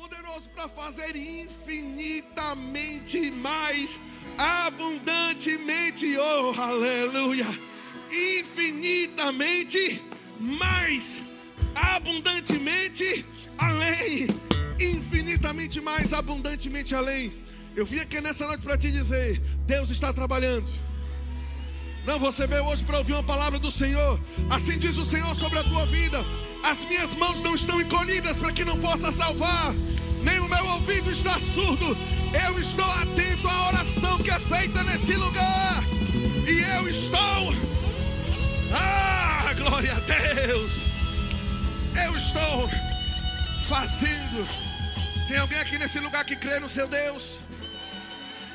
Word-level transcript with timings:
poderoso 0.00 0.48
para 0.54 0.66
fazer 0.66 1.14
infinitamente 1.14 3.30
mais, 3.30 4.00
abundantemente, 4.38 6.16
oh 6.16 6.58
aleluia, 6.58 7.46
infinitamente 8.10 10.00
mais, 10.38 11.20
abundantemente 11.74 13.26
além, 13.58 14.26
infinitamente 14.80 15.82
mais, 15.82 16.14
abundantemente 16.14 16.94
além. 16.94 17.34
Eu 17.76 17.84
vim 17.84 17.98
aqui 17.98 18.22
nessa 18.22 18.46
noite 18.46 18.62
para 18.62 18.78
te 18.78 18.90
dizer: 18.90 19.38
Deus 19.66 19.90
está 19.90 20.14
trabalhando. 20.14 20.72
Não, 22.06 22.18
você 22.18 22.46
veio 22.46 22.64
hoje 22.64 22.82
para 22.84 22.98
ouvir 22.98 23.12
uma 23.12 23.22
palavra 23.22 23.58
do 23.58 23.70
Senhor. 23.70 24.18
Assim 24.48 24.78
diz 24.78 24.96
o 24.96 25.04
Senhor 25.04 25.36
sobre 25.36 25.58
a 25.58 25.64
tua 25.64 25.84
vida. 25.84 26.24
As 26.62 26.84
minhas 26.84 27.14
mãos 27.16 27.42
não 27.42 27.54
estão 27.54 27.80
encolhidas 27.80 28.38
para 28.38 28.52
que 28.52 28.64
não 28.64 28.78
possa 28.80 29.10
salvar, 29.10 29.74
nem 30.22 30.38
o 30.40 30.48
meu 30.48 30.66
ouvido 30.66 31.10
está 31.10 31.38
surdo. 31.54 31.96
Eu 32.32 32.58
estou 32.58 32.84
atento 32.84 33.48
à 33.48 33.68
oração 33.68 34.18
que 34.18 34.30
é 34.30 34.38
feita 34.38 34.82
nesse 34.84 35.14
lugar. 35.14 35.82
E 36.46 36.60
eu 36.76 36.88
estou. 36.88 37.54
Ah, 38.72 39.52
glória 39.56 39.92
a 39.92 40.00
Deus. 40.00 40.72
Eu 42.04 42.16
estou 42.16 42.68
fazendo. 43.68 44.48
Tem 45.28 45.38
alguém 45.38 45.58
aqui 45.58 45.78
nesse 45.78 45.98
lugar 46.00 46.24
que 46.24 46.36
crê 46.36 46.58
no 46.58 46.68
seu 46.68 46.88
Deus? 46.88 47.40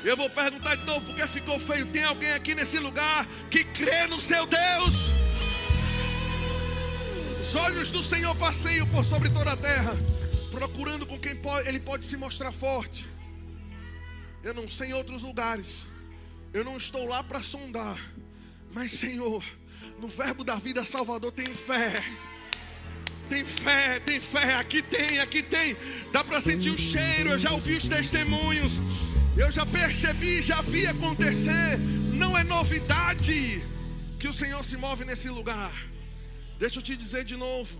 Eu 0.04 0.16
vou 0.16 0.30
perguntar 0.30 0.76
de 0.76 0.84
novo 0.84 1.00
porque 1.06 1.26
ficou 1.26 1.58
feio. 1.58 1.86
Tem 1.86 2.04
alguém 2.04 2.32
aqui 2.32 2.54
nesse 2.54 2.78
lugar 2.78 3.26
que 3.50 3.64
crê 3.64 4.06
no 4.06 4.20
seu 4.20 4.46
Deus? 4.46 4.94
Os 7.42 7.54
olhos 7.56 7.90
do 7.90 8.02
Senhor 8.02 8.34
passeiam 8.36 8.86
por 8.88 9.04
sobre 9.04 9.30
toda 9.30 9.52
a 9.52 9.56
terra, 9.56 9.96
procurando 10.56 11.04
com 11.04 11.18
quem 11.18 11.36
pode, 11.36 11.68
Ele 11.68 11.78
pode 11.78 12.06
se 12.06 12.16
mostrar 12.16 12.50
forte. 12.50 13.06
Eu 14.42 14.54
não 14.54 14.66
sei 14.70 14.88
em 14.88 14.94
outros 14.94 15.22
lugares. 15.22 15.84
Eu 16.50 16.64
não 16.64 16.78
estou 16.78 17.06
lá 17.06 17.22
para 17.22 17.42
sondar. 17.42 17.98
Mas, 18.72 18.92
Senhor, 18.92 19.44
no 20.00 20.08
verbo 20.08 20.42
da 20.42 20.54
vida 20.56 20.82
Salvador 20.82 21.30
tem 21.30 21.54
fé. 21.54 22.02
Tem 23.28 23.44
fé, 23.44 24.00
tem 24.00 24.18
fé. 24.18 24.54
Aqui 24.54 24.80
tem, 24.80 25.18
aqui 25.18 25.42
tem. 25.42 25.76
Dá 26.10 26.24
para 26.24 26.40
sentir 26.40 26.70
o 26.70 26.78
cheiro. 26.78 27.30
Eu 27.32 27.38
já 27.38 27.52
ouvi 27.52 27.74
os 27.76 27.86
testemunhos. 27.86 28.72
Eu 29.36 29.52
já 29.52 29.66
percebi, 29.66 30.40
já 30.40 30.62
vi 30.62 30.86
acontecer. 30.86 31.76
Não 32.14 32.36
é 32.36 32.42
novidade 32.42 33.62
que 34.18 34.26
o 34.26 34.32
Senhor 34.32 34.64
se 34.64 34.78
move 34.78 35.04
nesse 35.04 35.28
lugar. 35.28 35.74
Deixa 36.58 36.78
eu 36.78 36.82
te 36.82 36.96
dizer 36.96 37.24
de 37.26 37.36
novo. 37.36 37.76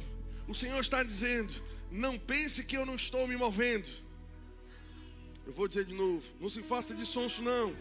O 0.47 0.55
Senhor 0.55 0.81
está 0.81 1.03
dizendo: 1.03 1.55
não 1.91 2.19
pense 2.19 2.65
que 2.65 2.77
eu 2.77 2.84
não 2.84 2.95
estou 2.95 3.27
me 3.27 3.37
movendo. 3.37 3.89
Eu 5.47 5.53
vou 5.53 5.69
dizer 5.69 5.84
de 5.84 5.95
novo: 5.95 6.23
não 6.41 6.48
se 6.48 6.62
faça 6.62 6.95
de 6.95 7.06
sonso, 7.06 7.43
não. 7.43 7.75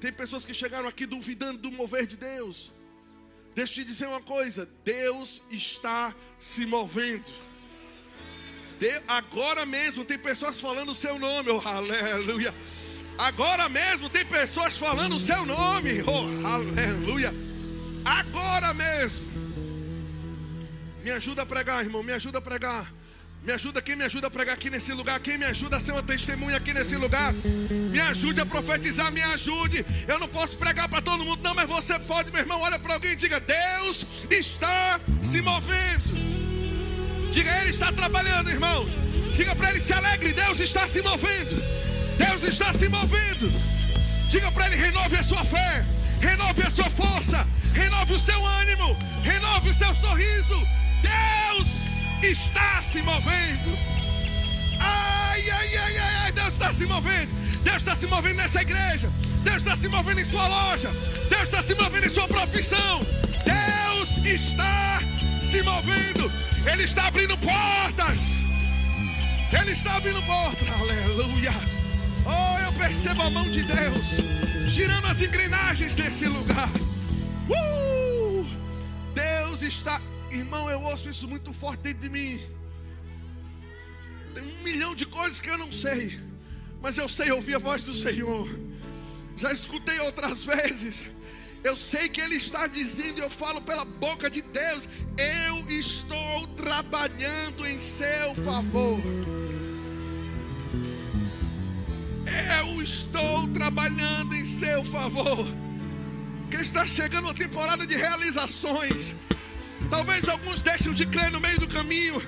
Tem 0.00 0.12
pessoas 0.12 0.46
que 0.46 0.54
chegaram 0.54 0.88
aqui 0.88 1.06
duvidando 1.06 1.58
do 1.58 1.72
mover 1.72 2.06
de 2.06 2.16
Deus. 2.16 2.72
Deixa 3.54 3.80
eu 3.80 3.84
te 3.84 3.90
dizer 3.90 4.06
uma 4.06 4.20
coisa: 4.20 4.68
Deus 4.84 5.42
está 5.50 6.14
se 6.38 6.66
movendo. 6.66 7.26
De, 8.78 8.90
agora 9.06 9.66
mesmo 9.66 10.04
tem 10.04 10.18
pessoas 10.18 10.58
falando 10.58 10.92
o 10.92 10.94
seu 10.94 11.18
nome, 11.18 11.50
oh 11.50 11.60
aleluia. 11.60 12.54
Agora 13.18 13.68
mesmo 13.68 14.08
tem 14.08 14.24
pessoas 14.24 14.78
falando 14.78 15.16
o 15.16 15.20
seu 15.20 15.44
nome, 15.44 16.02
oh 16.06 16.46
aleluia. 16.46 17.34
Agora 18.04 18.72
mesmo. 18.72 19.28
Me 21.02 21.10
ajuda 21.10 21.42
a 21.42 21.46
pregar, 21.46 21.84
irmão, 21.84 22.02
me 22.02 22.12
ajuda 22.12 22.38
a 22.38 22.42
pregar. 22.42 22.99
Me 23.42 23.54
ajuda, 23.54 23.80
quem 23.80 23.96
me 23.96 24.04
ajuda 24.04 24.26
a 24.26 24.30
pregar 24.30 24.54
aqui 24.54 24.68
nesse 24.68 24.92
lugar? 24.92 25.18
Quem 25.18 25.38
me 25.38 25.46
ajuda 25.46 25.78
a 25.78 25.80
ser 25.80 25.92
uma 25.92 26.02
testemunha 26.02 26.58
aqui 26.58 26.74
nesse 26.74 26.94
lugar? 26.96 27.32
Me 27.32 27.98
ajude 27.98 28.38
a 28.38 28.44
profetizar, 28.44 29.10
me 29.10 29.22
ajude. 29.22 29.84
Eu 30.06 30.18
não 30.18 30.28
posso 30.28 30.58
pregar 30.58 30.88
para 30.90 31.00
todo 31.00 31.24
mundo, 31.24 31.42
não, 31.42 31.54
mas 31.54 31.66
você 31.66 31.98
pode, 31.98 32.30
meu 32.30 32.40
irmão. 32.40 32.60
Olha 32.60 32.78
para 32.78 32.94
alguém 32.94 33.12
e 33.12 33.16
diga: 33.16 33.40
Deus 33.40 34.06
está 34.30 35.00
se 35.22 35.40
movendo. 35.40 36.20
Diga, 37.32 37.50
Ele 37.62 37.70
está 37.70 37.90
trabalhando, 37.90 38.50
irmão. 38.50 38.86
Diga 39.32 39.56
para 39.56 39.70
ele: 39.70 39.80
se 39.80 39.94
alegre, 39.94 40.34
Deus 40.34 40.60
está 40.60 40.86
se 40.86 41.00
movendo. 41.00 41.56
Deus 42.18 42.42
está 42.42 42.74
se 42.74 42.90
movendo. 42.90 43.50
Diga 44.28 44.52
para 44.52 44.66
ele: 44.66 44.76
renove 44.76 45.16
a 45.16 45.22
sua 45.22 45.42
fé, 45.46 45.86
renove 46.20 46.62
a 46.62 46.70
sua 46.70 46.90
força, 46.90 47.46
renove 47.72 48.12
o 48.12 48.20
seu 48.20 48.44
ânimo, 48.44 48.94
renove 49.22 49.70
o 49.70 49.74
seu 49.74 49.94
sorriso. 49.94 50.66
Deus 51.00 51.79
está 52.22 52.82
se 52.92 53.02
movendo. 53.02 53.78
Ai, 54.78 55.50
ai, 55.50 55.76
ai, 55.76 55.98
ai, 55.98 56.14
ai, 56.24 56.32
Deus 56.32 56.48
está 56.48 56.72
se 56.72 56.86
movendo. 56.86 57.30
Deus 57.62 57.76
está 57.76 57.96
se 57.96 58.06
movendo 58.06 58.36
nessa 58.36 58.62
igreja. 58.62 59.10
Deus 59.42 59.58
está 59.58 59.76
se 59.76 59.88
movendo 59.88 60.20
em 60.20 60.24
sua 60.24 60.46
loja. 60.46 60.90
Deus 61.28 61.42
está 61.42 61.62
se 61.62 61.74
movendo 61.74 62.06
em 62.06 62.10
sua 62.10 62.28
profissão. 62.28 63.00
Deus 63.44 64.24
está 64.24 65.00
se 65.50 65.62
movendo. 65.62 66.30
Ele 66.70 66.84
está 66.84 67.06
abrindo 67.06 67.36
portas. 67.38 68.18
Ele 69.52 69.72
está 69.72 69.96
abrindo 69.96 70.22
portas. 70.22 70.68
Aleluia. 70.68 71.54
Oh, 72.24 72.58
eu 72.60 72.72
percebo 72.74 73.22
a 73.22 73.30
mão 73.30 73.50
de 73.50 73.62
Deus 73.62 74.30
girando 74.70 75.06
as 75.06 75.20
engrenagens 75.20 75.96
nesse 75.96 76.26
lugar. 76.26 76.70
Uh! 77.48 78.46
Deus 79.14 79.62
está 79.62 80.00
Irmão, 80.30 80.70
eu 80.70 80.80
ouço 80.82 81.10
isso 81.10 81.26
muito 81.26 81.52
forte 81.52 81.80
dentro 81.80 82.02
de 82.02 82.08
mim. 82.08 82.42
Tem 84.32 84.42
um 84.42 84.62
milhão 84.62 84.94
de 84.94 85.04
coisas 85.04 85.40
que 85.40 85.50
eu 85.50 85.58
não 85.58 85.72
sei, 85.72 86.20
mas 86.80 86.96
eu 86.98 87.08
sei 87.08 87.32
ouvir 87.32 87.56
a 87.56 87.58
voz 87.58 87.82
do 87.82 87.92
Senhor. 87.92 88.48
Já 89.36 89.52
escutei 89.52 89.98
outras 89.98 90.44
vezes. 90.44 91.06
Eu 91.64 91.76
sei 91.76 92.08
que 92.08 92.20
Ele 92.20 92.36
está 92.36 92.66
dizendo, 92.66 93.20
eu 93.20 93.28
falo 93.28 93.60
pela 93.60 93.84
boca 93.84 94.30
de 94.30 94.40
Deus. 94.40 94.88
Eu 95.18 95.68
estou 95.68 96.46
trabalhando 96.56 97.66
em 97.66 97.78
seu 97.78 98.34
favor. 98.36 99.00
Eu 102.58 102.82
estou 102.82 103.48
trabalhando 103.48 104.34
em 104.34 104.44
seu 104.44 104.84
favor. 104.84 105.46
Que 106.50 106.56
está 106.56 106.86
chegando 106.86 107.28
a 107.28 107.34
temporada 107.34 107.86
de 107.86 107.96
realizações. 107.96 109.14
Talvez 109.88 110.28
alguns 110.28 110.62
deixem 110.62 110.92
de 110.92 111.06
crer 111.06 111.30
no 111.30 111.40
meio 111.40 111.58
do 111.58 111.68
caminho. 111.68 112.20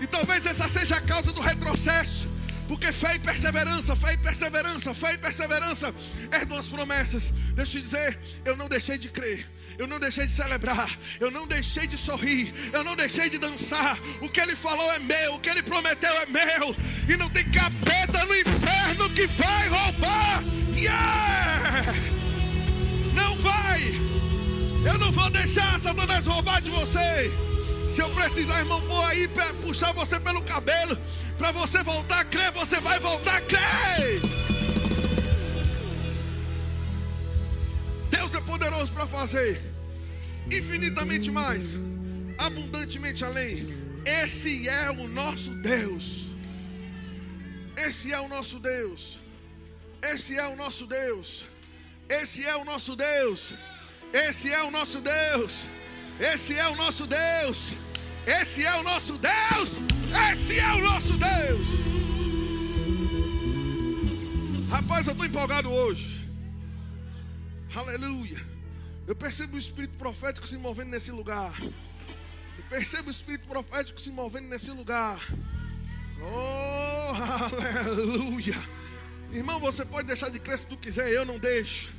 E 0.00 0.06
talvez 0.06 0.44
essa 0.46 0.68
seja 0.68 0.96
a 0.96 1.00
causa 1.00 1.32
do 1.32 1.40
retrocesso. 1.40 2.28
Porque 2.66 2.92
fé 2.92 3.16
e 3.16 3.18
perseverança, 3.18 3.96
fé 3.96 4.14
e 4.14 4.18
perseverança, 4.18 4.94
fé 4.94 5.14
e 5.14 5.18
perseverança 5.18 5.94
herdam 6.32 6.56
as 6.56 6.68
promessas. 6.68 7.32
Deixa 7.54 7.78
eu 7.78 7.82
te 7.82 7.84
dizer, 7.84 8.18
eu 8.44 8.56
não 8.56 8.68
deixei 8.68 8.96
de 8.96 9.08
crer. 9.08 9.44
Eu 9.80 9.86
não 9.86 9.98
deixei 9.98 10.26
de 10.26 10.32
celebrar, 10.32 10.98
eu 11.18 11.30
não 11.30 11.46
deixei 11.46 11.86
de 11.86 11.96
sorrir, 11.96 12.52
eu 12.70 12.84
não 12.84 12.94
deixei 12.94 13.30
de 13.30 13.38
dançar. 13.38 13.98
O 14.20 14.28
que 14.28 14.38
ele 14.38 14.54
falou 14.54 14.92
é 14.92 14.98
meu, 14.98 15.36
o 15.36 15.40
que 15.40 15.48
ele 15.48 15.62
prometeu 15.62 16.12
é 16.20 16.26
meu. 16.26 16.76
E 17.08 17.16
não 17.16 17.30
tem 17.30 17.50
capeta 17.50 18.26
no 18.26 18.36
inferno 18.36 19.08
que 19.10 19.26
vai 19.26 19.59
não 25.10 25.22
vou 25.22 25.30
deixar 25.30 25.80
Satanás 25.80 26.24
roubar 26.24 26.62
de 26.62 26.70
você. 26.70 27.32
Se 27.90 28.00
eu 28.00 28.08
precisar, 28.10 28.60
irmão, 28.60 28.80
vou 28.82 29.04
aí 29.04 29.28
puxar 29.60 29.92
você 29.92 30.20
pelo 30.20 30.40
cabelo. 30.42 30.96
Para 31.36 31.50
você 31.50 31.82
voltar 31.82 32.20
a 32.20 32.24
crer, 32.24 32.52
você 32.52 32.80
vai 32.80 33.00
voltar 33.00 33.38
a 33.38 33.40
crer. 33.40 34.20
Deus 38.08 38.34
é 38.34 38.40
poderoso 38.40 38.92
para 38.92 39.06
fazer 39.08 39.60
infinitamente 40.46 41.30
mais, 41.30 41.76
abundantemente 42.38 43.24
além. 43.24 43.66
Esse 44.04 44.68
é 44.68 44.90
o 44.90 45.08
nosso 45.08 45.50
Deus. 45.56 46.28
Esse 47.76 48.12
é 48.12 48.20
o 48.20 48.28
nosso 48.28 48.60
Deus. 48.60 49.18
Esse 50.02 50.38
é 50.38 50.46
o 50.46 50.54
nosso 50.54 50.86
Deus. 50.86 51.44
Esse 52.08 52.46
é 52.46 52.56
o 52.56 52.64
nosso 52.64 52.94
Deus. 52.94 53.54
Esse 54.12 54.50
é 54.52 54.62
o 54.62 54.70
nosso 54.70 55.00
Deus. 55.00 55.66
Esse 56.18 56.54
é 56.54 56.68
o 56.68 56.76
nosso 56.76 57.06
Deus. 57.06 57.76
Esse 58.26 58.64
é 58.64 58.74
o 58.76 58.82
nosso 58.82 59.18
Deus. 59.18 59.78
Esse 60.30 60.58
é 60.58 60.72
o 60.74 60.82
nosso 60.82 61.16
Deus. 61.16 61.68
Rapaz, 64.68 65.06
eu 65.06 65.12
estou 65.12 65.26
empolgado 65.26 65.70
hoje. 65.70 66.28
Aleluia. 67.74 68.44
Eu 69.06 69.14
percebo 69.14 69.56
o 69.56 69.58
espírito 69.58 69.96
profético 69.96 70.46
se 70.46 70.58
movendo 70.58 70.90
nesse 70.90 71.10
lugar. 71.10 71.60
Eu 71.60 72.64
percebo 72.68 73.08
o 73.08 73.10
espírito 73.10 73.48
profético 73.48 74.00
se 74.00 74.10
movendo 74.10 74.48
nesse 74.48 74.70
lugar. 74.70 75.20
Oh, 76.20 77.14
aleluia. 77.88 78.58
Irmão, 79.32 79.60
você 79.60 79.84
pode 79.84 80.08
deixar 80.08 80.30
de 80.30 80.40
crer 80.40 80.58
se 80.58 80.66
tu 80.66 80.76
quiser, 80.76 81.10
eu 81.10 81.24
não 81.24 81.38
deixo. 81.38 81.92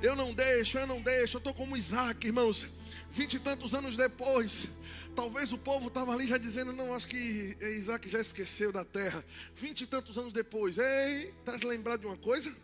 Eu 0.00 0.14
não 0.14 0.32
deixo, 0.32 0.78
eu 0.78 0.86
não 0.86 1.00
deixo. 1.00 1.36
Eu 1.36 1.38
estou 1.38 1.52
como 1.52 1.76
Isaac, 1.76 2.26
irmãos. 2.26 2.66
Vinte 3.10 3.34
e 3.34 3.40
tantos 3.40 3.74
anos 3.74 3.96
depois, 3.96 4.68
talvez 5.16 5.52
o 5.52 5.58
povo 5.58 5.88
estava 5.88 6.12
ali 6.12 6.26
já 6.26 6.38
dizendo: 6.38 6.72
Não, 6.72 6.94
acho 6.94 7.08
que 7.08 7.56
Isaac 7.60 8.08
já 8.08 8.20
esqueceu 8.20 8.70
da 8.70 8.84
terra. 8.84 9.24
Vinte 9.56 9.82
e 9.82 9.86
tantos 9.86 10.16
anos 10.16 10.32
depois, 10.32 10.78
ei, 10.78 11.34
está 11.40 11.58
se 11.58 11.66
lembrado 11.66 12.00
de 12.00 12.06
uma 12.06 12.16
coisa? 12.16 12.54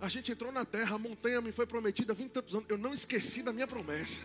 A 0.00 0.08
gente 0.08 0.30
entrou 0.30 0.52
na 0.52 0.64
terra, 0.64 0.94
a 0.94 0.98
montanha 0.98 1.40
me 1.40 1.50
foi 1.50 1.66
prometida 1.66 2.12
há 2.12 2.14
vinte 2.14 2.30
e 2.30 2.34
tantos 2.34 2.54
anos. 2.54 2.68
Eu 2.68 2.78
não 2.78 2.92
esqueci 2.92 3.42
da 3.42 3.52
minha 3.52 3.66
promessa. 3.66 4.20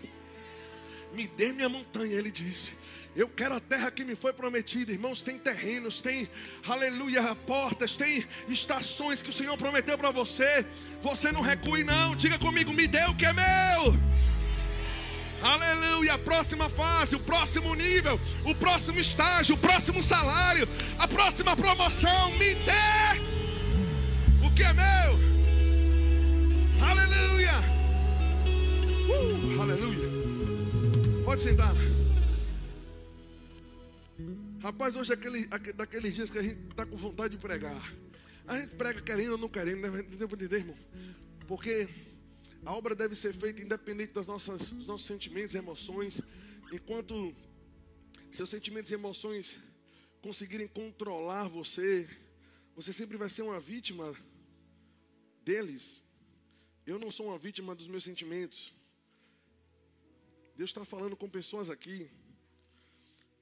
Me 1.14 1.28
dê 1.28 1.52
minha 1.52 1.70
montanha, 1.70 2.14
ele 2.14 2.30
disse. 2.30 2.76
Eu 3.16 3.30
quero 3.30 3.56
a 3.56 3.60
terra 3.60 3.92
que 3.92 4.04
me 4.04 4.16
foi 4.16 4.34
prometida, 4.34 4.92
irmãos. 4.92 5.22
Tem 5.22 5.38
terrenos, 5.38 6.02
tem, 6.02 6.28
aleluia, 6.68 7.36
portas, 7.36 7.96
tem 7.96 8.26
estações 8.50 9.22
que 9.22 9.30
o 9.30 9.34
Senhor 9.34 9.56
prometeu 9.56 9.98
para 9.98 10.10
você. 10.10 10.66
Você 11.04 11.32
não 11.32 11.42
recue, 11.42 11.84
não. 11.84 12.16
Diga 12.16 12.40
comigo, 12.40 12.74
me 12.74 12.88
dê 12.88 13.06
o 13.06 13.16
que 13.16 13.26
é 13.26 13.34
meu. 13.34 13.96
Aleluia, 15.44 16.14
a 16.14 16.18
próxima 16.18 16.70
fase, 16.70 17.16
o 17.16 17.20
próximo 17.20 17.76
nível, 17.76 18.20
o 18.46 18.56
próximo 18.56 18.98
estágio, 18.98 19.56
o 19.56 19.58
próximo 19.58 20.02
salário, 20.02 20.68
a 20.98 21.08
próxima 21.08 21.56
promoção, 21.56 22.32
me 22.32 22.56
dê 22.56 23.22
o 24.42 24.50
que 24.56 24.64
é 24.64 24.74
meu. 24.74 25.20
Aleluia. 26.82 27.54
Uh, 29.08 29.62
aleluia. 29.62 30.10
Pode 31.26 31.42
sentar. 31.42 31.76
Rapaz, 34.62 34.96
hoje 34.96 35.12
é 35.12 35.16
aquele, 35.16 35.48
daqueles 35.74 36.14
dias 36.14 36.30
que 36.30 36.38
a 36.38 36.44
gente 36.44 36.60
está 36.70 36.86
com 36.86 36.96
vontade 36.96 37.36
de 37.36 37.42
pregar. 37.42 37.94
A 38.46 38.60
gente 38.60 38.76
prega 38.76 39.02
querendo 39.02 39.32
ou 39.34 39.38
não 39.38 39.50
querendo, 39.50 39.90
né? 39.90 40.02
Entendeu, 40.02 40.28
entender, 40.32 40.58
irmão? 40.58 40.78
Porque 41.48 41.90
a 42.64 42.72
obra 42.74 42.96
deve 42.96 43.16
ser 43.16 43.34
feita 43.34 43.62
independente 43.62 44.14
das 44.14 44.28
nossas, 44.28 44.72
dos 44.72 44.86
nossos 44.86 45.08
sentimentos 45.08 45.56
e 45.56 45.58
emoções. 45.58 46.22
Enquanto 46.72 47.36
seus 48.32 48.50
sentimentos 48.50 48.92
e 48.92 48.94
emoções 48.94 49.58
conseguirem 50.22 50.68
controlar 50.68 51.48
você, 51.48 52.08
você 52.76 52.94
sempre 52.94 53.18
vai 53.18 53.30
ser 53.30 53.42
uma 53.42 53.60
vítima 53.60 54.16
deles. 55.44 56.04
Eu 56.86 57.00
não 57.00 57.10
sou 57.10 57.28
uma 57.28 57.38
vítima 57.38 57.74
dos 57.74 57.88
meus 57.88 58.04
sentimentos. 58.04 58.72
Deus 60.56 60.70
está 60.70 60.86
falando 60.86 61.18
com 61.18 61.28
pessoas 61.28 61.70
aqui 61.70 62.12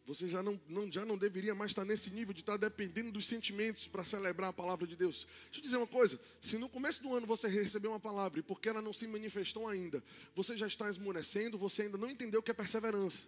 você 0.06 0.28
já 0.28 0.42
não, 0.42 0.60
não, 0.68 0.92
já 0.92 1.06
não 1.06 1.18
deveria 1.18 1.54
mais 1.54 1.72
estar 1.72 1.86
nesse 1.86 2.10
nível 2.10 2.34
de 2.34 2.42
estar 2.42 2.58
dependendo 2.58 3.12
dos 3.12 3.28
sentimentos 3.28 3.88
para 3.88 4.04
celebrar 4.04 4.50
a 4.50 4.54
palavra 4.54 4.88
de 4.88 4.96
Deus. 4.96 5.28
Deixa 5.46 5.60
eu 5.60 5.62
dizer 5.62 5.78
uma 5.78 5.88
coisa: 5.88 6.20
se 6.40 6.58
no 6.58 6.68
começo 6.68 7.04
do 7.04 7.14
ano 7.16 7.28
você 7.28 7.48
recebeu 7.48 7.92
uma 7.92 8.00
palavra 8.00 8.40
e 8.40 8.44
porque 8.44 8.68
ela 8.68 8.82
não 8.82 8.94
se 8.94 9.08
manifestou 9.08 9.68
ainda, 9.68 10.04
você 10.36 10.58
já 10.58 10.68
está 10.68 10.90
esmorecendo, 10.90 11.58
você 11.58 11.84
ainda 11.84 11.98
não 11.98 12.10
entendeu 12.10 12.40
o 12.40 12.44
que 12.44 12.52
é 12.52 12.54
perseverança. 12.54 13.26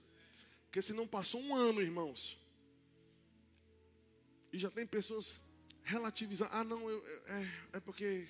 Porque 0.65 0.81
se 0.81 0.93
não 0.93 1.07
passou 1.07 1.39
um 1.39 1.55
ano, 1.55 1.81
irmãos, 1.81 2.37
e 4.51 4.57
já 4.57 4.71
tem 4.71 4.85
pessoas 4.87 5.39
relativizando: 5.83 6.49
ah, 6.53 6.63
não, 6.63 6.89
eu, 6.89 7.03
é, 7.27 7.77
é 7.77 7.79
porque. 7.79 8.27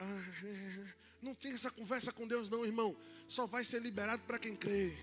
Ah, 0.00 0.24
é, 0.44 0.94
não 1.22 1.34
tem 1.34 1.52
essa 1.52 1.70
conversa 1.70 2.12
com 2.12 2.26
Deus, 2.26 2.50
não, 2.50 2.66
irmão. 2.66 2.96
Só 3.28 3.46
vai 3.46 3.64
ser 3.64 3.80
liberado 3.80 4.22
para 4.24 4.38
quem 4.38 4.54
crê. 4.54 4.94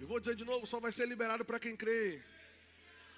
Eu 0.00 0.06
vou 0.06 0.20
dizer 0.20 0.36
de 0.36 0.44
novo: 0.44 0.66
só 0.66 0.78
vai 0.80 0.92
ser 0.92 1.06
liberado 1.06 1.44
para 1.44 1.58
quem 1.58 1.76
crê. 1.76 2.22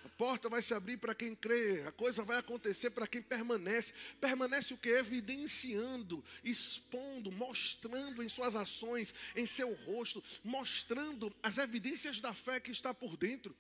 A 0.05 0.09
porta 0.09 0.49
vai 0.49 0.63
se 0.63 0.73
abrir 0.73 0.97
para 0.97 1.15
quem 1.15 1.35
crê, 1.35 1.83
a 1.87 1.93
coisa 1.93 2.23
vai 2.23 2.39
acontecer 2.39 2.91
para 2.91 3.07
quem 3.07 3.21
permanece. 3.21 3.93
Permanece 4.19 4.73
o 4.73 4.79
que? 4.79 4.89
Evidenciando, 4.89 6.25
expondo, 6.43 7.31
mostrando 7.31 8.23
em 8.23 8.29
suas 8.29 8.57
ações, 8.57 9.15
em 9.37 9.45
seu 9.45 9.75
rosto, 9.85 10.23
mostrando 10.43 11.35
as 11.43 11.59
evidências 11.59 12.19
da 12.19 12.33
fé 12.33 12.59
que 12.61 12.71
está 12.71 12.95
por 12.95 13.17
dentro. 13.17 13.55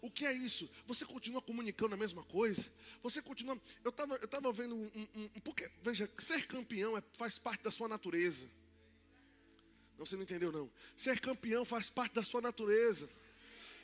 O 0.00 0.10
que 0.10 0.24
é 0.24 0.32
isso? 0.32 0.70
Você 0.86 1.04
continua 1.04 1.42
comunicando 1.42 1.94
a 1.94 1.98
mesma 1.98 2.22
coisa? 2.24 2.64
Você 3.02 3.20
continua. 3.20 3.60
Eu 3.84 3.90
estava 3.90 4.14
eu 4.16 4.28
tava 4.28 4.52
vendo 4.52 4.74
um, 4.74 4.90
um, 4.94 5.22
um. 5.34 5.40
Porque, 5.40 5.70
veja, 5.82 6.10
ser 6.18 6.46
campeão 6.46 6.96
é, 6.96 7.02
faz 7.18 7.38
parte 7.38 7.64
da 7.64 7.70
sua 7.70 7.88
natureza. 7.88 8.48
Não, 9.98 10.04
você 10.04 10.16
não 10.16 10.22
entendeu, 10.22 10.52
não. 10.52 10.70
Ser 10.96 11.20
campeão 11.20 11.64
faz 11.64 11.88
parte 11.88 12.14
da 12.14 12.22
sua 12.22 12.40
natureza. 12.40 13.08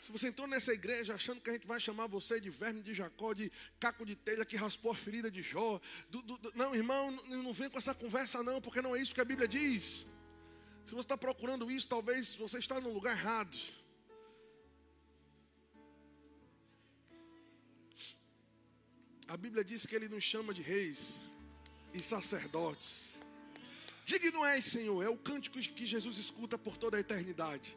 Se 0.02 0.10
você 0.10 0.28
entrou 0.28 0.48
nessa 0.48 0.72
igreja 0.72 1.14
achando 1.14 1.40
que 1.40 1.48
a 1.48 1.52
gente 1.52 1.66
vai 1.66 1.78
chamar 1.78 2.08
você 2.08 2.40
de 2.40 2.50
verme 2.50 2.82
de 2.82 2.92
Jacó, 2.92 3.32
de 3.32 3.52
caco 3.78 4.04
de 4.04 4.16
telha 4.16 4.44
que 4.44 4.56
raspou 4.56 4.90
a 4.90 4.96
ferida 4.96 5.30
de 5.30 5.42
Jó. 5.42 5.80
Do, 6.10 6.20
do, 6.22 6.36
do, 6.38 6.52
não, 6.56 6.74
irmão, 6.74 7.12
não, 7.28 7.52
vem 7.52 7.70
com 7.70 7.78
essa 7.78 7.94
conversa, 7.94 8.42
não, 8.42 8.60
porque 8.60 8.82
não 8.82 8.96
é 8.96 9.00
isso 9.00 9.14
que 9.14 9.20
a 9.20 9.24
Bíblia 9.24 9.46
diz. 9.46 10.04
Se 10.84 10.92
você 10.92 11.00
está 11.00 11.16
procurando 11.16 11.70
isso, 11.70 11.88
talvez 11.88 12.34
você 12.34 12.58
está 12.58 12.80
no 12.80 12.92
lugar 12.92 13.16
errado. 13.16 13.56
A 19.28 19.36
Bíblia 19.36 19.64
diz 19.64 19.86
que 19.86 19.94
Ele 19.94 20.08
nos 20.08 20.24
chama 20.24 20.52
de 20.52 20.62
reis 20.62 21.20
e 21.94 22.02
sacerdotes. 22.02 23.11
Digno 24.04 24.44
és, 24.44 24.64
Senhor, 24.64 25.02
é 25.02 25.08
o 25.08 25.16
cântico 25.16 25.58
que 25.58 25.86
Jesus 25.86 26.18
escuta 26.18 26.58
por 26.58 26.76
toda 26.76 26.96
a 26.96 27.00
eternidade. 27.00 27.76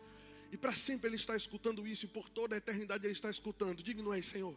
E 0.51 0.57
para 0.57 0.73
sempre 0.73 1.09
Ele 1.09 1.15
está 1.15 1.35
escutando 1.35 1.87
isso, 1.87 2.05
e 2.05 2.07
por 2.07 2.29
toda 2.29 2.55
a 2.55 2.57
eternidade 2.57 3.05
Ele 3.05 3.13
está 3.13 3.29
escutando. 3.29 3.83
Digno 3.83 4.13
és, 4.13 4.25
Senhor, 4.25 4.55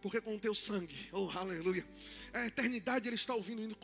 porque 0.00 0.20
com 0.20 0.36
o 0.36 0.38
teu 0.38 0.54
sangue, 0.54 1.08
oh 1.12 1.28
aleluia, 1.30 1.86
a 2.32 2.46
eternidade 2.46 3.08
Ele 3.08 3.16
está 3.16 3.34
ouvindo, 3.34 3.76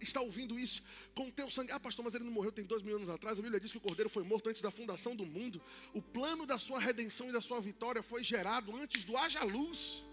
está 0.00 0.20
ouvindo 0.20 0.58
isso 0.58 0.82
com 1.14 1.28
o 1.28 1.32
teu 1.32 1.50
sangue. 1.50 1.72
Ah, 1.72 1.80
pastor, 1.80 2.04
mas 2.04 2.14
ele 2.14 2.24
não 2.24 2.32
morreu 2.32 2.52
tem 2.52 2.64
dois 2.64 2.82
mil 2.82 2.96
anos 2.96 3.08
atrás. 3.08 3.38
A 3.38 3.42
Bíblia 3.42 3.60
diz 3.60 3.70
que 3.70 3.78
o 3.78 3.80
cordeiro 3.80 4.08
foi 4.08 4.22
morto 4.22 4.48
antes 4.48 4.62
da 4.62 4.70
fundação 4.70 5.14
do 5.14 5.26
mundo. 5.26 5.60
O 5.92 6.00
plano 6.00 6.46
da 6.46 6.58
sua 6.58 6.80
redenção 6.80 7.28
e 7.28 7.32
da 7.32 7.40
sua 7.40 7.60
vitória 7.60 8.02
foi 8.02 8.24
gerado 8.24 8.74
antes 8.76 9.04
do 9.04 9.16
haja 9.16 9.42
luz. 9.44 10.06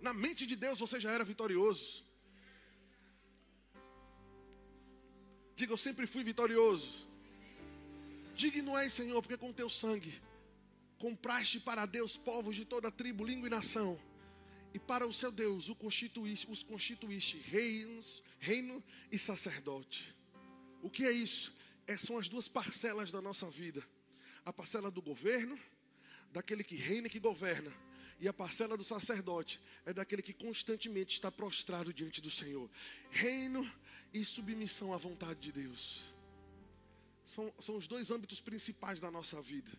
Na 0.00 0.14
mente 0.14 0.46
de 0.46 0.56
Deus 0.56 0.78
você 0.78 0.98
já 0.98 1.10
era 1.12 1.24
vitorioso. 1.24 2.09
Diga, 5.60 5.74
eu 5.74 5.76
sempre 5.76 6.06
fui 6.06 6.24
vitorioso. 6.24 7.06
Digno 8.34 8.78
és, 8.78 8.94
Senhor, 8.94 9.20
porque 9.20 9.36
com 9.36 9.52
teu 9.52 9.68
sangue 9.68 10.18
compraste 10.96 11.60
para 11.60 11.84
Deus 11.84 12.16
povos 12.16 12.56
de 12.56 12.64
toda 12.64 12.90
tribo, 12.90 13.22
língua 13.22 13.46
e 13.46 13.50
nação. 13.50 14.00
E 14.72 14.78
para 14.78 15.06
o 15.06 15.12
seu 15.12 15.30
Deus 15.30 15.68
o 15.68 15.74
constituíste, 15.74 16.50
os 16.50 16.62
constituíste 16.62 17.36
reinos, 17.36 18.22
reino 18.38 18.82
e 19.12 19.18
sacerdote. 19.18 20.16
O 20.80 20.88
que 20.88 21.04
é 21.04 21.12
isso? 21.12 21.54
É, 21.86 21.94
são 21.98 22.16
as 22.16 22.26
duas 22.26 22.48
parcelas 22.48 23.12
da 23.12 23.20
nossa 23.20 23.50
vida: 23.50 23.86
a 24.46 24.54
parcela 24.54 24.90
do 24.90 25.02
governo, 25.02 25.58
daquele 26.32 26.64
que 26.64 26.74
reina 26.74 27.06
e 27.06 27.10
que 27.10 27.20
governa, 27.20 27.70
e 28.18 28.26
a 28.26 28.32
parcela 28.32 28.78
do 28.78 28.84
sacerdote 28.84 29.60
é 29.84 29.92
daquele 29.92 30.22
que 30.22 30.32
constantemente 30.32 31.16
está 31.16 31.30
prostrado 31.30 31.92
diante 31.92 32.22
do 32.22 32.30
Senhor. 32.30 32.70
Reino 33.10 33.70
e 34.12 34.24
submissão 34.24 34.92
à 34.92 34.96
vontade 34.96 35.40
de 35.40 35.52
Deus. 35.52 36.14
São, 37.24 37.52
são 37.60 37.76
os 37.76 37.86
dois 37.86 38.10
âmbitos 38.10 38.40
principais 38.40 39.00
da 39.00 39.10
nossa 39.10 39.40
vida. 39.40 39.70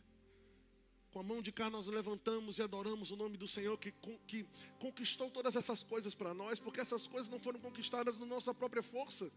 Com 1.11 1.19
a 1.19 1.23
mão 1.23 1.41
de 1.41 1.51
cá 1.51 1.69
nós 1.69 1.87
levantamos 1.87 2.57
e 2.57 2.61
adoramos 2.61 3.11
o 3.11 3.17
nome 3.17 3.35
do 3.35 3.47
Senhor 3.47 3.77
que, 3.77 3.93
que 4.25 4.45
conquistou 4.79 5.29
todas 5.29 5.57
essas 5.57 5.83
coisas 5.83 6.15
para 6.15 6.33
nós, 6.33 6.59
porque 6.59 6.79
essas 6.79 7.05
coisas 7.05 7.29
não 7.29 7.39
foram 7.39 7.59
conquistadas 7.59 8.17
na 8.17 8.25
nossa 8.25 8.53
própria 8.53 8.81
força. 8.81 9.29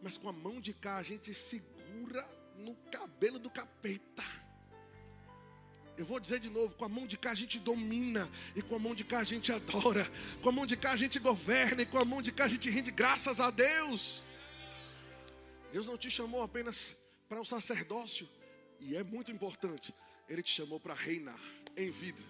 Mas 0.00 0.16
com 0.16 0.28
a 0.28 0.32
mão 0.32 0.60
de 0.60 0.72
cá 0.72 0.96
a 0.98 1.02
gente 1.02 1.34
segura 1.34 2.22
no 2.56 2.76
cabelo 2.92 3.40
do 3.40 3.50
capeta. 3.50 4.43
Eu 5.96 6.04
vou 6.04 6.18
dizer 6.18 6.40
de 6.40 6.50
novo: 6.50 6.74
com 6.74 6.84
a 6.84 6.88
mão 6.88 7.06
de 7.06 7.16
cá 7.16 7.30
a 7.30 7.34
gente 7.34 7.58
domina, 7.58 8.28
e 8.54 8.62
com 8.62 8.74
a 8.74 8.78
mão 8.78 8.94
de 8.94 9.04
cá 9.04 9.18
a 9.18 9.24
gente 9.24 9.52
adora, 9.52 10.10
com 10.42 10.48
a 10.48 10.52
mão 10.52 10.66
de 10.66 10.76
cá 10.76 10.92
a 10.92 10.96
gente 10.96 11.18
governa, 11.18 11.82
e 11.82 11.86
com 11.86 11.98
a 11.98 12.04
mão 12.04 12.20
de 12.20 12.32
cá 12.32 12.44
a 12.44 12.48
gente 12.48 12.68
rende 12.68 12.90
graças 12.90 13.40
a 13.40 13.50
Deus. 13.50 14.22
Deus 15.72 15.86
não 15.86 15.96
te 15.96 16.10
chamou 16.10 16.42
apenas 16.42 16.96
para 17.28 17.40
o 17.40 17.44
sacerdócio, 17.44 18.28
e 18.80 18.96
é 18.96 19.02
muito 19.02 19.30
importante, 19.30 19.94
Ele 20.28 20.42
te 20.42 20.52
chamou 20.52 20.80
para 20.80 20.94
reinar 20.94 21.40
em 21.76 21.90
vida. 21.90 22.22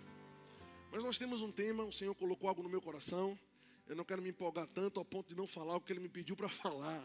Mas 0.92 1.02
nós 1.02 1.18
temos 1.18 1.42
um 1.42 1.50
tema, 1.50 1.82
o 1.84 1.92
Senhor 1.92 2.14
colocou 2.14 2.48
algo 2.48 2.62
no 2.62 2.68
meu 2.68 2.80
coração. 2.80 3.38
Eu 3.86 3.96
não 3.96 4.04
quero 4.04 4.22
me 4.22 4.30
empolgar 4.30 4.66
tanto 4.68 5.00
ao 5.00 5.04
ponto 5.04 5.28
de 5.28 5.34
não 5.34 5.46
falar 5.46 5.76
o 5.76 5.80
que 5.80 5.92
Ele 5.92 6.00
me 6.00 6.08
pediu 6.08 6.36
para 6.36 6.48
falar. 6.62 7.04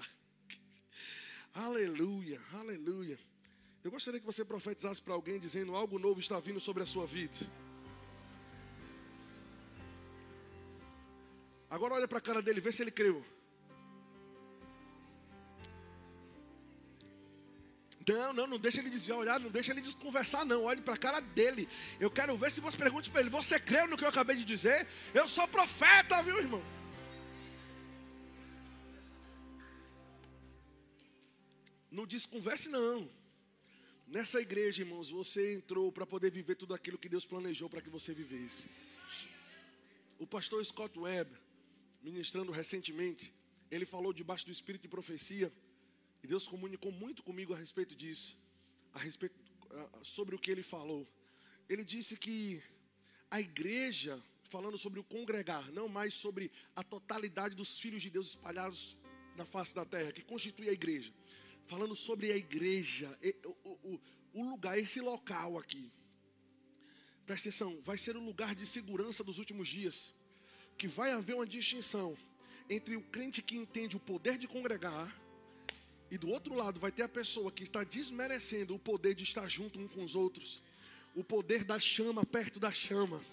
Aleluia, 1.54 2.40
aleluia. 2.54 3.18
Eu 3.84 3.92
gostaria 3.92 4.20
que 4.20 4.26
você 4.26 4.44
profetizasse 4.44 5.02
para 5.02 5.14
alguém 5.14 5.40
dizendo 5.40 5.76
algo 5.76 5.98
novo 5.98 6.20
está 6.20 6.40
vindo 6.40 6.60
sobre 6.60 6.84
a 6.84 6.86
sua 6.86 7.06
vida. 7.06 7.38
Agora 11.70 11.94
olha 11.94 12.08
para 12.08 12.18
a 12.18 12.22
cara 12.22 12.42
dele, 12.42 12.60
vê 12.60 12.72
se 12.72 12.82
ele 12.82 12.92
creu. 12.92 13.24
Não, 18.08 18.34
não, 18.34 18.48
não 18.48 18.58
deixa 18.58 18.80
ele 18.80 18.90
desviar 18.90 19.20
olhar, 19.20 19.40
não 19.40 19.52
deixa 19.52 19.72
ele 19.72 19.82
desconversar, 19.82 20.44
não. 20.44 20.64
Olhe 20.64 20.82
para 20.82 20.96
a 20.96 20.98
cara 20.98 21.20
dele. 21.20 21.70
Eu 22.00 22.10
quero 22.10 22.36
ver 22.36 22.52
se 22.52 22.60
você 22.60 22.76
pergunte 22.76 23.12
para 23.12 23.22
ele: 23.22 23.30
Você 23.30 23.60
creu 23.60 23.88
no 23.88 23.96
que 23.96 24.04
eu 24.04 24.10
acabei 24.10 24.36
de 24.36 24.44
dizer? 24.44 24.88
Eu 25.14 25.28
sou 25.28 25.48
profeta, 25.48 26.22
viu, 26.24 26.40
irmão? 26.40 26.64
não 31.92 32.06
desconverse, 32.06 32.70
não. 32.70 33.10
Nessa 34.12 34.42
igreja, 34.42 34.82
irmãos, 34.82 35.12
você 35.12 35.54
entrou 35.54 35.92
para 35.92 36.04
poder 36.04 36.32
viver 36.32 36.56
tudo 36.56 36.74
aquilo 36.74 36.98
que 36.98 37.08
Deus 37.08 37.26
planejou 37.26 37.70
para 37.70 37.80
que 37.80 37.92
você 37.92 38.12
vivesse. 38.12 38.68
O 40.18 40.26
pastor 40.26 40.66
Scott 40.66 40.98
Webb, 40.98 41.30
ministrando 42.02 42.52
recentemente, 42.52 43.32
ele 43.70 43.86
falou 43.86 44.12
debaixo 44.12 44.48
do 44.48 44.52
espírito 44.52 44.82
de 44.82 44.88
profecia, 44.88 45.54
e 46.24 46.28
Deus 46.28 46.48
comunicou 46.48 46.92
muito 46.92 47.22
comigo 47.22 47.54
a 47.54 47.58
respeito 47.58 47.96
disso, 47.96 48.36
a 48.96 48.98
respeito 48.98 49.36
sobre 50.02 50.34
o 50.34 50.40
que 50.40 50.50
ele 50.50 50.64
falou. 50.64 51.08
Ele 51.70 51.84
disse 51.84 52.18
que 52.18 52.64
a 53.30 53.40
igreja, 53.40 54.20
falando 54.50 54.80
sobre 54.80 55.00
o 55.00 55.04
congregar, 55.04 55.72
não 55.72 55.88
mais 55.88 56.16
sobre 56.16 56.52
a 56.76 56.82
totalidade 56.82 57.56
dos 57.56 57.80
filhos 57.80 58.02
de 58.02 58.10
Deus 58.10 58.30
espalhados 58.30 58.98
na 59.36 59.46
face 59.46 59.76
da 59.76 59.86
terra, 59.86 60.12
que 60.12 60.24
constitui 60.24 60.68
a 60.68 60.74
igreja, 60.74 61.14
falando 61.70 61.96
sobre 61.96 62.32
a 62.32 62.36
igreja, 62.36 63.08
o, 63.46 63.70
o, 63.94 64.02
o 64.34 64.44
lugar, 64.44 64.78
esse 64.80 65.00
local 65.00 65.58
aqui. 65.58 65.92
Presta 67.28 67.50
atenção, 67.50 67.80
vai 67.84 67.98
ser 67.98 68.18
o 68.18 68.20
lugar 68.20 68.56
de 68.56 68.66
segurança 68.66 69.24
dos 69.24 69.38
últimos 69.38 69.68
dias, 69.68 70.14
que 70.80 70.88
vai 70.88 71.12
haver 71.12 71.36
uma 71.36 71.46
distinção 71.46 72.18
entre 72.68 72.96
o 72.96 73.02
crente 73.02 73.44
que 73.44 73.56
entende 73.56 73.96
o 73.96 74.00
poder 74.00 74.38
de 74.40 74.48
congregar 74.48 75.16
e 76.10 76.18
do 76.18 76.30
outro 76.30 76.56
lado 76.56 76.80
vai 76.80 76.92
ter 76.92 77.04
a 77.04 77.10
pessoa 77.10 77.52
que 77.52 77.64
está 77.64 77.84
desmerecendo 77.84 78.74
o 78.74 78.80
poder 78.80 79.14
de 79.14 79.24
estar 79.24 79.48
junto 79.48 79.80
um 79.80 79.88
com 79.88 80.04
os 80.04 80.16
outros, 80.16 80.60
o 81.16 81.24
poder 81.24 81.64
da 81.64 81.80
chama 81.80 82.26
perto 82.26 82.60
da 82.60 82.72
chama. 82.72 83.24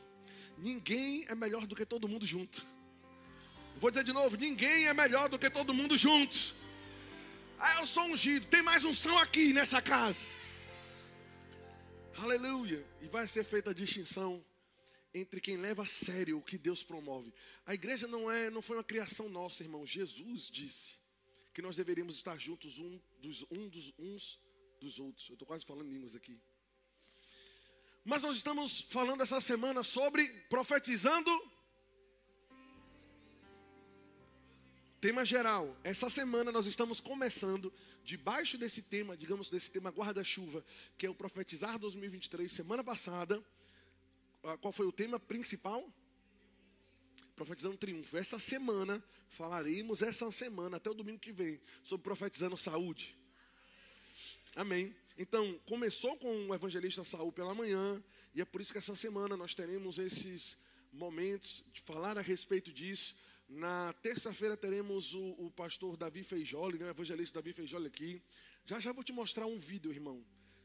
Ninguém 0.59 1.25
é 1.27 1.35
melhor 1.35 1.67
do 1.67 1.75
que 1.75 1.87
todo 1.87 2.07
mundo 2.07 2.27
junto. 2.27 2.67
Vou 3.81 3.91
dizer 3.91 4.05
de 4.05 4.13
novo: 4.13 4.37
ninguém 4.37 4.87
é 4.87 4.93
melhor 4.93 5.31
do 5.31 5.39
que 5.39 5.49
todo 5.49 5.73
mundo 5.73 5.97
junto. 5.97 6.55
Ah, 7.59 7.81
eu 7.81 7.87
sou 7.87 8.05
ungido, 8.05 8.47
tem 8.47 8.63
mais 8.63 8.85
unção 8.85 9.17
aqui 9.17 9.53
nessa 9.53 9.81
casa. 9.81 10.39
Aleluia. 12.19 12.87
E 13.01 13.09
vai 13.09 13.27
ser 13.27 13.45
feita 13.45 13.71
a 13.71 13.75
distinção 13.75 14.45
entre 15.15 15.41
quem 15.41 15.57
leva 15.57 15.83
a 15.83 15.87
sério 15.87 16.39
o 16.39 16.43
que 16.43 16.59
Deus 16.59 16.85
promove. 16.85 17.33
A 17.65 17.73
igreja 17.73 18.07
não 18.07 18.31
é, 18.31 18.51
não 18.51 18.61
foi 18.61 18.77
uma 18.77 18.85
criação 18.85 19.29
nossa, 19.31 19.63
irmão. 19.63 19.87
Jesus 19.87 20.51
disse 20.51 20.99
que 21.55 21.63
nós 21.63 21.77
deveríamos 21.77 22.17
estar 22.17 22.39
juntos 22.39 22.79
um 22.79 23.01
dos, 23.21 23.47
um 23.51 23.69
dos 23.69 23.93
uns 23.99 24.39
dos 24.79 24.99
outros. 24.99 25.27
Eu 25.31 25.35
estou 25.35 25.49
quase 25.49 25.65
falando 25.65 25.91
línguas 25.91 26.15
aqui. 26.15 26.39
Mas 28.05 28.23
nós 28.23 28.37
estamos 28.37 28.83
falando 28.91 29.23
essa 29.23 29.41
semana 29.41 29.83
sobre 29.83 30.29
profetizando. 30.51 31.31
Tema 35.07 35.25
geral. 35.25 35.79
Essa 35.85 36.11
semana 36.11 36.51
nós 36.51 36.67
estamos 36.67 36.99
começando 36.99 37.73
debaixo 38.03 38.59
desse 38.59 38.83
tema, 38.83 39.17
digamos 39.17 39.49
desse 39.49 39.71
tema 39.71 39.89
guarda-chuva, 39.89 40.65
que 40.99 41.07
é 41.07 41.09
o 41.09 41.15
profetizar 41.15 41.79
2023. 41.79 42.53
Semana 42.53 42.83
passada, 42.83 43.41
qual 44.61 44.73
foi 44.73 44.85
o 44.85 44.91
tema 44.91 45.21
principal? 45.21 45.89
profetizando 47.37 47.77
triunfo. 47.77 48.17
Essa 48.17 48.41
semana, 48.41 49.01
falaremos 49.29 50.03
essa 50.03 50.29
semana, 50.33 50.79
até 50.79 50.91
o 50.91 50.95
domingo 50.95 51.21
que 51.21 51.31
vem, 51.31 51.61
sobre 51.85 52.03
profetizando 52.03 52.57
saúde. 52.57 53.17
Amém. 54.57 54.93
Então, 55.17 55.57
começou 55.67 56.17
com 56.17 56.49
o 56.49 56.55
evangelista 56.55 57.05
Saul 57.05 57.31
pela 57.31 57.55
manhã, 57.55 58.03
e 58.35 58.41
é 58.41 58.45
por 58.45 58.61
isso 58.61 58.73
que 58.73 58.79
essa 58.79 58.97
semana 58.97 59.37
nós 59.37 59.55
teremos 59.55 60.01
esses 60.01 60.59
momentos 60.93 61.63
de 61.73 61.81
falar 61.83 62.19
a 62.19 62.23
respeito 62.23 62.73
disso. 62.73 63.15
Na 63.49 63.93
terça-feira 63.95 64.57
teremos 64.57 65.15
o, 65.15 65.31
o, 65.39 65.51
pastor 65.51 65.97
Davi 65.97 66.25
Feijoli, 66.25 66.79
né, 66.79 66.87
o 66.87 66.89
evangelista 66.89 67.41
Davi 67.41 67.53
Feijoli 67.53 67.87
aqui. 67.87 68.23
Já 68.65 68.81
já 68.81 68.93
vou 68.93 69.05
te 69.05 69.13
mostrar 69.13 69.47
um 69.47 69.59
vídeo, 69.59 69.93
irmão, 69.93 70.25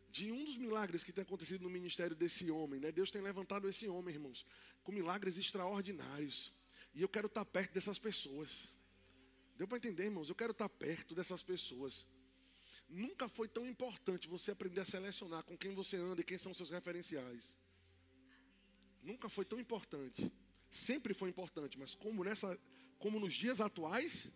de 0.10 0.32
um 0.32 0.44
dos 0.44 0.58
milagres 0.58 1.04
que 1.04 1.14
tem 1.14 1.22
acontecido 1.22 1.62
no 1.62 1.70
ministério 1.70 2.16
desse 2.16 2.50
homem. 2.50 2.80
Né? 2.80 2.92
Deus 2.92 3.12
tem 3.12 3.22
levantado 3.22 3.70
esse 3.70 3.88
homem, 3.88 4.16
irmãos, 4.16 4.46
com 4.84 4.92
milagres 4.92 5.38
extraordinários. 5.38 6.52
E 6.94 7.02
eu 7.02 7.08
quero 7.08 7.28
estar 7.28 7.46
perto 7.46 7.74
dessas 7.74 8.00
pessoas. 8.00 8.68
Deu 9.56 9.68
para 9.68 9.78
entender, 9.78 10.06
irmãos? 10.06 10.28
Eu 10.28 10.36
quero 10.36 10.52
estar 10.52 10.68
perto 10.68 11.14
dessas 11.14 11.44
pessoas. 11.44 12.08
Nunca 12.90 13.30
foi 13.30 13.48
tão 13.48 13.66
importante 13.66 14.28
você 14.28 14.52
aprender 14.52 14.82
a 14.82 14.86
selecionar 14.86 15.44
com 15.44 15.56
quem 15.56 15.74
você 15.74 15.98
anda 15.98 16.22
e 16.22 16.24
quem 16.24 16.38
são 16.38 16.54
seus 16.54 16.72
referenciais. 16.72 17.58
Nunca 19.04 19.30
foi 19.30 19.46
tão 19.46 19.60
importante. 19.60 20.32
Sempre 20.72 21.14
foi 21.14 21.30
importante, 21.30 21.78
mas 21.78 21.94
como 21.94 22.24
nessa, 22.24 22.58
como 22.98 23.20
nos 23.20 23.34
dias 23.34 23.60
atuais, 23.60 24.32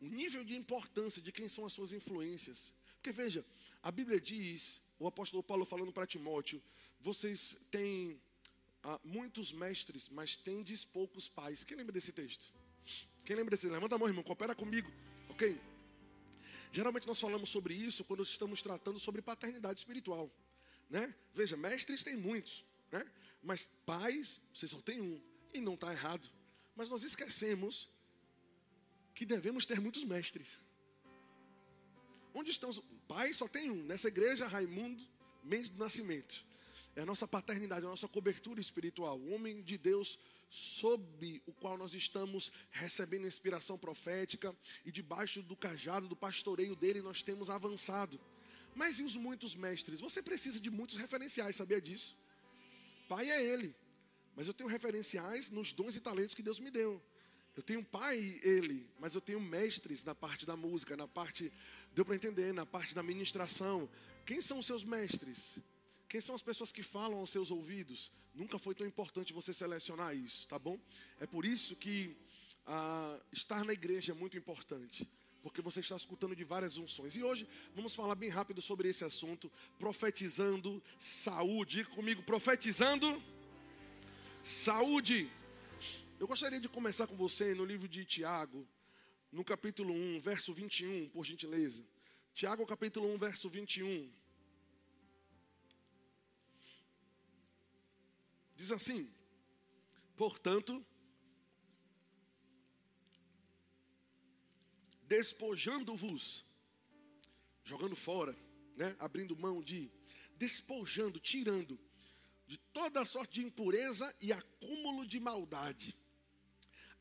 o 0.00 0.06
nível 0.06 0.44
de 0.44 0.54
importância 0.54 1.20
de 1.20 1.32
quem 1.32 1.48
são 1.48 1.64
as 1.64 1.72
suas 1.72 1.92
influências. 1.92 2.74
Porque 2.96 3.10
veja, 3.10 3.44
a 3.82 3.90
Bíblia 3.90 4.20
diz, 4.20 4.82
o 4.98 5.06
apóstolo 5.06 5.42
Paulo 5.42 5.64
falando 5.64 5.92
para 5.92 6.06
Timóteo, 6.06 6.62
vocês 7.00 7.56
têm 7.70 8.20
há 8.82 9.00
muitos 9.02 9.50
mestres, 9.50 10.08
mas 10.10 10.36
tendes 10.36 10.84
poucos 10.84 11.28
pais. 11.28 11.64
Quem 11.64 11.76
lembra 11.76 11.92
desse 11.92 12.12
texto? 12.12 12.52
Quem 13.24 13.34
lembra 13.34 13.52
desse? 13.52 13.66
Levanta 13.68 13.94
a 13.94 13.98
mão, 13.98 14.08
irmão, 14.08 14.22
coopera 14.22 14.54
comigo, 14.54 14.90
ok? 15.30 15.58
Geralmente 16.70 17.06
nós 17.06 17.18
falamos 17.18 17.48
sobre 17.48 17.74
isso 17.74 18.04
quando 18.04 18.22
estamos 18.22 18.62
tratando 18.62 18.98
sobre 18.98 19.22
paternidade 19.22 19.80
espiritual, 19.80 20.30
né? 20.90 21.14
Veja, 21.34 21.56
mestres 21.56 22.04
tem 22.04 22.16
muitos, 22.16 22.64
né? 22.92 23.04
Mas 23.42 23.68
pais, 23.86 24.40
você 24.52 24.66
só 24.66 24.80
tem 24.80 25.00
um, 25.00 25.20
e 25.52 25.60
não 25.60 25.74
está 25.74 25.92
errado. 25.92 26.28
Mas 26.76 26.88
nós 26.88 27.02
esquecemos 27.02 27.88
que 29.14 29.24
devemos 29.24 29.66
ter 29.66 29.80
muitos 29.80 30.04
mestres. 30.04 30.58
Onde 32.34 32.50
estão 32.50 32.70
os 32.70 32.80
pais? 33.08 33.36
Só 33.36 33.48
tem 33.48 33.70
um. 33.70 33.82
Nessa 33.82 34.08
igreja, 34.08 34.46
Raimundo 34.46 35.02
Mendes 35.42 35.70
do 35.70 35.78
Nascimento 35.78 36.46
é 36.98 37.02
a 37.02 37.06
nossa 37.06 37.28
paternidade, 37.28 37.86
a 37.86 37.88
nossa 37.88 38.08
cobertura 38.08 38.60
espiritual. 38.60 39.18
O 39.18 39.32
homem 39.32 39.62
de 39.62 39.78
Deus 39.78 40.18
sob 40.50 41.42
o 41.46 41.52
qual 41.52 41.78
nós 41.78 41.94
estamos 41.94 42.50
recebendo 42.70 43.26
inspiração 43.26 43.78
profética 43.78 44.54
e 44.84 44.90
debaixo 44.90 45.42
do 45.42 45.54
cajado, 45.54 46.08
do 46.08 46.16
pastoreio 46.16 46.74
dele, 46.74 47.00
nós 47.00 47.22
temos 47.22 47.50
avançado. 47.50 48.18
Mas 48.74 48.98
e 48.98 49.04
os 49.04 49.16
muitos 49.16 49.54
mestres? 49.54 50.00
Você 50.00 50.20
precisa 50.20 50.58
de 50.58 50.70
muitos 50.70 50.96
referenciais, 50.96 51.56
sabia 51.56 51.80
disso? 51.80 52.16
Pai 53.08 53.30
é 53.30 53.42
ele, 53.42 53.74
mas 54.36 54.46
eu 54.46 54.54
tenho 54.54 54.68
referenciais 54.68 55.50
nos 55.50 55.72
dons 55.72 55.96
e 55.96 56.00
talentos 56.00 56.34
que 56.34 56.42
Deus 56.42 56.60
me 56.60 56.70
deu. 56.70 57.02
Eu 57.56 57.62
tenho 57.62 57.84
pai, 57.84 58.38
ele, 58.44 58.88
mas 59.00 59.16
eu 59.16 59.20
tenho 59.20 59.40
mestres 59.40 60.04
na 60.04 60.14
parte 60.14 60.46
da 60.46 60.56
música, 60.56 60.96
na 60.96 61.08
parte, 61.08 61.52
deu 61.92 62.04
para 62.04 62.14
entender, 62.14 62.54
na 62.54 62.64
parte 62.64 62.94
da 62.94 63.02
ministração. 63.02 63.90
Quem 64.24 64.40
são 64.40 64.60
os 64.60 64.66
seus 64.66 64.84
mestres? 64.84 65.58
Quem 66.08 66.20
são 66.20 66.36
as 66.36 66.42
pessoas 66.42 66.70
que 66.70 66.84
falam 66.84 67.18
aos 67.18 67.30
seus 67.30 67.50
ouvidos? 67.50 68.12
Nunca 68.32 68.60
foi 68.60 68.76
tão 68.76 68.86
importante 68.86 69.32
você 69.32 69.52
selecionar 69.52 70.14
isso, 70.14 70.46
tá 70.46 70.56
bom? 70.56 70.78
É 71.18 71.26
por 71.26 71.44
isso 71.44 71.74
que 71.74 72.16
ah, 72.64 73.18
estar 73.32 73.64
na 73.64 73.72
igreja 73.72 74.12
é 74.12 74.14
muito 74.14 74.38
importante. 74.38 75.08
Porque 75.42 75.62
você 75.62 75.80
está 75.80 75.96
escutando 75.96 76.34
de 76.34 76.44
várias 76.44 76.78
unções. 76.78 77.14
E 77.14 77.22
hoje 77.22 77.48
vamos 77.74 77.94
falar 77.94 78.14
bem 78.14 78.28
rápido 78.28 78.60
sobre 78.60 78.88
esse 78.88 79.04
assunto, 79.04 79.50
profetizando 79.78 80.82
saúde. 80.98 81.84
Comigo, 81.84 82.22
profetizando 82.22 83.22
saúde. 84.42 85.30
Eu 86.18 86.26
gostaria 86.26 86.60
de 86.60 86.68
começar 86.68 87.06
com 87.06 87.16
você 87.16 87.54
no 87.54 87.64
livro 87.64 87.88
de 87.88 88.04
Tiago, 88.04 88.66
no 89.30 89.44
capítulo 89.44 89.94
1, 89.94 90.20
verso 90.20 90.52
21, 90.52 91.08
por 91.10 91.24
gentileza. 91.24 91.84
Tiago, 92.34 92.66
capítulo 92.66 93.12
1, 93.14 93.18
verso 93.18 93.48
21. 93.48 94.10
Diz 98.56 98.72
assim: 98.72 99.08
portanto, 100.16 100.84
despojando-vos, 105.08 106.44
jogando 107.64 107.96
fora, 107.96 108.36
né, 108.76 108.94
abrindo 108.98 109.36
mão 109.36 109.60
de, 109.60 109.90
despojando, 110.36 111.18
tirando 111.18 111.78
de 112.46 112.56
toda 112.72 113.04
sorte 113.04 113.40
de 113.40 113.46
impureza 113.46 114.14
e 114.20 114.32
acúmulo 114.32 115.06
de 115.06 115.18
maldade, 115.18 115.96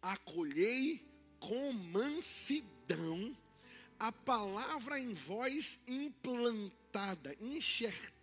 acolhei 0.02 1.06
com 1.40 1.72
mansidão 1.72 3.38
a 4.00 4.12
palavra 4.12 5.00
em 5.00 5.14
vós 5.14 5.80
implantada, 5.88 7.36
enxertada 7.40 8.18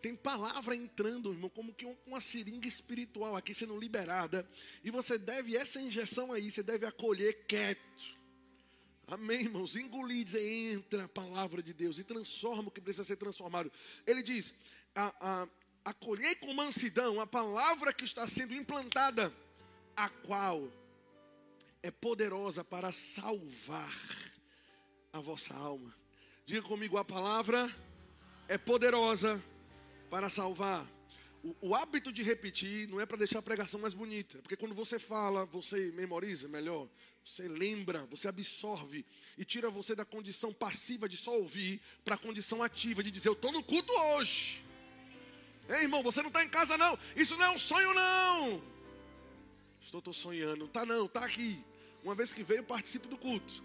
tem 0.00 0.16
palavra 0.16 0.74
entrando, 0.74 1.32
irmão, 1.32 1.50
como 1.50 1.74
que 1.74 1.84
uma 2.06 2.20
seringa 2.20 2.66
espiritual 2.66 3.36
aqui 3.36 3.52
sendo 3.52 3.78
liberada. 3.78 4.48
E 4.82 4.90
você 4.90 5.18
deve, 5.18 5.56
essa 5.56 5.80
injeção 5.80 6.32
aí, 6.32 6.50
você 6.50 6.62
deve 6.62 6.86
acolher 6.86 7.44
quieto. 7.46 8.19
Amém, 9.10 9.40
irmãos? 9.40 9.74
Engolir, 9.74 10.24
dizer, 10.24 10.40
entra 10.40 11.04
a 11.04 11.08
palavra 11.08 11.60
de 11.60 11.74
Deus 11.74 11.98
e 11.98 12.04
transforma 12.04 12.68
o 12.68 12.70
que 12.70 12.80
precisa 12.80 13.02
ser 13.02 13.16
transformado. 13.16 13.70
Ele 14.06 14.22
diz: 14.22 14.54
a, 14.94 15.12
a, 15.20 15.48
acolhei 15.84 16.36
com 16.36 16.54
mansidão 16.54 17.20
a 17.20 17.26
palavra 17.26 17.92
que 17.92 18.04
está 18.04 18.28
sendo 18.28 18.54
implantada, 18.54 19.32
a 19.96 20.08
qual 20.08 20.70
é 21.82 21.90
poderosa 21.90 22.62
para 22.62 22.92
salvar 22.92 23.92
a 25.12 25.18
vossa 25.18 25.54
alma. 25.54 25.92
Diga 26.46 26.62
comigo, 26.62 26.96
a 26.96 27.04
palavra 27.04 27.68
é 28.46 28.56
poderosa 28.56 29.42
para 30.08 30.30
salvar. 30.30 30.86
O, 31.42 31.70
o 31.70 31.74
hábito 31.74 32.12
de 32.12 32.22
repetir 32.22 32.88
não 32.88 33.00
é 33.00 33.06
para 33.06 33.16
deixar 33.16 33.40
a 33.40 33.42
pregação 33.42 33.80
mais 33.80 33.94
bonita, 33.94 34.38
porque 34.38 34.56
quando 34.56 34.74
você 34.74 35.00
fala, 35.00 35.46
você 35.46 35.90
memoriza 35.96 36.46
melhor, 36.46 36.88
você 37.24 37.46
lembra, 37.46 38.06
você 38.06 38.28
absorve 38.28 39.04
e 39.36 39.44
tira 39.44 39.70
você 39.70 39.94
da 39.94 40.04
condição 40.04 40.52
passiva 40.52 41.08
de 41.08 41.16
só 41.16 41.36
ouvir 41.36 41.80
para 42.04 42.14
a 42.14 42.18
condição 42.18 42.62
ativa 42.62 43.02
de 43.02 43.10
dizer: 43.10 43.28
Eu 43.28 43.34
estou 43.34 43.52
no 43.52 43.62
culto 43.62 43.92
hoje. 43.92 44.64
Ei, 45.68 45.82
irmão, 45.82 46.02
você 46.02 46.20
não 46.20 46.28
está 46.28 46.42
em 46.42 46.48
casa, 46.48 46.76
não. 46.76 46.98
Isso 47.14 47.36
não 47.36 47.44
é 47.44 47.50
um 47.50 47.58
sonho, 47.58 47.94
não. 47.94 48.62
Estou, 49.82 49.98
estou 49.98 50.12
sonhando. 50.12 50.66
Tá, 50.68 50.84
não, 50.84 51.06
tá 51.06 51.24
aqui. 51.24 51.64
Uma 52.02 52.14
vez 52.14 52.32
que 52.32 52.42
veio, 52.42 52.64
participe 52.64 53.06
do 53.06 53.16
culto. 53.16 53.62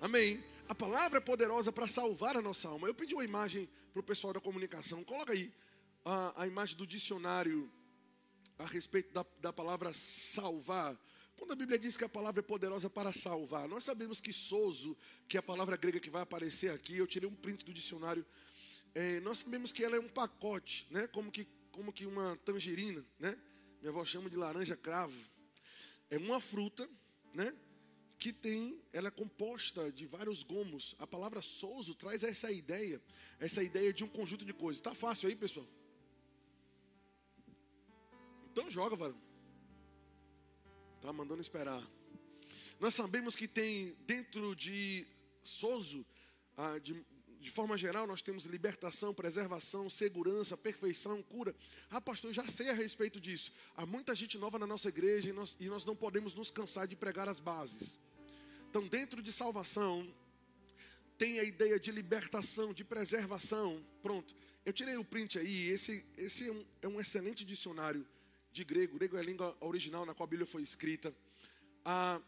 Amém. 0.00 0.44
A 0.68 0.74
palavra 0.74 1.18
é 1.18 1.20
poderosa 1.20 1.72
para 1.72 1.86
salvar 1.86 2.36
a 2.36 2.42
nossa 2.42 2.68
alma. 2.68 2.88
Eu 2.88 2.94
pedi 2.94 3.14
uma 3.14 3.24
imagem 3.24 3.68
para 3.92 4.00
o 4.00 4.02
pessoal 4.02 4.32
da 4.32 4.40
comunicação. 4.40 5.04
Coloca 5.04 5.32
aí 5.32 5.50
a, 6.04 6.42
a 6.42 6.46
imagem 6.46 6.76
do 6.76 6.86
dicionário 6.86 7.70
a 8.58 8.66
respeito 8.66 9.12
da, 9.12 9.24
da 9.40 9.52
palavra 9.52 9.92
salvar. 9.94 10.96
Quando 11.36 11.52
a 11.52 11.56
Bíblia 11.56 11.78
diz 11.78 11.96
que 11.96 12.04
a 12.04 12.08
palavra 12.08 12.40
é 12.40 12.42
poderosa 12.42 12.88
para 12.88 13.12
salvar, 13.12 13.68
nós 13.68 13.84
sabemos 13.84 14.20
que 14.20 14.32
sozo, 14.32 14.96
que 15.28 15.36
é 15.36 15.40
a 15.40 15.42
palavra 15.42 15.76
grega 15.76 16.00
que 16.00 16.08
vai 16.08 16.22
aparecer 16.22 16.72
aqui, 16.72 16.96
eu 16.96 17.06
tirei 17.06 17.28
um 17.28 17.34
print 17.34 17.64
do 17.64 17.74
dicionário. 17.74 18.24
É, 18.94 19.20
nós 19.20 19.38
sabemos 19.38 19.70
que 19.70 19.84
ela 19.84 19.96
é 19.96 20.00
um 20.00 20.08
pacote, 20.08 20.86
né? 20.90 21.06
Como 21.08 21.30
que, 21.30 21.46
como 21.70 21.92
que 21.92 22.06
uma 22.06 22.36
tangerina, 22.38 23.04
né? 23.18 23.38
Minha 23.80 23.90
avó 23.90 24.04
chama 24.04 24.30
de 24.30 24.36
laranja 24.36 24.74
cravo. 24.76 25.18
É 26.08 26.16
uma 26.16 26.40
fruta, 26.40 26.88
né? 27.34 27.54
Que 28.18 28.32
tem, 28.32 28.80
ela 28.90 29.08
é 29.08 29.10
composta 29.10 29.92
de 29.92 30.06
vários 30.06 30.42
gomos. 30.42 30.96
A 30.98 31.06
palavra 31.06 31.42
sozo 31.42 31.94
traz 31.94 32.22
essa 32.22 32.50
ideia, 32.50 33.02
essa 33.38 33.62
ideia 33.62 33.92
de 33.92 34.02
um 34.02 34.08
conjunto 34.08 34.46
de 34.46 34.54
coisas. 34.54 34.80
Tá 34.80 34.94
fácil 34.94 35.28
aí, 35.28 35.36
pessoal? 35.36 35.68
Então 38.50 38.70
joga, 38.70 38.96
varão. 38.96 39.25
Tá 41.06 41.12
mandando 41.12 41.40
esperar. 41.40 41.88
Nós 42.80 42.92
sabemos 42.92 43.36
que 43.36 43.46
tem 43.46 43.96
dentro 44.08 44.56
de 44.56 45.06
Sozo, 45.40 46.04
ah, 46.56 46.80
de, 46.80 47.00
de 47.38 47.48
forma 47.48 47.78
geral, 47.78 48.08
nós 48.08 48.22
temos 48.22 48.44
libertação, 48.44 49.14
preservação, 49.14 49.88
segurança, 49.88 50.56
perfeição, 50.56 51.22
cura. 51.22 51.54
Ah, 51.88 52.00
pastor, 52.00 52.32
já 52.32 52.44
sei 52.48 52.70
a 52.70 52.72
respeito 52.72 53.20
disso. 53.20 53.52
Há 53.76 53.86
muita 53.86 54.16
gente 54.16 54.36
nova 54.36 54.58
na 54.58 54.66
nossa 54.66 54.88
igreja 54.88 55.30
e 55.30 55.32
nós, 55.32 55.56
e 55.60 55.68
nós 55.68 55.84
não 55.84 55.94
podemos 55.94 56.34
nos 56.34 56.50
cansar 56.50 56.88
de 56.88 56.96
pregar 56.96 57.28
as 57.28 57.38
bases. 57.38 58.00
Então, 58.68 58.84
dentro 58.88 59.22
de 59.22 59.30
salvação, 59.30 60.12
tem 61.16 61.38
a 61.38 61.44
ideia 61.44 61.78
de 61.78 61.92
libertação, 61.92 62.74
de 62.74 62.82
preservação. 62.82 63.80
Pronto. 64.02 64.34
Eu 64.64 64.72
tirei 64.72 64.96
o 64.96 65.04
print 65.04 65.38
aí. 65.38 65.68
Esse, 65.68 66.04
esse 66.16 66.48
é, 66.48 66.52
um, 66.52 66.66
é 66.82 66.88
um 66.88 67.00
excelente 67.00 67.44
dicionário 67.44 68.04
de 68.56 68.64
grego. 68.64 68.96
Grego 68.96 69.16
é 69.16 69.20
a 69.20 69.22
língua 69.22 69.56
original 69.60 70.06
na 70.06 70.14
qual 70.14 70.26
a 70.26 70.30
Bíblia 70.30 70.46
foi 70.46 70.62
escrita. 70.62 71.14
Há, 71.84 72.20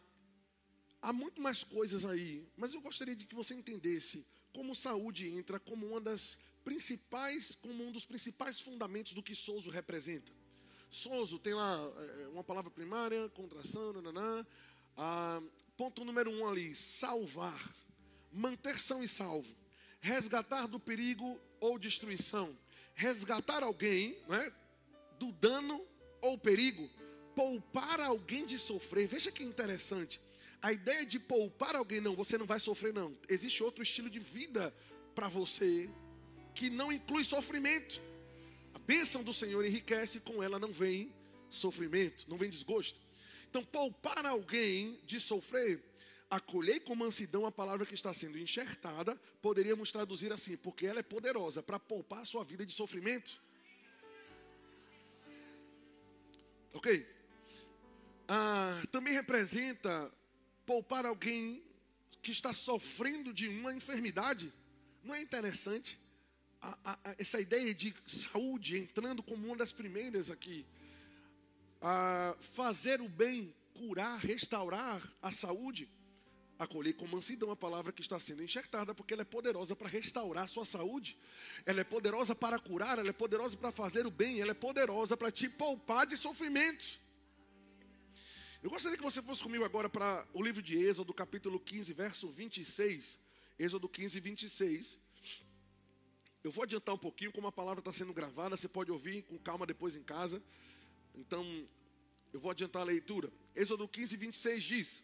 há 1.00 1.12
muito 1.12 1.40
mais 1.40 1.64
coisas 1.64 2.04
aí, 2.04 2.46
mas 2.56 2.74
eu 2.74 2.80
gostaria 2.80 3.16
de 3.16 3.24
que 3.24 3.34
você 3.34 3.54
entendesse 3.54 4.24
como 4.52 4.74
saúde 4.74 5.28
entra 5.28 5.58
como 5.58 5.86
uma 5.86 6.00
das 6.00 6.38
principais, 6.64 7.56
como 7.62 7.82
um 7.86 7.90
dos 7.90 8.04
principais 8.04 8.60
fundamentos 8.60 9.12
do 9.14 9.22
que 9.22 9.34
Souzo 9.34 9.70
representa. 9.70 10.30
Souzo 10.90 11.38
tem 11.38 11.54
lá 11.54 11.78
é, 11.96 12.28
uma 12.28 12.44
palavra 12.44 12.70
primária, 12.70 13.28
contração, 13.30 13.92
nananã. 13.92 14.46
Ah, 14.96 15.40
ponto 15.76 16.04
número 16.04 16.30
um 16.30 16.46
ali, 16.46 16.74
salvar, 16.74 17.74
manter 18.32 18.78
são 18.78 19.02
e 19.02 19.08
salvo, 19.08 19.54
resgatar 20.00 20.66
do 20.66 20.80
perigo 20.80 21.40
ou 21.60 21.78
destruição, 21.78 22.56
resgatar 22.94 23.62
alguém 23.62 24.18
né, 24.28 24.52
do 25.18 25.30
dano 25.32 25.86
ou 26.20 26.38
perigo, 26.38 26.88
poupar 27.34 28.00
alguém 28.00 28.44
de 28.44 28.58
sofrer. 28.58 29.06
Veja 29.06 29.30
que 29.30 29.42
interessante. 29.42 30.20
A 30.60 30.72
ideia 30.72 31.06
de 31.06 31.18
poupar 31.20 31.76
alguém, 31.76 32.00
não, 32.00 32.16
você 32.16 32.36
não 32.36 32.46
vai 32.46 32.58
sofrer, 32.58 32.92
não. 32.92 33.16
Existe 33.28 33.62
outro 33.62 33.82
estilo 33.82 34.10
de 34.10 34.18
vida 34.18 34.74
para 35.14 35.28
você 35.28 35.88
que 36.54 36.68
não 36.68 36.90
inclui 36.90 37.22
sofrimento. 37.22 38.02
A 38.74 38.78
bênção 38.78 39.22
do 39.22 39.32
Senhor 39.32 39.64
enriquece, 39.64 40.18
com 40.18 40.42
ela 40.42 40.58
não 40.58 40.72
vem 40.72 41.12
sofrimento, 41.48 42.26
não 42.28 42.36
vem 42.36 42.50
desgosto. 42.50 42.98
Então, 43.48 43.64
poupar 43.64 44.26
alguém 44.26 45.00
de 45.06 45.20
sofrer, 45.20 45.82
acolhei 46.28 46.80
com 46.80 46.94
mansidão 46.94 47.46
a 47.46 47.52
palavra 47.52 47.86
que 47.86 47.94
está 47.94 48.12
sendo 48.12 48.38
enxertada, 48.38 49.14
poderíamos 49.40 49.92
traduzir 49.92 50.32
assim, 50.32 50.56
porque 50.56 50.86
ela 50.86 51.00
é 51.00 51.02
poderosa 51.02 51.62
para 51.62 51.78
poupar 51.78 52.20
a 52.20 52.24
sua 52.24 52.44
vida 52.44 52.66
de 52.66 52.72
sofrimento. 52.72 53.40
Ok? 56.74 57.06
Ah, 58.26 58.82
também 58.92 59.14
representa 59.14 60.12
poupar 60.66 61.06
alguém 61.06 61.62
que 62.22 62.30
está 62.30 62.52
sofrendo 62.52 63.32
de 63.32 63.48
uma 63.48 63.72
enfermidade. 63.72 64.52
Não 65.02 65.14
é 65.14 65.20
interessante? 65.22 65.98
A, 66.60 66.78
a, 66.84 66.92
a, 66.92 67.14
essa 67.18 67.40
ideia 67.40 67.74
de 67.74 67.94
saúde 68.06 68.76
entrando 68.76 69.22
como 69.22 69.46
uma 69.46 69.56
das 69.56 69.72
primeiras 69.72 70.30
aqui. 70.30 70.66
Ah, 71.80 72.36
fazer 72.54 73.00
o 73.00 73.08
bem, 73.08 73.54
curar, 73.72 74.18
restaurar 74.18 75.00
a 75.22 75.32
saúde. 75.32 75.88
Acolher 76.58 76.94
com 76.94 77.06
mansidão 77.06 77.50
a 77.52 77.56
palavra 77.56 77.92
que 77.92 78.02
está 78.02 78.18
sendo 78.18 78.42
enxertada, 78.42 78.92
porque 78.92 79.14
ela 79.14 79.22
é 79.22 79.24
poderosa 79.24 79.76
para 79.76 79.88
restaurar 79.88 80.44
a 80.44 80.48
sua 80.48 80.64
saúde, 80.64 81.16
ela 81.64 81.80
é 81.80 81.84
poderosa 81.84 82.34
para 82.34 82.58
curar, 82.58 82.98
ela 82.98 83.10
é 83.10 83.12
poderosa 83.12 83.56
para 83.56 83.70
fazer 83.70 84.06
o 84.06 84.10
bem, 84.10 84.40
ela 84.40 84.50
é 84.50 84.54
poderosa 84.54 85.16
para 85.16 85.30
te 85.30 85.48
poupar 85.48 86.04
de 86.04 86.16
sofrimento. 86.16 87.00
Eu 88.60 88.70
gostaria 88.70 88.98
que 88.98 89.04
você 89.04 89.22
fosse 89.22 89.40
comigo 89.40 89.64
agora 89.64 89.88
para 89.88 90.26
o 90.34 90.42
livro 90.42 90.60
de 90.60 90.76
Êxodo, 90.76 91.14
capítulo 91.14 91.60
15, 91.60 91.92
verso 91.92 92.28
26. 92.28 93.16
Êxodo 93.56 93.88
15, 93.88 94.18
26. 94.18 94.98
Eu 96.42 96.50
vou 96.50 96.64
adiantar 96.64 96.92
um 96.92 96.98
pouquinho, 96.98 97.30
como 97.30 97.46
a 97.46 97.52
palavra 97.52 97.78
está 97.80 97.92
sendo 97.92 98.12
gravada, 98.12 98.56
você 98.56 98.66
pode 98.66 98.90
ouvir 98.90 99.22
com 99.22 99.38
calma 99.38 99.64
depois 99.64 99.94
em 99.94 100.02
casa. 100.02 100.42
Então, 101.14 101.68
eu 102.32 102.40
vou 102.40 102.50
adiantar 102.50 102.82
a 102.82 102.84
leitura. 102.84 103.32
Êxodo 103.54 103.86
15, 103.86 104.16
26 104.16 104.64
diz: 104.64 105.02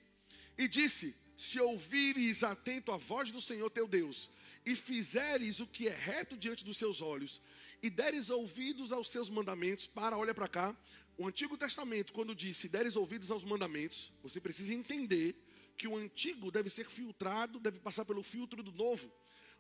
E 0.59 0.67
disse: 0.67 1.14
se 1.37 1.61
ouvires 1.61 2.42
atento 2.42 2.92
a 2.92 2.97
voz 2.97 3.31
do 3.31 3.40
Senhor 3.40 3.70
teu 3.70 3.87
Deus, 3.88 4.31
e 4.64 4.75
fizeres 4.75 5.61
o 5.61 5.66
que 5.66 5.88
é 5.88 5.94
reto 5.94 6.37
diante 6.37 6.64
dos 6.64 6.79
seus 6.79 7.03
olhos, 7.03 7.40
e 7.83 7.90
deres 7.90 8.31
ouvidos 8.31 8.92
aos 8.92 9.09
seus 9.09 9.29
mandamentos, 9.29 9.87
para, 9.87 10.16
olha 10.16 10.35
para 10.35 10.49
cá, 10.49 10.77
o 11.16 11.29
Antigo 11.29 11.57
Testamento, 11.57 12.12
quando 12.12 12.35
disse 12.35 12.68
deres 12.68 12.97
ouvidos 12.97 13.31
aos 13.31 13.44
mandamentos, 13.44 14.12
você 14.23 14.40
precisa 14.40 14.73
entender 14.73 15.37
que 15.77 15.87
o 15.87 15.97
antigo 15.97 16.51
deve 16.51 16.70
ser 16.70 16.88
filtrado, 16.88 17.61
deve 17.61 17.79
passar 17.79 18.05
pelo 18.05 18.23
filtro 18.23 18.62
do 18.62 18.73
novo. 18.73 19.11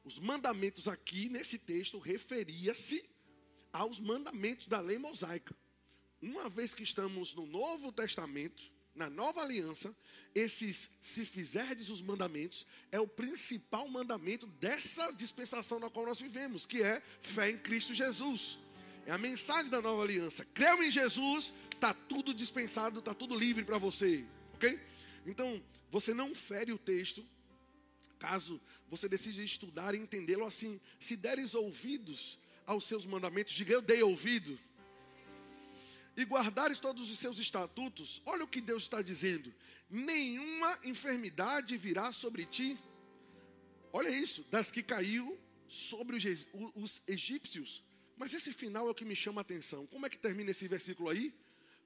Os 0.04 0.18
mandamentos 0.18 0.88
aqui 0.88 1.28
nesse 1.28 1.58
texto 1.58 1.98
referia-se 1.98 3.04
aos 3.72 3.98
mandamentos 3.98 4.66
da 4.66 4.80
lei 4.80 4.98
mosaica. 4.98 5.54
Uma 6.20 6.48
vez 6.48 6.74
que 6.74 6.82
estamos 6.82 7.34
no 7.34 7.46
Novo 7.46 7.92
Testamento, 7.92 8.62
na 8.94 9.10
nova 9.10 9.42
aliança, 9.42 9.94
esses 10.34 10.90
se 11.00 11.24
fizerdes 11.24 11.88
os 11.88 12.02
mandamentos 12.02 12.66
é 12.90 12.98
o 12.98 13.06
principal 13.06 13.88
mandamento 13.88 14.46
dessa 14.46 15.12
dispensação 15.12 15.78
na 15.78 15.88
qual 15.88 16.06
nós 16.06 16.18
vivemos, 16.18 16.66
que 16.66 16.82
é 16.82 17.00
fé 17.22 17.50
em 17.50 17.58
Cristo 17.58 17.94
Jesus. 17.94 18.58
É 19.06 19.12
a 19.12 19.18
mensagem 19.18 19.70
da 19.70 19.80
nova 19.80 20.02
aliança. 20.02 20.44
Creu 20.46 20.82
em 20.82 20.90
Jesus, 20.90 21.52
está 21.72 21.94
tudo 21.94 22.34
dispensado, 22.34 22.98
está 22.98 23.14
tudo 23.14 23.38
livre 23.38 23.64
para 23.64 23.78
você, 23.78 24.24
ok? 24.54 24.80
Então, 25.24 25.62
você 25.90 26.12
não 26.12 26.34
fere 26.34 26.72
o 26.72 26.78
texto, 26.78 27.24
caso 28.18 28.60
você 28.88 29.08
decida 29.08 29.42
estudar 29.42 29.94
e 29.94 29.98
entendê-lo 29.98 30.44
assim. 30.44 30.80
Se 30.98 31.16
deres 31.16 31.54
ouvidos 31.54 32.38
aos 32.66 32.84
seus 32.84 33.06
mandamentos, 33.06 33.52
diga 33.52 33.72
eu 33.72 33.82
dei 33.82 34.02
ouvido 34.02 34.58
e 36.16 36.24
guardares 36.24 36.78
todos 36.78 37.10
os 37.10 37.18
seus 37.18 37.38
estatutos, 37.38 38.22
olha 38.24 38.44
o 38.44 38.48
que 38.48 38.60
Deus 38.60 38.84
está 38.84 39.02
dizendo: 39.02 39.52
nenhuma 39.90 40.78
enfermidade 40.84 41.76
virá 41.76 42.12
sobre 42.12 42.44
ti. 42.46 42.78
Olha 43.92 44.08
isso, 44.08 44.44
das 44.50 44.70
que 44.70 44.82
caiu 44.82 45.38
sobre 45.68 46.16
os, 46.16 46.48
os 46.74 47.02
egípcios. 47.06 47.82
Mas 48.16 48.32
esse 48.32 48.52
final 48.52 48.86
é 48.88 48.90
o 48.90 48.94
que 48.94 49.04
me 49.04 49.16
chama 49.16 49.40
a 49.40 49.42
atenção. 49.42 49.86
Como 49.86 50.06
é 50.06 50.10
que 50.10 50.18
termina 50.18 50.50
esse 50.50 50.68
versículo 50.68 51.08
aí? 51.08 51.34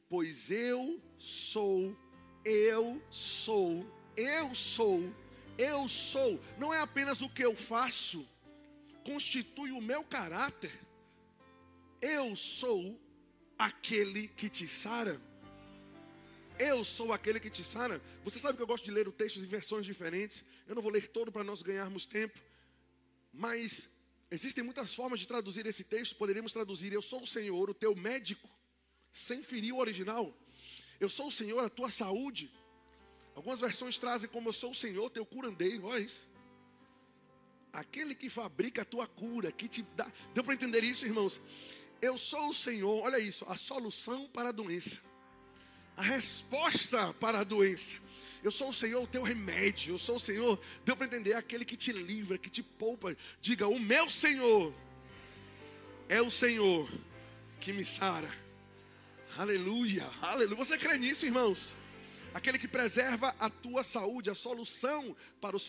Pois 0.08 0.50
eu 0.50 1.02
sou, 1.18 1.96
eu 2.44 3.02
sou, 3.10 3.86
eu 4.16 4.54
sou, 4.54 5.14
eu 5.56 5.88
sou. 5.88 6.40
Não 6.58 6.72
é 6.72 6.80
apenas 6.80 7.20
o 7.20 7.28
que 7.28 7.44
eu 7.44 7.54
faço, 7.54 8.26
constitui 9.04 9.70
o 9.70 9.80
meu 9.80 10.04
caráter. 10.04 10.72
Eu 12.00 12.36
sou 12.36 12.98
aquele 13.58 14.28
que 14.28 14.48
te 14.48 14.68
sara. 14.68 15.20
Eu 16.58 16.84
sou 16.84 17.12
aquele 17.12 17.38
que 17.38 17.50
te 17.50 17.62
sara. 17.62 18.00
Você 18.24 18.38
sabe 18.38 18.56
que 18.56 18.62
eu 18.62 18.66
gosto 18.66 18.84
de 18.84 18.90
ler 18.90 19.06
o 19.08 19.12
texto 19.12 19.38
em 19.38 19.46
versões 19.46 19.86
diferentes. 19.86 20.44
Eu 20.66 20.74
não 20.74 20.82
vou 20.82 20.90
ler 20.90 21.08
todo 21.08 21.30
para 21.30 21.44
nós 21.44 21.62
ganharmos 21.62 22.04
tempo. 22.04 22.38
Mas 23.32 23.88
existem 24.30 24.64
muitas 24.64 24.94
formas 24.94 25.20
de 25.20 25.26
traduzir 25.26 25.66
esse 25.66 25.84
texto. 25.84 26.16
Poderíamos 26.16 26.52
traduzir: 26.52 26.92
Eu 26.92 27.02
sou 27.02 27.22
o 27.22 27.26
Senhor, 27.26 27.70
o 27.70 27.74
teu 27.74 27.94
médico, 27.94 28.48
sem 29.12 29.42
ferir 29.42 29.72
o 29.72 29.78
original. 29.78 30.36
Eu 30.98 31.08
sou 31.08 31.28
o 31.28 31.32
Senhor, 31.32 31.62
a 31.64 31.68
tua 31.68 31.90
saúde. 31.90 32.50
Algumas 33.36 33.60
versões 33.60 33.98
trazem 33.98 34.28
como 34.28 34.48
eu 34.48 34.52
sou 34.52 34.72
o 34.72 34.74
Senhor, 34.74 35.08
teu 35.10 35.24
curandeiro. 35.24 35.84
Olha 35.84 36.00
isso. 36.02 36.26
Aquele 37.72 38.14
que 38.14 38.28
fabrica 38.28 38.82
a 38.82 38.84
tua 38.84 39.06
cura, 39.06 39.52
que 39.52 39.68
te 39.68 39.82
dá. 39.94 40.10
Deu 40.34 40.42
para 40.42 40.54
entender 40.54 40.82
isso, 40.82 41.06
irmãos? 41.06 41.40
Eu 42.00 42.16
sou 42.16 42.50
o 42.50 42.54
Senhor, 42.54 43.02
olha 43.02 43.18
isso, 43.18 43.44
a 43.48 43.56
solução 43.56 44.28
para 44.28 44.50
a 44.50 44.52
doença, 44.52 44.98
a 45.96 46.02
resposta 46.02 47.12
para 47.14 47.40
a 47.40 47.44
doença. 47.44 47.96
Eu 48.42 48.52
sou 48.52 48.68
o 48.68 48.74
Senhor, 48.74 49.02
o 49.02 49.06
teu 49.06 49.22
remédio. 49.22 49.94
Eu 49.94 49.98
sou 49.98 50.16
o 50.16 50.20
Senhor, 50.20 50.60
deu 50.84 50.96
para 50.96 51.06
entender, 51.06 51.34
aquele 51.34 51.64
que 51.64 51.76
te 51.76 51.92
livra, 51.92 52.38
que 52.38 52.48
te 52.48 52.62
poupa. 52.62 53.16
Diga, 53.40 53.66
o 53.66 53.80
meu 53.80 54.08
Senhor 54.08 54.72
é 56.08 56.22
o 56.22 56.30
Senhor 56.30 56.88
que 57.60 57.72
me 57.72 57.84
sara. 57.84 58.30
Aleluia, 59.36 60.08
aleluia. 60.20 60.56
Você 60.56 60.78
crê 60.78 60.98
nisso, 60.98 61.26
irmãos? 61.26 61.74
Aquele 62.32 62.58
que 62.58 62.68
preserva 62.68 63.34
a 63.38 63.50
tua 63.50 63.82
saúde, 63.82 64.30
a 64.30 64.34
solução 64.34 65.16
para 65.40 65.56
os, 65.56 65.68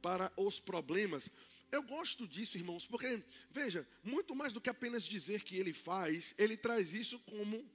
para 0.00 0.32
os 0.36 0.58
problemas. 0.58 1.30
Eu 1.70 1.82
gosto 1.82 2.26
disso, 2.26 2.56
irmãos, 2.56 2.86
porque, 2.86 3.22
veja, 3.50 3.86
muito 4.02 4.34
mais 4.34 4.52
do 4.52 4.60
que 4.60 4.70
apenas 4.70 5.04
dizer 5.04 5.42
que 5.42 5.56
ele 5.56 5.72
faz, 5.72 6.34
ele 6.38 6.56
traz 6.56 6.94
isso 6.94 7.18
como 7.20 7.68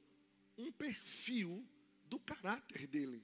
um 0.58 0.72
perfil 0.72 1.66
do 2.06 2.20
caráter 2.20 2.88
dele. 2.88 3.24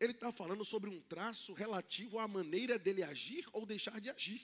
Ele 0.00 0.12
está 0.12 0.30
falando 0.30 0.64
sobre 0.64 0.88
um 0.90 1.00
traço 1.00 1.52
relativo 1.52 2.18
à 2.18 2.28
maneira 2.28 2.78
dele 2.78 3.02
agir 3.02 3.48
ou 3.52 3.66
deixar 3.66 4.00
de 4.00 4.10
agir. 4.10 4.40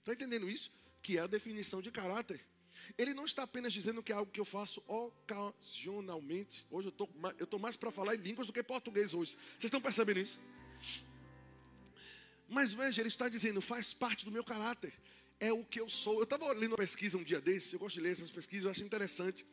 Está 0.00 0.12
entendendo 0.12 0.48
isso? 0.48 0.70
Que 1.02 1.18
é 1.18 1.20
a 1.20 1.26
definição 1.26 1.82
de 1.82 1.90
caráter. 1.90 2.40
Ele 2.96 3.12
não 3.12 3.24
está 3.24 3.42
apenas 3.42 3.72
dizendo 3.72 4.02
que 4.02 4.12
é 4.12 4.14
algo 4.14 4.30
que 4.30 4.40
eu 4.40 4.44
faço 4.44 4.82
ocasionalmente. 4.86 6.64
Hoje 6.70 6.88
eu 6.88 7.44
estou 7.44 7.58
mais 7.58 7.76
para 7.76 7.90
falar 7.90 8.14
em 8.14 8.18
línguas 8.18 8.46
do 8.46 8.52
que 8.52 8.62
português 8.62 9.12
hoje. 9.12 9.32
Vocês 9.32 9.64
estão 9.64 9.80
percebendo 9.80 10.20
isso? 10.20 10.38
Mas 12.48 12.72
veja, 12.72 13.02
ele 13.02 13.08
está 13.08 13.28
dizendo, 13.28 13.60
faz 13.60 13.92
parte 13.92 14.24
do 14.24 14.30
meu 14.30 14.44
caráter. 14.44 14.92
É 15.38 15.52
o 15.52 15.64
que 15.64 15.80
eu 15.80 15.88
sou. 15.88 16.18
Eu 16.18 16.24
estava 16.24 16.50
lendo 16.52 16.72
uma 16.72 16.78
pesquisa 16.78 17.18
um 17.18 17.22
dia 17.22 17.40
desses, 17.40 17.72
eu 17.72 17.78
gosto 17.78 17.94
de 17.94 18.00
ler 18.00 18.12
essas 18.12 18.30
pesquisas, 18.30 18.64
eu 18.64 18.70
acho 18.70 18.84
interessante. 18.84 19.44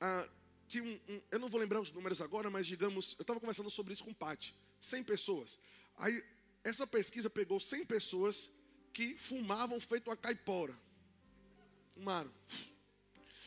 Ah, 0.00 0.28
tinha 0.66 0.82
um, 0.82 1.00
um, 1.08 1.20
eu 1.30 1.38
não 1.38 1.48
vou 1.48 1.60
lembrar 1.60 1.80
os 1.80 1.92
números 1.92 2.20
agora, 2.20 2.48
mas 2.50 2.66
digamos, 2.66 3.14
eu 3.18 3.22
estava 3.22 3.38
conversando 3.38 3.70
sobre 3.70 3.92
isso 3.92 4.04
com 4.04 4.10
o 4.10 4.14
Pati. 4.14 4.54
100 4.80 5.04
pessoas. 5.04 5.58
Aí, 5.96 6.24
essa 6.64 6.86
pesquisa 6.86 7.28
pegou 7.28 7.60
100 7.60 7.84
pessoas 7.86 8.50
que 8.92 9.16
fumavam 9.16 9.80
feito 9.80 10.10
a 10.10 10.16
caipora. 10.16 10.76
Fumaram. 11.94 12.32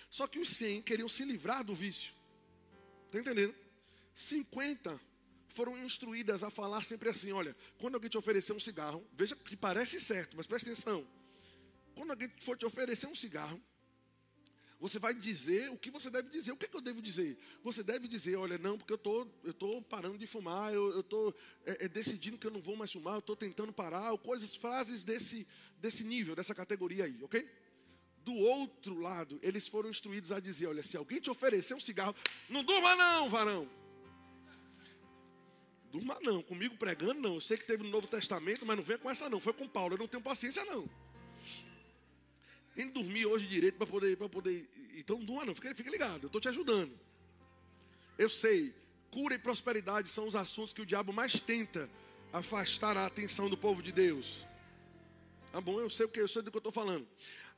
Só 0.10 0.28
que 0.28 0.40
os 0.40 0.50
100 0.50 0.84
queriam 0.84 1.10
se 1.10 1.26
livrar 1.26 1.64
do 1.64 1.74
vício. 1.74 2.14
Está 3.08 3.20
entendendo? 3.20 3.56
50 4.14 5.00
foram 5.54 5.78
instruídas 5.78 6.44
a 6.44 6.50
falar 6.50 6.84
sempre 6.84 7.10
assim: 7.10 7.32
olha, 7.32 7.56
quando 7.80 7.96
alguém 7.96 8.10
te 8.10 8.18
oferecer 8.18 8.54
um 8.54 8.60
cigarro, 8.60 9.06
veja 9.14 9.36
que 9.36 9.56
parece 9.56 10.00
certo, 10.00 10.36
mas 10.36 10.48
presta 10.48 10.70
atenção. 10.70 11.08
Quando 11.96 12.12
alguém 12.12 12.30
for 12.42 12.58
te 12.58 12.66
oferecer 12.66 13.08
um 13.08 13.16
cigarro, 13.16 13.62
você 14.84 15.00
vai 15.00 15.14
dizer 15.14 15.70
o 15.70 15.78
que 15.78 15.90
você 15.90 16.10
deve 16.10 16.30
dizer. 16.30 16.52
O 16.52 16.58
que, 16.58 16.66
é 16.66 16.68
que 16.68 16.76
eu 16.76 16.82
devo 16.82 17.02
dizer? 17.02 17.38
Você 17.64 17.82
deve 17.82 18.06
dizer, 18.06 18.36
olha, 18.36 18.58
não, 18.58 18.78
porque 18.78 18.92
eu 18.92 18.98
tô, 18.98 19.26
estou 19.46 19.82
parando 19.82 20.18
de 20.18 20.28
fumar, 20.28 20.74
eu 20.74 21.00
estou 21.00 21.34
é, 21.66 21.86
é, 21.86 21.88
decidindo 21.88 22.38
que 22.38 22.46
eu 22.46 22.52
não 22.52 22.62
vou 22.62 22.76
mais 22.76 22.92
fumar, 22.92 23.14
eu 23.14 23.20
estou 23.20 23.36
tentando 23.36 23.72
parar, 23.72 24.12
ou 24.12 24.18
coisas, 24.18 24.54
frases 24.54 25.02
desse, 25.02 25.48
desse 25.78 26.04
nível, 26.04 26.36
dessa 26.36 26.54
categoria 26.54 27.06
aí, 27.06 27.24
ok? 27.24 27.48
Do 28.26 28.34
outro 28.34 29.00
lado, 29.00 29.40
eles 29.42 29.70
foram 29.70 29.90
instruídos 29.90 30.34
a 30.34 30.42
dizer, 30.42 30.68
olha, 30.68 30.84
se 30.84 30.98
alguém 30.98 31.22
te 31.22 31.30
oferecer 31.30 31.74
um 31.76 31.80
cigarro, 31.80 32.14
não 32.50 32.62
durma 32.62 32.94
não, 32.96 33.30
varão. 33.30 33.83
Durma 35.94 36.18
não, 36.24 36.42
comigo 36.42 36.76
pregando 36.76 37.22
não. 37.22 37.36
Eu 37.36 37.42
sei 37.42 37.56
que 37.56 37.66
teve 37.66 37.84
no 37.84 37.90
Novo 37.92 38.08
Testamento, 38.08 38.66
mas 38.66 38.76
não 38.76 38.84
vem 38.84 38.98
com 38.98 39.12
essa 39.12 39.30
não. 39.30 39.40
Foi 39.40 39.54
com 39.54 39.68
Paulo, 39.68 39.94
eu 39.94 40.00
não 40.00 40.08
tenho 40.08 40.24
paciência 40.24 40.66
não. 40.66 40.90
Nem 42.76 42.90
dormir 42.90 43.28
hoje 43.28 43.46
direito 43.46 43.78
para 43.78 43.86
poder, 43.86 44.18
poder. 44.18 44.68
Então 44.96 45.20
não 45.20 45.26
durma 45.26 45.46
não, 45.46 45.54
fica, 45.54 45.74
fica 45.76 45.92
ligado, 45.92 46.24
eu 46.24 46.28
estou 46.28 46.42
te 46.42 46.50
ajudando. 46.50 46.92
Eu 48.18 48.28
sei, 48.28 48.74
cura 49.12 49.36
e 49.36 49.38
prosperidade 49.38 50.10
são 50.10 50.28
os 50.28 50.36
assuntos 50.36 50.74
que 50.74 50.82
o 50.82 50.86
diabo 50.86 51.14
mais 51.14 51.40
tenta 51.40 51.88
afastar 52.32 52.98
a 52.98 53.06
atenção 53.06 53.48
do 53.48 53.56
povo 53.56 53.84
de 53.84 53.92
Deus. 53.92 54.48
Tá 55.52 55.62
bom, 55.62 55.80
eu 55.80 55.92
sei 55.92 56.08
o 56.08 56.10
que, 56.10 56.20
eu 56.20 56.28
sei 56.28 56.42
do 56.42 56.50
que 56.50 56.58
eu 56.58 56.60
estou 56.60 56.72
falando. 56.72 57.08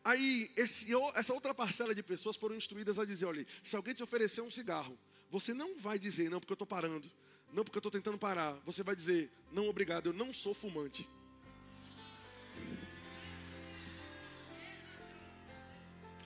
Aí, 0.04 0.52
esse, 0.58 0.88
essa 1.13 1.34
outra 1.34 1.54
parcela 1.54 1.95
de 1.95 2.04
pessoas 2.04 2.36
foram 2.36 2.56
instruídas 2.58 3.00
a 3.00 3.06
dizer: 3.06 3.24
olha, 3.24 3.48
se 3.63 3.78
alguém 3.78 3.93
te 3.93 4.04
oferecer 4.04 4.41
um 4.41 4.52
cigarro, 4.52 4.98
você 5.32 5.54
não 5.54 5.78
vai 5.80 5.98
dizer, 5.98 6.30
não, 6.30 6.41
porque 6.41 6.52
eu 6.52 6.56
estou 6.56 6.67
parando, 6.67 7.10
não, 7.55 7.63
porque 7.63 7.77
eu 7.77 7.79
estou 7.79 7.91
tentando 7.91 8.17
parar. 8.17 8.53
Você 8.65 8.83
vai 8.83 8.95
dizer, 8.95 9.31
não, 9.49 9.69
obrigado, 9.69 10.07
eu 10.07 10.13
não 10.13 10.33
sou 10.33 10.53
fumante. 10.53 11.07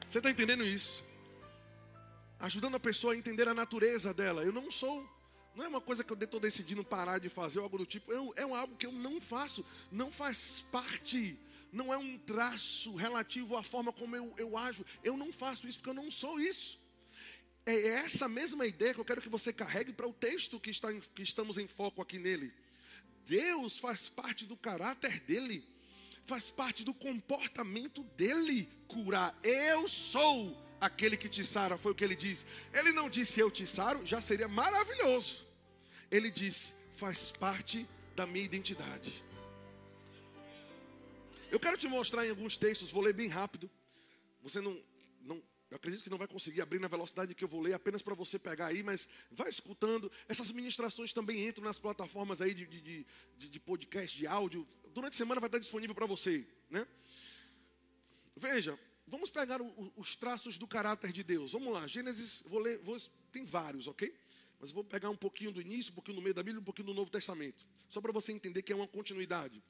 Você 0.08 0.18
está 0.18 0.32
entendendo 0.32 0.64
isso? 0.64 1.04
Ajudando 2.40 2.76
a 2.76 2.80
pessoa 2.80 3.14
a 3.14 3.16
entender 3.16 3.48
a 3.48 3.54
natureza 3.54 4.12
dela. 4.12 4.42
Eu 4.42 4.52
não 4.52 4.72
sou. 4.72 5.08
Não 5.56 5.64
é 5.64 5.68
uma 5.68 5.80
coisa 5.80 6.04
que 6.04 6.12
eu 6.12 6.18
estou 6.18 6.40
decidindo 6.40 6.84
parar 6.84 7.20
de 7.20 7.30
fazer, 7.30 7.60
algo 7.60 7.78
do 7.78 7.86
tipo. 7.86 8.12
É, 8.12 8.42
é 8.42 8.44
algo 8.44 8.76
que 8.76 8.88
eu 8.88 8.92
não 8.92 9.22
faço. 9.22 9.64
Não 9.92 10.12
faz 10.12 10.66
parte. 10.72 11.38
Não 11.72 11.94
é 11.94 11.98
um 11.98 12.18
traço 12.18 12.96
relativo 12.96 13.56
à 13.56 13.62
forma 13.62 13.94
como 13.94 14.16
eu, 14.16 14.34
eu 14.36 14.58
ajo. 14.58 14.84
Eu 15.04 15.16
não 15.16 15.32
faço 15.32 15.68
isso 15.68 15.78
porque 15.78 15.92
eu 15.92 16.02
não 16.02 16.10
sou 16.10 16.40
isso. 16.40 16.79
É 17.70 17.88
essa 17.90 18.28
mesma 18.28 18.66
ideia 18.66 18.94
que 18.94 19.00
eu 19.00 19.06
quero 19.06 19.22
que 19.22 19.30
você 19.30 19.54
carregue 19.54 19.94
para 19.94 20.08
o 20.08 20.14
texto 20.14 20.60
que, 20.60 20.70
está 20.70 20.92
em, 20.92 21.02
que 21.14 21.22
estamos 21.22 21.58
em 21.58 21.68
foco 21.68 22.02
aqui 22.02 22.18
nele. 22.18 22.52
Deus 23.28 23.78
faz 23.78 24.10
parte 24.10 24.46
do 24.46 24.58
caráter 24.58 25.20
dele 25.22 25.64
faz 26.30 26.52
parte 26.52 26.84
do 26.84 26.94
comportamento 26.94 28.04
dele 28.16 28.70
curar. 28.88 29.36
Eu 29.44 29.88
sou 29.88 30.56
aquele 30.80 31.18
que 31.18 31.28
te 31.28 31.44
sara, 31.44 31.76
foi 31.76 31.92
o 31.92 31.96
que 31.96 32.04
ele 32.04 32.16
disse. 32.16 32.46
Ele 32.72 32.92
não 32.92 33.10
disse 33.10 33.40
eu 33.40 33.50
te 33.50 33.66
saro, 33.66 34.06
já 34.06 34.22
seria 34.22 34.48
maravilhoso. 34.48 35.44
Ele 36.12 36.30
disse, 36.30 36.72
faz 36.96 37.32
parte 37.32 37.88
da 38.16 38.28
minha 38.28 38.46
identidade. 38.46 39.24
Eu 41.50 41.60
quero 41.60 41.78
te 41.80 41.88
mostrar 41.88 42.28
em 42.28 42.30
alguns 42.30 42.58
textos, 42.58 42.92
vou 42.92 43.02
ler 43.02 43.14
bem 43.14 43.28
rápido. 43.28 43.68
Você 44.44 44.62
não 44.62 44.80
eu 45.70 45.76
acredito 45.78 46.04
que 46.04 46.10
não 46.10 46.18
vai 46.18 46.28
conseguir 46.28 46.62
abrir 46.62 46.80
na 46.80 46.88
velocidade 46.88 47.36
que 47.36 47.44
eu 47.44 47.48
vou 47.48 47.62
ler, 47.62 47.74
apenas 47.74 48.02
para 48.02 48.16
você 48.16 48.40
pegar 48.40 48.68
aí, 48.68 48.82
mas 48.82 49.08
vai 49.32 49.50
escutando. 49.50 50.12
Essas 50.28 50.52
ministrações 50.52 51.14
também 51.14 51.48
entram 51.48 51.64
nas 51.64 51.78
plataformas 51.78 52.42
aí 52.42 52.54
de, 52.56 52.66
de, 52.66 53.06
de, 53.38 53.50
de 53.50 53.60
podcast, 53.60 54.18
de 54.18 54.26
áudio. 54.26 54.68
Durante 54.94 55.14
a 55.14 55.18
semana 55.18 55.40
vai 55.40 55.48
estar 55.48 55.60
disponível 55.60 55.94
para 55.94 56.08
você. 56.08 56.48
Né? 56.72 56.88
Veja, 58.36 58.80
vamos 59.08 59.30
pegar 59.30 59.62
o, 59.62 59.94
os 59.96 60.16
traços 60.16 60.58
do 60.58 60.68
caráter 60.68 61.12
de 61.12 61.24
Deus. 61.24 61.52
Vamos 61.52 61.72
lá, 61.72 61.86
Gênesis, 61.86 62.42
vou 62.48 62.60
ler, 62.60 62.80
vou, 62.80 62.98
tem 63.32 63.46
vários, 63.46 63.88
ok? 63.88 64.12
Mas 64.60 64.72
vou 64.72 64.84
pegar 64.84 65.12
um 65.12 65.16
pouquinho 65.16 65.52
do 65.52 65.62
início, 65.62 65.92
um 65.92 65.96
pouquinho 65.96 66.16
no 66.16 66.22
meio 66.22 66.34
da 66.34 66.42
Bíblia, 66.42 66.60
um 66.60 66.66
pouquinho 66.66 66.88
do 66.88 66.94
Novo 66.96 67.12
Testamento. 67.12 67.64
Só 67.88 68.02
para 68.02 68.12
você 68.12 68.32
entender 68.32 68.64
que 68.64 68.74
é 68.74 68.76
uma 68.76 68.88
continuidade. 68.88 69.64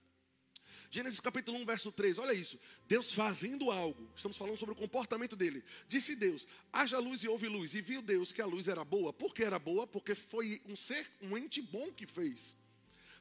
Gênesis 0.91 1.19
capítulo 1.19 1.59
1, 1.59 1.65
verso 1.65 1.91
3, 1.91 2.17
olha 2.17 2.33
isso. 2.33 2.59
Deus 2.87 3.13
fazendo 3.13 3.69
algo, 3.69 4.09
estamos 4.15 4.35
falando 4.35 4.57
sobre 4.57 4.73
o 4.73 4.77
comportamento 4.77 5.35
dele. 5.35 5.63
Disse 5.87 6.15
Deus: 6.15 6.47
haja 6.73 6.97
luz 6.97 7.23
e 7.23 7.27
houve 7.27 7.47
luz. 7.47 7.75
E 7.75 7.81
viu 7.81 8.01
Deus 8.01 8.31
que 8.31 8.41
a 8.41 8.45
luz 8.45 8.67
era 8.67 8.83
boa. 8.83 9.13
Por 9.13 9.33
que 9.33 9.43
era 9.43 9.59
boa? 9.59 9.85
Porque 9.85 10.15
foi 10.15 10.61
um 10.65 10.75
ser, 10.75 11.07
um 11.21 11.37
ente 11.37 11.61
bom 11.61 11.91
que 11.91 12.07
fez. 12.07 12.57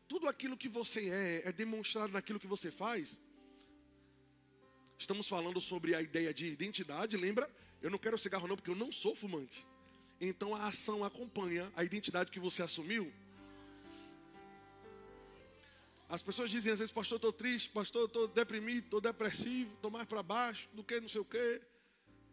Tudo 0.08 0.26
aquilo 0.26 0.56
que 0.56 0.68
você 0.68 1.10
é, 1.10 1.48
é 1.48 1.52
demonstrado 1.52 2.12
naquilo 2.12 2.40
que 2.40 2.46
você 2.46 2.70
faz. 2.70 3.20
Estamos 4.98 5.28
falando 5.28 5.60
sobre 5.60 5.94
a 5.94 6.00
ideia 6.00 6.32
de 6.32 6.46
identidade, 6.46 7.18
lembra? 7.18 7.48
Eu 7.82 7.90
não 7.90 7.98
quero 7.98 8.18
cigarro 8.18 8.48
não, 8.48 8.56
porque 8.56 8.70
eu 8.70 8.74
não 8.74 8.90
sou 8.90 9.14
fumante. 9.14 9.64
Então 10.18 10.54
a 10.56 10.66
ação 10.66 11.04
acompanha 11.04 11.70
a 11.76 11.84
identidade 11.84 12.30
que 12.30 12.40
você 12.40 12.62
assumiu. 12.62 13.12
As 16.08 16.22
pessoas 16.22 16.50
dizem 16.50 16.72
às 16.72 16.78
vezes, 16.78 16.92
pastor, 16.92 17.16
estou 17.16 17.32
triste, 17.32 17.68
pastor, 17.68 18.06
estou 18.06 18.26
deprimido, 18.26 18.84
estou 18.84 19.00
depressivo, 19.00 19.74
estou 19.74 19.90
mais 19.90 20.06
para 20.06 20.22
baixo, 20.22 20.66
do 20.72 20.82
que 20.82 20.98
não 21.00 21.08
sei 21.08 21.20
o 21.20 21.24
quê. 21.24 21.60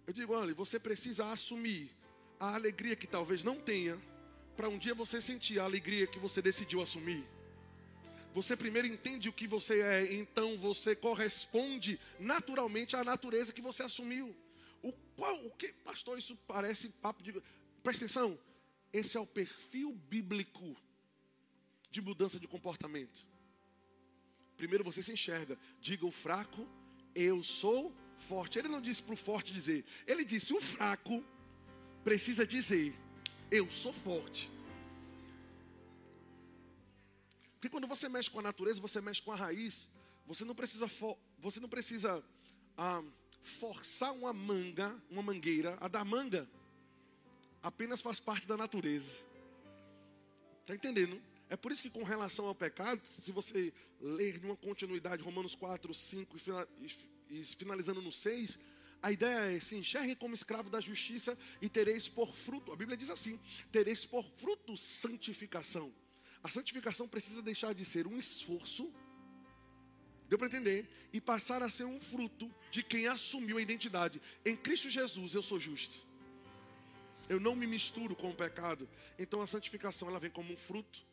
Eu 0.08 0.14
digo, 0.14 0.34
olha, 0.34 0.54
você 0.54 0.80
precisa 0.80 1.26
assumir 1.32 1.92
a 2.40 2.56
alegria 2.56 2.96
que 2.96 3.06
talvez 3.06 3.44
não 3.44 3.60
tenha, 3.60 4.00
para 4.56 4.70
um 4.70 4.78
dia 4.78 4.94
você 4.94 5.20
sentir 5.20 5.60
a 5.60 5.66
alegria 5.66 6.08
que 6.08 6.18
você 6.20 6.42
decidiu 6.42 6.82
assumir. 6.82 7.28
Você 8.34 8.56
primeiro 8.56 8.88
entende 8.88 9.28
o 9.28 9.34
que 9.34 9.48
você 9.48 9.82
é, 9.82 10.14
então 10.14 10.58
você 10.58 10.96
corresponde 10.96 12.00
naturalmente 12.18 12.96
à 12.96 13.04
natureza 13.04 13.52
que 13.52 13.62
você 13.62 13.84
assumiu. 13.84 14.34
O 14.82 14.94
qual, 15.18 15.36
o 15.46 15.52
que, 15.52 15.74
pastor, 15.74 16.18
isso 16.18 16.38
parece 16.48 16.90
papo 16.90 17.24
de. 17.24 17.34
Presta 17.84 18.06
atenção, 18.06 18.38
esse 18.94 19.18
é 19.18 19.20
o 19.20 19.26
perfil 19.26 19.92
bíblico 20.10 20.76
de 21.90 22.02
mudança 22.02 22.40
de 22.40 22.48
comportamento. 22.48 23.26
Primeiro 24.58 24.84
você 24.84 25.02
se 25.04 25.12
enxerga. 25.12 25.58
Diga: 25.82 26.06
o 26.06 26.12
fraco 26.12 26.68
eu 27.16 27.42
sou 27.44 27.94
forte. 28.28 28.60
Ele 28.60 28.68
não 28.68 28.82
disse 28.82 29.02
para 29.02 29.14
o 29.14 29.18
forte 29.18 29.54
dizer, 29.54 29.86
ele 30.06 30.26
disse: 30.26 30.54
o 30.54 30.62
fraco 30.62 31.24
precisa 32.04 32.46
dizer, 32.46 32.94
eu 33.50 33.70
sou 33.72 33.94
forte. 33.94 34.52
Porque 37.54 37.70
quando 37.70 37.88
você 37.88 38.08
mexe 38.10 38.30
com 38.30 38.40
a 38.40 38.44
natureza, 38.44 38.80
você 38.82 39.02
mexe 39.02 39.22
com 39.22 39.32
a 39.32 39.36
raiz. 39.36 39.90
Você 40.28 40.44
não 40.44 40.54
precisa, 40.54 40.90
você 41.40 41.60
não 41.60 41.70
precisa 41.70 42.24
ah, 42.78 43.04
forçar 43.60 44.12
uma 44.12 44.34
manga, 44.34 44.96
uma 45.10 45.22
mangueira 45.22 45.78
a 45.80 45.88
dar 45.88 46.04
manga. 46.04 46.48
Apenas 47.62 48.02
faz 48.02 48.20
parte 48.20 48.48
da 48.48 48.58
natureza. 48.58 49.16
Está 50.62 50.76
entendendo? 50.76 51.22
É 51.50 51.56
por 51.56 51.72
isso 51.72 51.82
que 51.82 51.90
com 51.90 52.04
relação 52.04 52.48
ao 52.48 52.56
pecado, 52.56 53.02
se 53.06 53.32
você 53.32 53.74
ler 54.02 54.40
de 54.40 54.46
uma 54.46 54.56
continuidade 54.56 55.22
Romanos 55.22 55.54
4, 55.56 55.94
5 55.94 56.38
e 57.30 57.44
finalizando 57.44 58.02
no 58.02 58.12
6, 58.12 58.58
a 59.02 59.12
ideia 59.12 59.56
é 59.56 59.60
se 59.60 59.76
enxergue 59.76 60.16
como 60.16 60.34
escravo 60.34 60.70
da 60.70 60.80
justiça 60.80 61.38
e 61.62 61.70
tereis 61.70 62.08
por 62.08 62.36
fruto. 62.36 62.72
A 62.72 62.76
Bíblia 62.76 62.98
diz 62.98 63.10
assim: 63.12 63.40
tereis 63.72 64.06
por 64.06 64.26
fruto 64.38 64.76
santificação. 64.76 65.94
A 66.42 66.50
santificação 66.50 67.08
precisa 67.08 67.42
deixar 67.42 67.74
de 67.74 67.86
ser 67.86 68.08
um 68.08 68.18
esforço, 68.18 68.92
deu 70.28 70.38
para 70.38 70.48
entender, 70.48 70.88
e 71.14 71.22
passar 71.22 71.62
a 71.62 71.70
ser 71.70 71.86
um 71.86 72.00
fruto 72.00 72.52
de 72.72 72.82
quem 72.84 73.08
assumiu 73.08 73.58
a 73.58 73.62
identidade. 73.62 74.22
Em 74.44 74.56
Cristo 74.56 74.90
Jesus 74.90 75.36
eu 75.36 75.44
sou 75.44 75.60
justo. 75.60 75.96
Eu 77.30 77.40
não 77.40 77.56
me 77.56 77.66
misturo 77.66 78.16
com 78.16 78.30
o 78.30 78.36
pecado. 78.36 78.90
Então 79.18 79.42
a 79.42 79.48
santificação 79.48 80.08
ela 80.08 80.20
vem 80.20 80.30
como 80.30 80.54
um 80.54 80.58
fruto, 80.58 81.06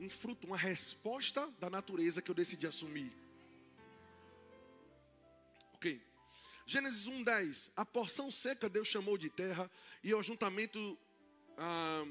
um 0.00 0.10
fruto, 0.10 0.46
uma 0.46 0.56
resposta 0.56 1.48
da 1.58 1.70
natureza 1.70 2.20
que 2.20 2.30
eu 2.30 2.34
decidi 2.34 2.66
assumir. 2.66 3.12
Ok. 5.74 6.00
Gênesis 6.66 7.06
1:10. 7.06 7.70
A 7.76 7.84
porção 7.84 8.30
seca 8.30 8.68
Deus 8.68 8.88
chamou 8.88 9.16
de 9.16 9.30
terra 9.30 9.70
e 10.02 10.12
o 10.12 10.18
ajuntamento 10.18 10.98
ah, 11.56 12.04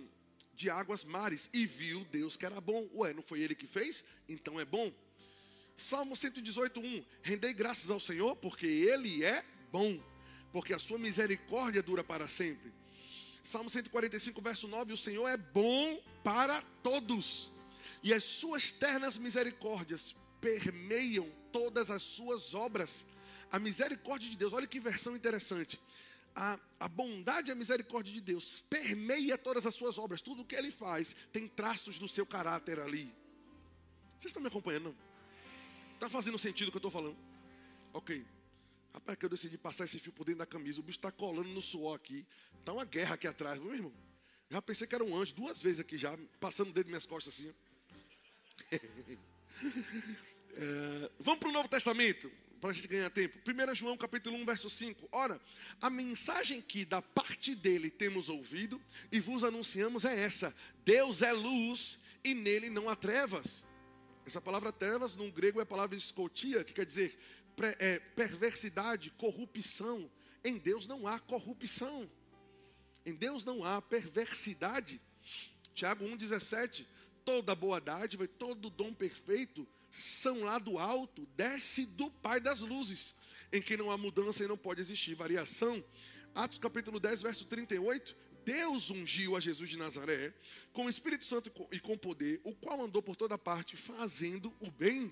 de 0.53 0.69
águas 0.69 1.03
mares. 1.03 1.49
E 1.53 1.65
viu 1.65 2.05
Deus 2.05 2.35
que 2.37 2.45
era 2.45 2.61
bom. 2.61 2.89
Ué, 2.93 3.13
não 3.13 3.21
foi 3.21 3.41
ele 3.41 3.55
que 3.55 3.67
fez? 3.67 4.03
Então 4.27 4.59
é 4.59 4.65
bom. 4.65 4.93
Salmo 5.77 6.15
118:1. 6.15 7.05
Rendei 7.21 7.53
graças 7.53 7.89
ao 7.89 7.99
Senhor 7.99 8.35
porque 8.37 8.65
ele 8.65 9.23
é 9.23 9.43
bom, 9.71 10.01
porque 10.51 10.73
a 10.73 10.79
sua 10.79 10.97
misericórdia 10.97 11.83
dura 11.83 12.03
para 12.03 12.27
sempre. 12.27 12.73
Salmo 13.43 13.69
145, 13.69 14.41
verso 14.41 14.67
9: 14.67 14.93
O 14.93 14.97
Senhor 14.97 15.27
é 15.27 15.37
bom 15.37 16.01
para 16.23 16.61
todos, 16.81 17.51
e 18.05 18.13
as 18.13 18.23
suas 18.23 18.71
ternas 18.71 19.17
misericórdias 19.17 20.15
permeiam 20.39 21.27
todas 21.51 21.89
as 21.89 22.03
suas 22.03 22.53
obras. 22.53 23.03
A 23.51 23.57
misericórdia 23.57 24.29
de 24.29 24.37
Deus, 24.37 24.53
olha 24.53 24.67
que 24.67 24.79
versão 24.79 25.15
interessante. 25.15 25.81
A, 26.35 26.59
a, 26.79 26.87
bondade 26.87 27.49
e 27.49 27.51
a 27.51 27.55
misericórdia 27.55 28.13
de 28.13 28.21
Deus 28.21 28.63
permeia 28.69 29.39
todas 29.39 29.65
as 29.65 29.73
suas 29.73 29.97
obras. 29.97 30.21
Tudo 30.21 30.43
o 30.43 30.45
que 30.45 30.55
ele 30.55 30.69
faz 30.69 31.15
tem 31.33 31.47
traços 31.47 31.97
do 31.97 32.07
seu 32.07 32.27
caráter 32.27 32.79
ali. 32.79 33.11
Vocês 34.19 34.25
estão 34.25 34.41
me 34.41 34.49
acompanhando? 34.49 34.95
Está 35.95 36.07
fazendo 36.07 36.37
sentido 36.37 36.67
o 36.67 36.71
que 36.71 36.77
eu 36.77 36.79
estou 36.79 36.91
falando? 36.91 37.17
Ok. 37.91 38.23
Rapaz, 38.93 39.17
que 39.17 39.25
eu 39.25 39.29
decidi 39.29 39.57
passar 39.57 39.85
esse 39.85 39.97
fio 39.97 40.13
por 40.13 40.25
dentro 40.25 40.39
da 40.39 40.45
camisa. 40.45 40.79
O 40.79 40.83
bicho 40.83 40.99
está 40.99 41.11
colando 41.11 41.49
no 41.49 41.61
suor 41.61 41.95
aqui. 41.95 42.23
Está 42.59 42.71
uma 42.71 42.85
guerra 42.85 43.15
aqui 43.15 43.25
atrás, 43.25 43.57
viu, 43.57 43.69
meu 43.69 43.75
irmão? 43.75 43.93
Já 44.47 44.61
pensei 44.61 44.85
que 44.85 44.93
era 44.93 45.03
um 45.03 45.19
anjo 45.19 45.33
duas 45.33 45.59
vezes 45.59 45.79
aqui 45.79 45.97
já, 45.97 46.15
passando 46.39 46.69
o 46.69 46.71
dedo 46.71 46.85
minhas 46.85 47.07
costas 47.07 47.33
assim. 47.33 47.51
é, 50.55 51.11
vamos 51.19 51.39
para 51.39 51.49
o 51.49 51.51
Novo 51.51 51.67
Testamento, 51.67 52.31
para 52.59 52.69
a 52.69 52.73
gente 52.73 52.87
ganhar 52.87 53.09
tempo. 53.09 53.37
1 53.47 53.75
João 53.75 53.97
capítulo 53.97 54.37
1, 54.37 54.45
verso 54.45 54.69
5. 54.69 55.07
Ora, 55.11 55.39
a 55.81 55.89
mensagem 55.89 56.61
que 56.61 56.85
da 56.85 57.01
parte 57.01 57.55
dele 57.55 57.89
temos 57.89 58.29
ouvido 58.29 58.81
e 59.11 59.19
vos 59.19 59.43
anunciamos 59.43 60.05
é 60.05 60.19
essa: 60.19 60.55
Deus 60.83 61.21
é 61.21 61.31
luz 61.31 61.99
e 62.23 62.33
nele 62.33 62.69
não 62.69 62.89
há 62.89 62.95
trevas. 62.95 63.65
Essa 64.25 64.41
palavra 64.41 64.71
trevas 64.71 65.15
no 65.15 65.31
grego 65.31 65.59
é 65.59 65.63
a 65.63 65.67
palavra 65.67 65.95
escotia, 65.95 66.63
que 66.63 66.73
quer 66.73 66.85
dizer 66.85 67.17
é, 67.79 67.99
perversidade, 67.99 69.11
corrupção. 69.11 70.09
Em 70.43 70.57
Deus 70.57 70.87
não 70.87 71.07
há 71.07 71.19
corrupção. 71.19 72.09
Em 73.05 73.13
Deus 73.13 73.45
não 73.45 73.63
há 73.63 73.81
perversidade. 73.81 74.99
Tiago 75.73 76.05
1,17. 76.05 76.85
Toda 77.25 77.55
boa 77.55 77.81
dádiva 77.81 78.23
e 78.23 78.27
todo 78.27 78.69
dom 78.69 78.93
perfeito 78.93 79.67
são 79.89 80.43
lá 80.43 80.59
do 80.59 80.77
alto, 80.77 81.27
desce 81.35 81.85
do 81.85 82.09
Pai 82.11 82.39
das 82.39 82.59
luzes, 82.59 83.15
em 83.51 83.61
que 83.61 83.75
não 83.75 83.89
há 83.89 83.97
mudança 83.97 84.43
e 84.43 84.47
não 84.47 84.57
pode 84.57 84.79
existir 84.79 85.15
variação. 85.15 85.83
Atos 86.35 86.59
capítulo 86.59 86.99
10, 86.99 87.23
verso 87.23 87.45
38. 87.45 88.15
Deus 88.45 88.91
ungiu 88.91 89.35
a 89.35 89.39
Jesus 89.39 89.69
de 89.69 89.77
Nazaré 89.77 90.31
com 90.71 90.85
o 90.85 90.89
Espírito 90.89 91.25
Santo 91.25 91.51
e 91.71 91.79
com 91.79 91.97
poder, 91.97 92.39
o 92.43 92.53
qual 92.53 92.83
andou 92.83 93.01
por 93.01 93.15
toda 93.15 93.37
parte 93.37 93.75
fazendo 93.75 94.53
o 94.59 94.69
bem 94.69 95.11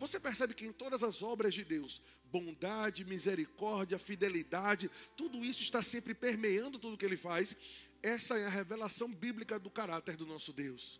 você 0.00 0.18
percebe 0.18 0.54
que 0.54 0.64
em 0.64 0.72
todas 0.72 1.02
as 1.02 1.20
obras 1.20 1.52
de 1.52 1.62
Deus, 1.62 2.02
bondade, 2.32 3.04
misericórdia, 3.04 3.98
fidelidade, 3.98 4.90
tudo 5.14 5.44
isso 5.44 5.62
está 5.62 5.82
sempre 5.82 6.14
permeando 6.14 6.78
tudo 6.78 6.96
que 6.96 7.04
ele 7.04 7.18
faz. 7.18 7.54
Essa 8.02 8.38
é 8.38 8.46
a 8.46 8.50
revelação 8.50 9.12
bíblica 9.12 9.58
do 9.58 9.68
caráter 9.68 10.16
do 10.16 10.24
nosso 10.24 10.52
Deus. 10.52 10.98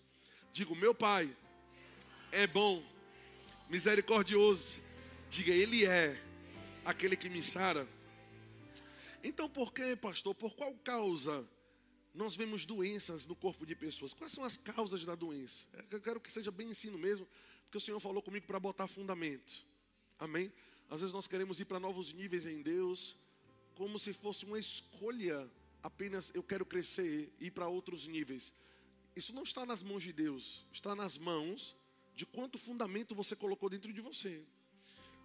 Digo, 0.52 0.76
meu 0.76 0.94
Pai 0.94 1.34
é 2.30 2.46
bom, 2.46 2.82
misericordioso. 3.70 4.82
Diga, 5.30 5.52
Ele 5.52 5.86
é 5.86 6.20
aquele 6.84 7.16
que 7.16 7.30
me 7.30 7.42
sara. 7.42 7.88
Então, 9.24 9.48
por 9.48 9.72
que, 9.72 9.96
pastor? 9.96 10.34
Por 10.34 10.54
qual 10.54 10.74
causa 10.84 11.46
nós 12.14 12.36
vemos 12.36 12.66
doenças 12.66 13.26
no 13.26 13.34
corpo 13.34 13.64
de 13.64 13.74
pessoas? 13.74 14.12
Quais 14.12 14.32
são 14.32 14.44
as 14.44 14.58
causas 14.58 15.06
da 15.06 15.14
doença? 15.14 15.66
Eu 15.90 16.00
quero 16.00 16.20
que 16.20 16.30
seja 16.30 16.50
bem 16.50 16.70
ensino 16.70 16.98
mesmo, 16.98 17.26
porque 17.64 17.78
o 17.78 17.80
Senhor 17.80 18.00
falou 18.00 18.22
comigo 18.22 18.46
para 18.46 18.60
botar 18.60 18.86
fundamento. 18.86 19.64
Amém? 20.18 20.52
Às 20.90 21.00
vezes 21.00 21.14
nós 21.14 21.26
queremos 21.26 21.60
ir 21.60 21.64
para 21.64 21.80
novos 21.80 22.12
níveis 22.12 22.44
em 22.44 22.60
Deus, 22.60 23.16
como 23.74 23.98
se 23.98 24.12
fosse 24.12 24.44
uma 24.44 24.58
escolha 24.58 25.48
apenas 25.82 26.30
eu 26.34 26.42
quero 26.42 26.64
crescer 26.64 27.32
e 27.40 27.46
ir 27.46 27.50
para 27.50 27.68
outros 27.68 28.06
níveis. 28.06 28.52
Isso 29.14 29.34
não 29.34 29.42
está 29.42 29.66
nas 29.66 29.82
mãos 29.82 30.02
de 30.02 30.12
Deus, 30.12 30.64
está 30.72 30.94
nas 30.94 31.18
mãos 31.18 31.76
de 32.14 32.26
quanto 32.26 32.58
fundamento 32.58 33.14
você 33.14 33.34
colocou 33.34 33.68
dentro 33.68 33.92
de 33.92 34.00
você. 34.00 34.42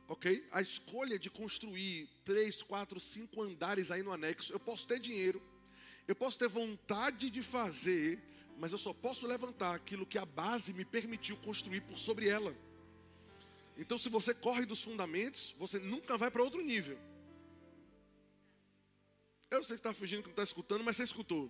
Ok? 0.08 0.48
A 0.52 0.62
escolha 0.62 1.18
de 1.18 1.30
construir 1.30 2.08
três, 2.24 2.62
quatro, 2.62 3.00
cinco 3.00 3.41
andares 3.41 3.91
aí 3.91 4.04
no 4.04 4.12
anexo, 4.12 4.54
eu 4.54 4.60
posso 4.60 4.88
ter 4.88 5.00
dinheiro, 5.00 5.41
eu 6.08 6.15
posso 6.15 6.38
ter 6.38 6.48
vontade 6.48 7.30
de 7.30 7.41
fazer, 7.41 8.22
mas 8.58 8.72
eu 8.72 8.78
só 8.78 8.94
posso 8.94 9.26
levantar 9.26 9.74
aquilo 9.74 10.06
que 10.06 10.18
a 10.18 10.26
base 10.26 10.74
me 10.74 10.86
permitiu 10.86 11.36
construir 11.38 11.82
por 11.82 11.98
sobre 11.98 12.28
ela. 12.28 12.56
Então, 13.78 13.98
se 13.98 14.08
você 14.08 14.34
corre 14.34 14.65
dos 14.65 14.82
fundamentos, 14.82 15.54
você 15.58 15.80
nunca 15.80 16.18
vai 16.18 16.32
para 16.32 16.44
outro 16.44 16.62
nível. 16.62 16.98
Eu 19.56 19.63
sei 19.63 19.78
que 19.78 19.80
está 19.80 19.94
fugindo 19.94 20.22
que 20.22 20.28
não 20.28 20.34
está 20.34 20.44
escutando, 20.44 20.84
mas 20.84 20.98
você 20.98 21.04
escutou. 21.04 21.50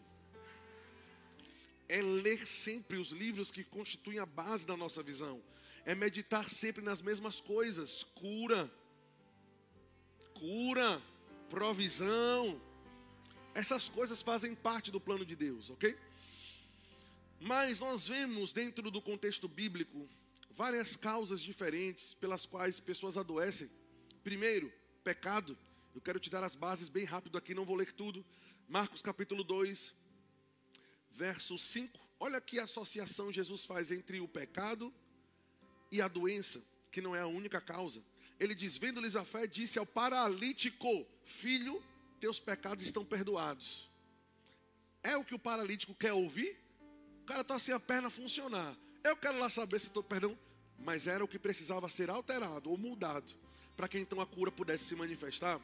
É 1.89 2.01
ler 2.01 2.45
sempre 2.45 2.97
os 2.97 3.09
livros 3.09 3.51
que 3.51 3.63
constituem 3.63 4.19
a 4.19 4.25
base 4.25 4.65
da 4.65 4.77
nossa 4.77 5.01
visão. 5.01 5.41
É 5.85 5.95
meditar 5.95 6.49
sempre 6.49 6.83
nas 6.83 7.01
mesmas 7.01 7.41
coisas. 7.41 8.03
Cura, 8.15 8.71
cura, 10.35 11.01
provisão. 11.49 12.61
Essas 13.55 13.89
coisas 13.89 14.21
fazem 14.21 14.53
parte 14.53 14.91
do 14.91 15.01
plano 15.01 15.25
de 15.25 15.35
Deus, 15.35 15.71
ok? 15.71 15.97
Mas 17.39 17.79
nós 17.79 18.07
vemos 18.07 18.53
dentro 18.53 18.91
do 18.91 19.01
contexto 19.01 19.47
bíblico 19.47 20.07
várias 20.51 20.95
causas 20.95 21.41
diferentes 21.41 22.13
pelas 22.13 22.45
quais 22.45 22.79
pessoas 22.79 23.17
adoecem. 23.17 23.69
Primeiro, 24.23 24.71
pecado. 25.03 25.57
Eu 25.95 26.01
quero 26.01 26.19
te 26.19 26.29
dar 26.29 26.43
as 26.43 26.55
bases 26.55 26.89
bem 26.89 27.05
rápido 27.05 27.37
aqui, 27.37 27.53
não 27.55 27.63
vou 27.63 27.77
ler 27.77 27.93
tudo. 27.93 28.23
Marcos 28.67 29.01
capítulo 29.01 29.45
2, 29.45 29.93
verso 31.11 31.57
5. 31.57 31.97
Olha 32.19 32.41
que 32.41 32.59
associação 32.59 33.31
Jesus 33.31 33.63
faz 33.63 33.91
entre 33.91 34.19
o 34.19 34.27
pecado 34.27 34.93
e 35.89 36.01
a 36.01 36.09
doença, 36.09 36.61
que 36.91 36.99
não 36.99 37.15
é 37.15 37.21
a 37.21 37.27
única 37.27 37.61
causa. 37.61 38.03
Ele 38.37 38.53
diz: 38.53 38.75
Vendo-lhes 38.77 39.15
a 39.15 39.23
fé, 39.23 39.47
disse 39.47 39.79
ao 39.79 39.85
paralítico: 39.85 41.07
Filho, 41.23 41.81
teus 42.19 42.41
pecados 42.41 42.83
estão 42.83 43.05
perdoados. 43.05 43.89
É 45.01 45.15
o 45.15 45.23
que 45.23 45.33
o 45.33 45.39
paralítico 45.39 45.95
quer 45.95 46.11
ouvir? 46.11 46.59
O 47.21 47.25
cara 47.25 47.39
está 47.39 47.57
sem 47.57 47.73
a 47.73 47.79
perna 47.79 48.09
funcionar. 48.09 48.75
Eu 49.01 49.15
quero 49.15 49.39
lá 49.39 49.49
saber 49.49 49.79
se 49.79 49.87
estou, 49.87 50.03
perdão, 50.03 50.37
mas 50.77 51.07
era 51.07 51.23
o 51.23 51.27
que 51.27 51.39
precisava 51.39 51.89
ser 51.89 52.09
alterado 52.09 52.69
ou 52.69 52.77
mudado 52.77 53.44
para 53.75 53.87
que 53.87 53.97
então 53.97 54.19
a 54.21 54.25
cura 54.25 54.51
pudesse 54.51 54.85
se 54.85 54.95
manifestar. 54.95 55.59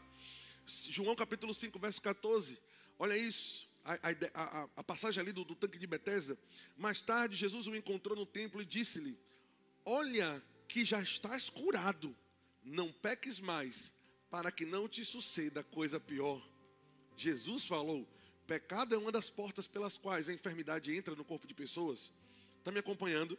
João 0.65 1.15
capítulo 1.15 1.54
5, 1.54 1.78
verso 1.80 2.02
14. 2.02 2.60
Olha 3.00 3.17
isso. 3.17 3.69
A, 3.84 3.93
a, 3.93 4.62
a, 4.62 4.69
a 4.78 4.84
passagem 4.84 5.21
ali 5.21 5.32
do, 5.32 5.43
do 5.43 5.56
tanque 5.56 5.80
de 5.80 5.88
Betesda. 5.88 6.38
Mais 6.78 7.02
tarde, 7.02 7.36
Jesus 7.36 7.67
o 7.67 7.76
encontrou 7.76 8.15
no 8.15 8.26
templo 8.26 8.62
e 8.62 8.65
disse-lhe: 8.65 9.17
Olha 9.84 10.41
que 10.67 10.86
já 10.86 11.02
estás 11.02 11.50
curado. 11.50 12.15
não 12.63 12.91
peques 12.91 13.39
mais, 13.39 13.91
para 14.30 14.52
que 14.52 14.65
não 14.65 14.88
te 14.88 15.04
suceda 15.04 15.63
coisa 15.63 16.00
pior. 16.00 16.41
Jesus 17.17 17.65
falou: 17.65 18.08
pecado 18.45 18.93
é 18.93 18.97
uma 18.97 19.12
das 19.12 19.30
portas 19.30 19.67
pelas 19.67 19.97
quais 19.97 20.30
a 20.30 20.34
enfermidade 20.34 20.95
entra 20.95 21.15
no 21.15 21.26
corpo 21.26 21.47
de 21.47 21.54
pessoas. 21.54 22.12
Está 22.60 22.71
me 22.71 22.80
acompanhando? 22.80 23.38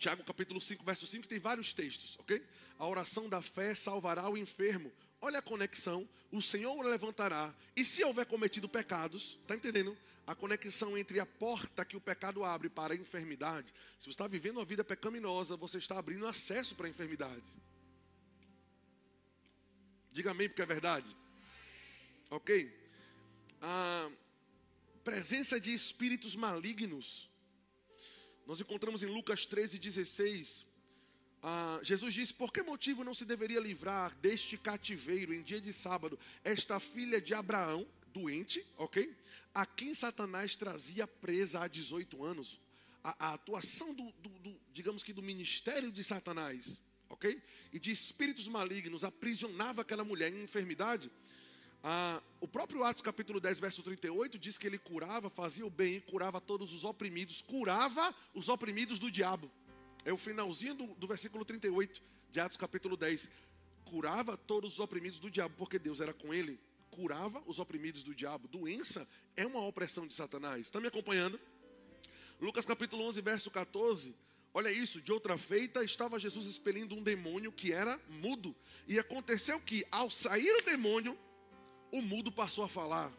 Tiago 0.00 0.24
capítulo 0.24 0.62
5, 0.62 0.82
verso 0.82 1.06
5, 1.06 1.28
tem 1.28 1.38
vários 1.38 1.74
textos, 1.74 2.16
ok? 2.18 2.42
A 2.78 2.86
oração 2.86 3.28
da 3.28 3.42
fé 3.42 3.74
salvará 3.74 4.26
o 4.30 4.38
enfermo. 4.38 4.90
Olha 5.20 5.40
a 5.40 5.42
conexão, 5.42 6.08
o 6.32 6.40
Senhor 6.40 6.74
o 6.74 6.80
levantará, 6.80 7.54
e 7.76 7.84
se 7.84 8.02
houver 8.02 8.24
cometido 8.24 8.66
pecados, 8.66 9.38
está 9.42 9.54
entendendo? 9.54 9.94
A 10.26 10.34
conexão 10.34 10.96
entre 10.96 11.20
a 11.20 11.26
porta 11.26 11.84
que 11.84 11.98
o 11.98 12.00
pecado 12.00 12.42
abre 12.42 12.70
para 12.70 12.94
a 12.94 12.96
enfermidade. 12.96 13.74
Se 13.98 14.06
você 14.06 14.10
está 14.12 14.26
vivendo 14.26 14.56
uma 14.56 14.64
vida 14.64 14.82
pecaminosa, 14.82 15.54
você 15.54 15.76
está 15.76 15.98
abrindo 15.98 16.26
acesso 16.26 16.74
para 16.74 16.86
a 16.86 16.90
enfermidade. 16.90 17.44
Diga 20.10 20.30
amém, 20.30 20.48
porque 20.48 20.62
é 20.62 20.66
verdade. 20.66 21.14
Ok? 22.30 22.74
A 23.60 24.10
presença 25.04 25.60
de 25.60 25.74
espíritos 25.74 26.34
malignos. 26.34 27.29
Nós 28.50 28.60
encontramos 28.60 29.04
em 29.04 29.06
Lucas 29.06 29.46
13, 29.46 29.78
16. 29.78 30.66
Ah, 31.40 31.78
Jesus 31.84 32.12
disse: 32.12 32.34
Por 32.34 32.52
que 32.52 32.64
motivo 32.64 33.04
não 33.04 33.14
se 33.14 33.24
deveria 33.24 33.60
livrar 33.60 34.12
deste 34.16 34.58
cativeiro 34.58 35.32
em 35.32 35.40
dia 35.40 35.60
de 35.60 35.72
sábado 35.72 36.18
esta 36.42 36.80
filha 36.80 37.20
de 37.20 37.32
Abraão, 37.32 37.86
doente, 38.12 38.66
ok? 38.76 39.14
A 39.54 39.64
quem 39.64 39.94
Satanás 39.94 40.56
trazia 40.56 41.06
presa 41.06 41.60
há 41.60 41.68
18 41.68 42.24
anos. 42.24 42.60
A, 43.04 43.28
a 43.28 43.34
atuação 43.34 43.94
do, 43.94 44.10
do, 44.14 44.28
do, 44.40 44.60
digamos 44.72 45.04
que, 45.04 45.12
do 45.12 45.22
ministério 45.22 45.92
de 45.92 46.02
Satanás 46.02 46.76
ok? 47.08 47.40
E 47.72 47.78
de 47.78 47.90
espíritos 47.90 48.48
malignos 48.48 49.04
aprisionava 49.04 49.82
aquela 49.82 50.04
mulher 50.04 50.32
em 50.32 50.42
enfermidade. 50.42 51.10
Ah, 51.82 52.20
o 52.40 52.46
próprio 52.46 52.84
Atos 52.84 53.02
capítulo 53.02 53.40
10, 53.40 53.58
verso 53.58 53.82
38 53.82 54.38
diz 54.38 54.58
que 54.58 54.66
ele 54.66 54.78
curava, 54.78 55.30
fazia 55.30 55.64
o 55.64 55.70
bem, 55.70 56.00
curava 56.00 56.40
todos 56.40 56.72
os 56.72 56.84
oprimidos, 56.84 57.40
curava 57.40 58.14
os 58.34 58.48
oprimidos 58.48 58.98
do 58.98 59.10
diabo. 59.10 59.50
É 60.04 60.12
o 60.12 60.18
finalzinho 60.18 60.74
do, 60.74 60.86
do 60.94 61.06
versículo 61.06 61.44
38 61.44 62.02
de 62.30 62.40
Atos 62.40 62.56
capítulo 62.56 62.96
10. 62.96 63.30
Curava 63.84 64.36
todos 64.36 64.74
os 64.74 64.80
oprimidos 64.80 65.18
do 65.18 65.30
diabo, 65.30 65.54
porque 65.56 65.78
Deus 65.78 66.00
era 66.00 66.12
com 66.12 66.32
ele. 66.34 66.58
Curava 66.90 67.42
os 67.46 67.58
oprimidos 67.58 68.02
do 68.02 68.14
diabo. 68.14 68.46
Doença 68.48 69.08
é 69.36 69.46
uma 69.46 69.60
opressão 69.60 70.06
de 70.06 70.14
Satanás. 70.14 70.62
Está 70.62 70.80
me 70.80 70.88
acompanhando? 70.88 71.40
Lucas 72.40 72.64
capítulo 72.64 73.04
11, 73.04 73.20
verso 73.20 73.50
14 73.50 74.14
Olha 74.52 74.70
isso, 74.70 75.00
de 75.00 75.12
outra 75.12 75.38
feita 75.38 75.84
estava 75.84 76.18
Jesus 76.18 76.46
expelindo 76.46 76.96
um 76.96 77.02
demônio 77.02 77.52
que 77.52 77.72
era 77.72 78.00
mudo. 78.08 78.54
E 78.88 78.98
aconteceu 78.98 79.60
que, 79.60 79.86
ao 79.92 80.10
sair 80.10 80.50
o 80.56 80.62
demônio, 80.62 81.16
o 81.90 82.02
mudo 82.02 82.30
passou 82.30 82.64
a 82.64 82.68
falar. 82.68 83.12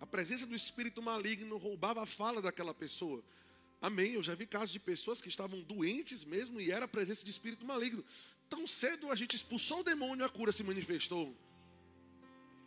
A 0.00 0.06
presença 0.06 0.46
do 0.46 0.54
espírito 0.54 1.02
maligno 1.02 1.56
roubava 1.56 2.02
a 2.02 2.06
fala 2.06 2.40
daquela 2.40 2.72
pessoa. 2.72 3.22
Amém. 3.80 4.12
Eu 4.12 4.22
já 4.22 4.34
vi 4.34 4.46
casos 4.46 4.70
de 4.70 4.78
pessoas 4.78 5.20
que 5.20 5.28
estavam 5.28 5.60
doentes 5.62 6.24
mesmo 6.24 6.60
e 6.60 6.70
era 6.70 6.84
a 6.84 6.88
presença 6.88 7.24
de 7.24 7.30
espírito 7.30 7.64
maligno. 7.64 8.04
Tão 8.48 8.66
cedo 8.66 9.10
a 9.10 9.14
gente 9.14 9.36
expulsou 9.36 9.80
o 9.80 9.84
demônio, 9.84 10.24
a 10.24 10.28
cura 10.28 10.52
se 10.52 10.62
manifestou. 10.62 11.34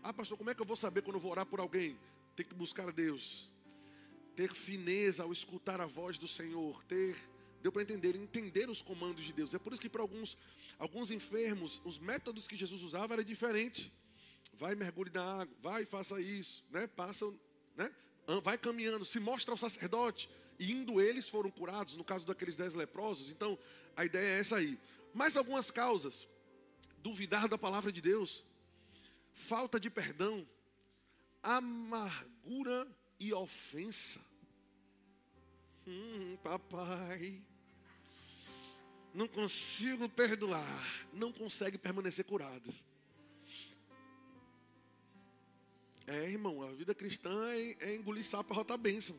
Ah, 0.01 0.13
pastor, 0.13 0.38
como 0.38 0.49
é 0.49 0.55
que 0.55 0.62
eu 0.62 0.65
vou 0.65 0.75
saber 0.75 1.01
quando 1.01 1.15
eu 1.15 1.21
vou 1.21 1.31
orar 1.31 1.45
por 1.45 1.59
alguém? 1.59 1.97
Tem 2.36 2.45
que 2.45 2.53
buscar 2.53 2.88
a 2.88 2.91
Deus. 2.91 3.51
Ter 4.36 4.53
fineza 4.53 5.23
ao 5.23 5.31
escutar 5.31 5.79
a 5.79 5.86
voz 5.86 6.17
do 6.17 6.27
Senhor. 6.27 6.83
Ter 6.86 7.15
Deu 7.63 7.71
para 7.71 7.81
entender, 7.81 8.13
entender 8.13 8.69
os 8.69 8.81
comandos 8.81 9.23
de 9.23 9.31
Deus. 9.31 9.53
É 9.53 9.57
por 9.57 9.71
isso 9.71 9.81
que 9.81 9.88
para 9.88 10.01
alguns, 10.01 10.38
alguns 10.77 11.09
enfermos, 11.09 11.81
os 11.86 11.97
métodos 11.97 12.45
que 12.45 12.57
Jesus 12.57 12.83
usava 12.83 13.13
era 13.13 13.23
diferente. 13.23 13.89
Vai 14.53 14.75
mergulhe 14.75 15.12
na 15.13 15.41
água, 15.41 15.56
vai 15.62 15.86
faça 15.86 16.19
isso, 16.21 16.63
né? 16.69 16.88
Passa, 16.88 17.32
né? 17.75 17.91
Vai 18.43 18.58
caminhando, 18.58 19.06
se 19.06 19.19
mostra 19.19 19.53
ao 19.53 19.58
sacerdote. 19.58 20.29
E 20.60 20.71
indo 20.71 21.01
eles 21.01 21.27
foram 21.27 21.49
curados, 21.49 21.95
no 21.95 22.03
caso 22.03 22.25
daqueles 22.25 22.56
dez 22.56 22.73
leprosos. 22.73 23.29
Então, 23.29 23.58
a 23.95 24.06
ideia 24.06 24.38
é 24.38 24.39
essa 24.39 24.58
aí. 24.58 24.79
Mais 25.13 25.36
algumas 25.36 25.71
causas: 25.71 26.27
duvidar 26.99 27.47
da 27.47 27.58
palavra 27.58 27.91
de 27.91 28.01
Deus, 28.01 28.43
falta 29.34 29.79
de 29.79 29.89
perdão, 29.89 30.47
amargura 31.41 32.88
e 33.19 33.34
ofensa. 33.34 34.19
Hum, 35.86 36.38
papai 36.41 37.41
não 39.13 39.27
consigo 39.27 40.10
perdoar, 40.10 41.06
não 41.13 41.32
consegue 41.32 41.77
permanecer 41.77 42.25
curado. 42.25 42.73
É, 46.05 46.29
irmão, 46.29 46.61
a 46.63 46.71
vida 46.71 46.93
cristã 46.93 47.49
é, 47.51 47.91
é 47.91 47.95
engolir 47.95 48.23
sapo 48.23 48.49
para 48.49 48.57
rotar 48.57 48.77
bênção. 48.77 49.15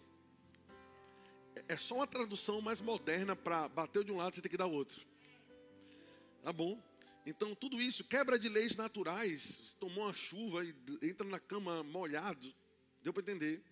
É, 1.57 1.75
é 1.75 1.77
só 1.77 1.97
uma 1.97 2.07
tradução 2.07 2.61
mais 2.61 2.81
moderna 2.81 3.35
para 3.35 3.69
bater 3.69 4.05
de 4.05 4.13
um 4.13 4.17
lado, 4.17 4.35
você 4.35 4.43
tem 4.43 4.51
que 4.51 4.57
dar 4.57 4.67
outro. 4.67 5.01
Tá 6.43 6.53
bom? 6.53 6.83
Então, 7.25 7.55
tudo 7.55 7.81
isso, 7.81 8.05
quebra 8.05 8.39
de 8.39 8.51
leis 8.51 8.77
naturais, 8.77 9.75
tomou 9.81 10.05
uma 10.05 10.13
chuva 10.13 10.63
e 10.63 10.75
entra 11.03 11.27
na 11.27 11.41
cama 11.41 11.83
molhado, 11.83 12.55
deu 13.03 13.15
para 13.15 13.23
entender. 13.23 13.63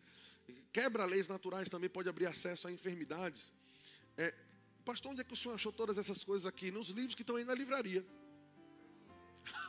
Quebra 0.72 1.05
leis 1.05 1.29
naturais 1.29 1.68
também 1.68 1.90
pode 1.90 2.09
abrir 2.09 2.27
acesso 2.27 2.66
a 2.66 2.72
enfermidades. 2.72 3.53
É, 4.16 4.35
Pastor, 4.85 5.12
onde 5.12 5.20
é 5.20 5.25
que 5.25 5.35
o 5.35 5.37
senhor 5.37 5.55
achou 5.55 5.70
todas 5.70 5.98
essas 5.98 6.25
coisas 6.25 6.46
aqui? 6.46 6.70
Nos 6.70 6.88
livros 6.88 7.14
que 7.14 7.22
estão 7.22 7.37
aí 7.37 7.44
na 7.44 7.55
livraria. 7.55 8.05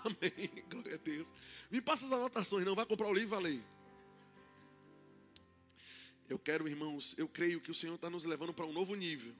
Amém. 0.05 0.63
Glória 0.69 0.95
a 0.95 0.97
Deus. 0.97 1.27
Me 1.71 1.81
passa 1.81 2.05
as 2.05 2.11
anotações, 2.11 2.65
não 2.65 2.75
vai 2.75 2.85
comprar 2.85 3.07
o 3.07 3.13
livro, 3.13 3.29
valei. 3.29 3.63
Eu 6.29 6.37
quero, 6.37 6.67
irmãos, 6.67 7.15
eu 7.17 7.27
creio 7.27 7.61
que 7.61 7.71
o 7.71 7.73
Senhor 7.73 7.95
está 7.95 8.09
nos 8.09 8.23
levando 8.23 8.53
para 8.53 8.65
um 8.65 8.73
novo 8.73 8.95
nível. 8.95 9.33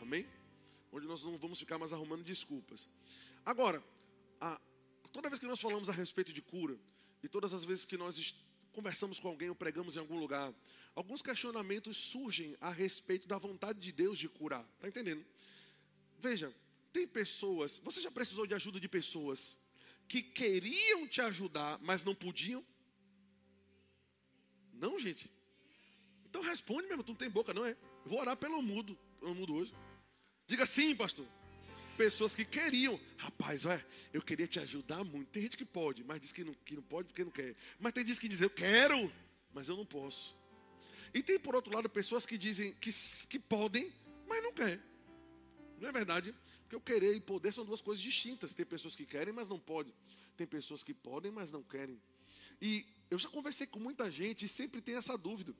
Amém? 0.00 0.26
Onde 0.92 1.06
nós 1.06 1.22
não 1.22 1.36
vamos 1.38 1.58
ficar 1.58 1.78
mais 1.78 1.92
arrumando 1.92 2.22
desculpas. 2.22 2.88
Agora, 3.44 3.82
a, 4.40 4.60
toda 5.12 5.28
vez 5.28 5.40
que 5.40 5.46
nós 5.46 5.60
falamos 5.60 5.88
a 5.88 5.92
respeito 5.92 6.32
de 6.32 6.42
cura, 6.42 6.76
e 7.22 7.28
todas 7.28 7.52
as 7.52 7.64
vezes 7.64 7.84
que 7.84 7.96
nós 7.96 8.34
conversamos 8.72 9.18
com 9.18 9.28
alguém 9.28 9.48
ou 9.48 9.54
pregamos 9.54 9.96
em 9.96 9.98
algum 9.98 10.18
lugar, 10.18 10.52
alguns 10.94 11.20
questionamentos 11.22 11.96
surgem 11.96 12.56
a 12.60 12.70
respeito 12.70 13.26
da 13.26 13.38
vontade 13.38 13.78
de 13.80 13.92
Deus 13.92 14.18
de 14.18 14.28
curar. 14.28 14.64
Está 14.76 14.88
entendendo? 14.88 15.24
Veja, 16.18 16.54
tem 16.92 17.06
pessoas, 17.06 17.78
você 17.78 18.00
já 18.00 18.10
precisou 18.10 18.46
de 18.46 18.54
ajuda 18.54 18.80
de 18.80 18.88
pessoas 18.88 19.59
que 20.10 20.22
queriam 20.22 21.06
te 21.06 21.20
ajudar, 21.20 21.78
mas 21.80 22.02
não 22.02 22.16
podiam? 22.16 22.64
Não, 24.72 24.98
gente? 24.98 25.30
Então 26.28 26.42
responde 26.42 26.88
mesmo, 26.88 27.04
tu 27.04 27.12
não 27.12 27.16
tem 27.16 27.30
boca, 27.30 27.54
não 27.54 27.64
é? 27.64 27.76
Vou 28.04 28.18
orar 28.18 28.36
pelo 28.36 28.60
mudo, 28.60 28.98
pelo 29.20 29.36
mudo 29.36 29.54
hoje. 29.54 29.72
Diga 30.48 30.66
sim, 30.66 30.96
pastor 30.96 31.26
pessoas 32.00 32.34
que 32.34 32.46
queriam. 32.46 32.98
Rapaz, 33.18 33.66
olha, 33.66 33.86
eu 34.10 34.22
queria 34.22 34.46
te 34.46 34.58
ajudar 34.58 35.04
muito. 35.04 35.28
Tem 35.28 35.42
gente 35.42 35.58
que 35.58 35.66
pode, 35.66 36.02
mas 36.02 36.18
diz 36.18 36.32
que 36.32 36.42
não, 36.42 36.54
que 36.64 36.74
não 36.74 36.82
pode 36.82 37.08
porque 37.08 37.22
não 37.22 37.30
quer. 37.30 37.54
Mas 37.78 37.92
tem 37.92 38.06
gente 38.06 38.18
que 38.18 38.26
diz, 38.26 38.40
eu 38.40 38.48
quero, 38.48 39.12
mas 39.52 39.68
eu 39.68 39.76
não 39.76 39.84
posso. 39.84 40.34
E 41.12 41.22
tem, 41.22 41.38
por 41.38 41.54
outro 41.54 41.70
lado, 41.74 41.90
pessoas 41.90 42.24
que 42.24 42.38
dizem 42.38 42.72
que, 42.80 42.90
que 43.28 43.38
podem, 43.38 43.92
mas 44.26 44.42
não 44.42 44.50
querem. 44.50 44.80
Não 45.78 45.90
é 45.90 45.92
verdade? 45.92 46.34
Porque 46.70 46.76
eu 46.76 46.80
querer 46.80 47.16
e 47.16 47.20
poder 47.20 47.52
são 47.52 47.64
duas 47.64 47.80
coisas 47.80 48.00
distintas. 48.00 48.54
Tem 48.54 48.64
pessoas 48.64 48.94
que 48.94 49.04
querem, 49.04 49.34
mas 49.34 49.48
não 49.48 49.58
podem. 49.58 49.92
Tem 50.36 50.46
pessoas 50.46 50.84
que 50.84 50.94
podem, 50.94 51.32
mas 51.32 51.50
não 51.50 51.64
querem. 51.64 52.00
E 52.62 52.86
eu 53.10 53.18
já 53.18 53.28
conversei 53.28 53.66
com 53.66 53.80
muita 53.80 54.08
gente 54.08 54.44
e 54.44 54.48
sempre 54.48 54.80
tem 54.80 54.94
essa 54.94 55.18
dúvida. 55.18 55.52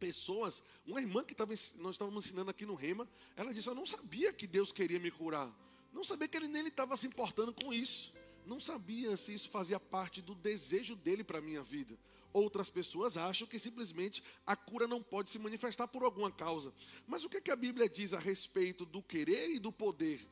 Pessoas, 0.00 0.60
uma 0.84 1.00
irmã 1.00 1.22
que 1.22 1.32
tava, 1.32 1.54
nós 1.76 1.94
estávamos 1.94 2.26
ensinando 2.26 2.50
aqui 2.50 2.66
no 2.66 2.74
Rema, 2.74 3.08
ela 3.36 3.54
disse: 3.54 3.68
Eu 3.68 3.74
não 3.76 3.86
sabia 3.86 4.32
que 4.32 4.48
Deus 4.48 4.72
queria 4.72 4.98
me 4.98 5.12
curar. 5.12 5.48
Não 5.92 6.02
sabia 6.02 6.26
que 6.26 6.36
ele 6.36 6.48
nem 6.48 6.66
estava 6.66 6.96
se 6.96 7.06
importando 7.06 7.54
com 7.54 7.72
isso. 7.72 8.12
Não 8.44 8.58
sabia 8.58 9.16
se 9.16 9.32
isso 9.32 9.48
fazia 9.48 9.78
parte 9.78 10.20
do 10.20 10.34
desejo 10.34 10.96
dele 10.96 11.22
para 11.22 11.38
a 11.38 11.42
minha 11.42 11.62
vida. 11.62 11.96
Outras 12.32 12.70
pessoas 12.70 13.16
acham 13.16 13.46
que 13.46 13.58
simplesmente 13.58 14.22
a 14.46 14.56
cura 14.56 14.86
não 14.86 15.02
pode 15.02 15.30
se 15.30 15.38
manifestar 15.38 15.86
por 15.86 16.02
alguma 16.02 16.30
causa. 16.30 16.72
Mas 17.06 17.24
o 17.24 17.28
que, 17.28 17.36
é 17.36 17.40
que 17.40 17.50
a 17.50 17.56
Bíblia 17.56 17.88
diz 17.88 18.14
a 18.14 18.18
respeito 18.18 18.86
do 18.86 19.02
querer 19.02 19.50
e 19.50 19.58
do 19.58 19.70
poder? 19.70 20.26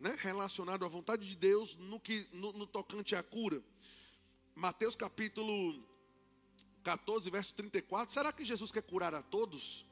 Né? 0.00 0.16
Relacionado 0.18 0.84
à 0.84 0.88
vontade 0.88 1.26
de 1.26 1.36
Deus 1.36 1.76
no, 1.76 2.00
que, 2.00 2.28
no, 2.32 2.52
no 2.52 2.66
tocante 2.66 3.14
à 3.14 3.22
cura. 3.22 3.62
Mateus 4.54 4.96
capítulo 4.96 5.84
14, 6.82 7.30
verso 7.30 7.54
34. 7.54 8.12
Será 8.12 8.32
que 8.32 8.44
Jesus 8.44 8.72
quer 8.72 8.82
curar 8.82 9.14
a 9.14 9.22
todos? 9.22 9.86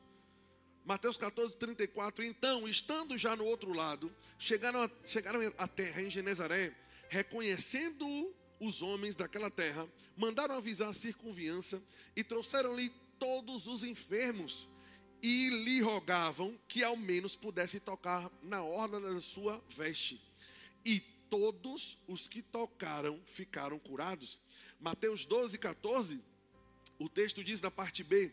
Mateus 0.85 1.17
14, 1.17 1.57
34. 1.57 2.25
Então, 2.25 2.67
estando 2.69 3.17
já 3.17 3.37
no 3.37 3.45
outro 3.45 3.73
lado, 3.73 4.13
chegaram, 4.39 4.83
a, 4.83 4.91
chegaram 5.07 5.41
à 5.57 5.69
terra 5.69 6.03
em 6.03 6.11
Genezaré, 6.11 6.77
reconhecendo 7.09 8.35
os 8.63 8.81
homens 8.81 9.17
daquela 9.17 9.51
terra, 9.51 9.89
mandaram 10.17 10.55
avisar 10.55 10.91
a 10.91 10.95
circunviança 10.95 11.83
e 12.15 12.23
trouxeram-lhe 12.23 12.93
todos 13.19 13.67
os 13.67 13.83
enfermos 13.83 14.69
e 15.21 15.49
lhe 15.65 15.81
rogavam 15.81 16.57
que 16.69 16.85
ao 16.85 16.97
menos 16.97 17.35
pudesse 17.35 17.81
tocar 17.81 18.31
na 18.41 18.63
orla 18.63 19.01
da 19.01 19.21
sua 19.21 19.63
veste. 19.77 20.21
E 20.85 21.01
todos 21.29 21.99
os 22.07 22.29
que 22.29 22.41
tocaram 22.41 23.21
ficaram 23.27 23.79
curados. 23.79 24.39
Mateus 24.81 25.27
12, 25.27 25.59
14, 25.59 26.21
o 26.99 27.09
texto 27.09 27.43
diz 27.43 27.61
na 27.61 27.71
parte 27.71 28.05
B: 28.05 28.33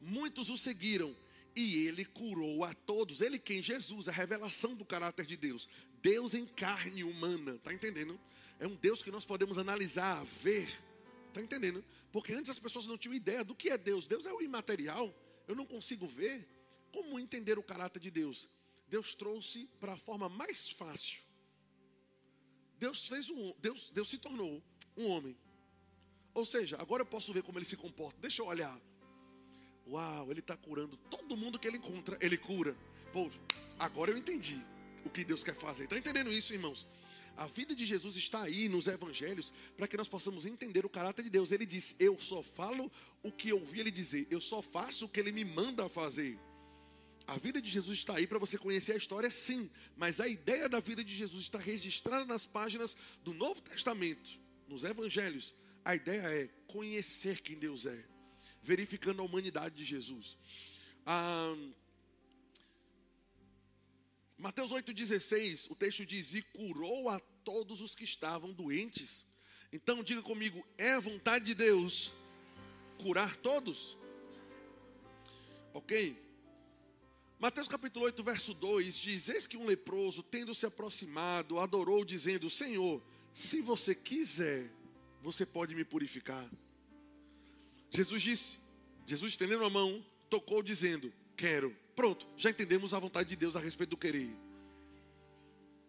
muitos 0.00 0.50
o 0.50 0.58
seguiram 0.58 1.14
e 1.54 1.86
ele 1.86 2.04
curou 2.04 2.64
a 2.64 2.74
todos. 2.74 3.20
Ele 3.20 3.38
quem? 3.38 3.62
Jesus, 3.62 4.08
a 4.08 4.12
revelação 4.12 4.74
do 4.74 4.84
caráter 4.84 5.24
de 5.24 5.36
Deus. 5.36 5.68
Deus 6.00 6.34
em 6.34 6.46
carne 6.46 7.04
humana, 7.04 7.58
tá 7.62 7.72
entendendo? 7.72 8.18
É 8.58 8.66
um 8.66 8.74
Deus 8.74 9.02
que 9.02 9.10
nós 9.10 9.24
podemos 9.24 9.58
analisar, 9.58 10.24
ver, 10.42 10.68
tá 11.32 11.40
entendendo? 11.40 11.84
Porque 12.10 12.32
antes 12.32 12.50
as 12.50 12.58
pessoas 12.58 12.86
não 12.86 12.98
tinham 12.98 13.14
ideia 13.14 13.44
do 13.44 13.54
que 13.54 13.70
é 13.70 13.78
Deus. 13.78 14.06
Deus 14.06 14.26
é 14.26 14.32
o 14.32 14.42
imaterial, 14.42 15.14
eu 15.46 15.54
não 15.54 15.64
consigo 15.64 16.06
ver. 16.06 16.46
Como 16.92 17.18
entender 17.18 17.58
o 17.58 17.62
caráter 17.62 18.00
de 18.00 18.10
Deus? 18.10 18.48
Deus 18.88 19.14
trouxe 19.14 19.68
para 19.78 19.92
a 19.92 19.96
forma 19.96 20.28
mais 20.28 20.70
fácil. 20.70 21.20
Deus 22.78 23.06
fez 23.06 23.28
um, 23.28 23.54
Deus, 23.60 23.90
Deus 23.90 24.08
se 24.08 24.18
tornou 24.18 24.62
um 24.96 25.08
homem. 25.08 25.36
Ou 26.32 26.44
seja, 26.44 26.76
agora 26.80 27.02
eu 27.02 27.06
posso 27.06 27.32
ver 27.32 27.42
como 27.42 27.58
ele 27.58 27.66
se 27.66 27.76
comporta. 27.76 28.18
Deixa 28.20 28.42
eu 28.42 28.46
olhar. 28.46 28.80
Uau, 29.86 30.30
ele 30.30 30.40
está 30.40 30.56
curando 30.56 30.96
todo 30.96 31.36
mundo 31.36 31.58
que 31.58 31.66
ele 31.66 31.78
encontra, 31.78 32.16
ele 32.20 32.36
cura. 32.36 32.76
Pô, 33.12 33.30
agora 33.78 34.10
eu 34.10 34.16
entendi 34.16 34.60
o 35.04 35.10
que 35.10 35.24
Deus 35.24 35.42
quer 35.42 35.54
fazer. 35.54 35.84
Está 35.84 35.98
entendendo 35.98 36.32
isso, 36.32 36.52
irmãos? 36.52 36.86
A 37.38 37.46
vida 37.46 37.72
de 37.72 37.86
Jesus 37.86 38.16
está 38.16 38.42
aí 38.42 38.68
nos 38.68 38.88
evangelhos 38.88 39.52
para 39.76 39.86
que 39.86 39.96
nós 39.96 40.08
possamos 40.08 40.44
entender 40.44 40.84
o 40.84 40.88
caráter 40.88 41.22
de 41.22 41.30
Deus. 41.30 41.52
Ele 41.52 41.64
diz: 41.64 41.94
Eu 41.96 42.20
só 42.20 42.42
falo 42.42 42.90
o 43.22 43.30
que 43.30 43.52
ouvi 43.52 43.78
ele 43.78 43.92
dizer, 43.92 44.26
eu 44.28 44.40
só 44.40 44.60
faço 44.60 45.04
o 45.04 45.08
que 45.08 45.20
ele 45.20 45.30
me 45.30 45.44
manda 45.44 45.88
fazer. 45.88 46.36
A 47.28 47.36
vida 47.36 47.62
de 47.62 47.70
Jesus 47.70 47.98
está 47.98 48.16
aí 48.16 48.26
para 48.26 48.40
você 48.40 48.58
conhecer 48.58 48.92
a 48.92 48.96
história, 48.96 49.30
sim, 49.30 49.70
mas 49.96 50.18
a 50.18 50.26
ideia 50.26 50.68
da 50.68 50.80
vida 50.80 51.04
de 51.04 51.14
Jesus 51.14 51.44
está 51.44 51.60
registrada 51.60 52.24
nas 52.24 52.44
páginas 52.44 52.96
do 53.22 53.32
Novo 53.32 53.60
Testamento, 53.60 54.40
nos 54.66 54.82
Evangelhos. 54.82 55.54
A 55.84 55.94
ideia 55.94 56.22
é 56.22 56.48
conhecer 56.66 57.40
quem 57.40 57.56
Deus 57.56 57.86
é, 57.86 58.04
verificando 58.64 59.22
a 59.22 59.24
humanidade 59.24 59.76
de 59.76 59.84
Jesus. 59.84 60.36
Ah, 61.06 61.54
Mateus 64.38 64.70
8,16, 64.70 65.68
o 65.68 65.74
texto 65.74 66.06
diz: 66.06 66.32
E 66.32 66.42
curou 66.42 67.08
a 67.08 67.18
todos 67.44 67.80
os 67.80 67.92
que 67.96 68.04
estavam 68.04 68.52
doentes. 68.52 69.26
Então 69.72 70.02
diga 70.02 70.22
comigo: 70.22 70.64
é 70.78 70.92
a 70.92 71.00
vontade 71.00 71.44
de 71.46 71.54
Deus 71.54 72.12
curar 73.02 73.36
todos? 73.38 73.98
Ok? 75.74 76.16
Mateus 77.40 77.66
capítulo 77.66 78.04
8, 78.04 78.22
verso 78.22 78.54
2 78.54 78.96
diz: 78.96 79.28
Eis 79.28 79.48
que 79.48 79.56
um 79.56 79.66
leproso, 79.66 80.22
tendo 80.22 80.54
se 80.54 80.64
aproximado, 80.64 81.58
adorou, 81.58 82.04
dizendo: 82.04 82.48
Senhor, 82.48 83.02
se 83.34 83.60
você 83.60 83.92
quiser, 83.92 84.70
você 85.20 85.44
pode 85.44 85.74
me 85.74 85.84
purificar. 85.84 86.48
Jesus 87.90 88.22
disse, 88.22 88.56
Jesus 89.04 89.32
estendendo 89.32 89.64
a 89.64 89.70
mão, 89.70 90.04
tocou, 90.30 90.62
dizendo: 90.62 91.12
Quero. 91.38 91.74
Pronto, 91.96 92.28
já 92.36 92.50
entendemos 92.50 92.92
a 92.92 92.98
vontade 92.98 93.30
de 93.30 93.36
Deus 93.36 93.56
a 93.56 93.60
respeito 93.60 93.90
do 93.90 93.96
querer. 93.96 94.30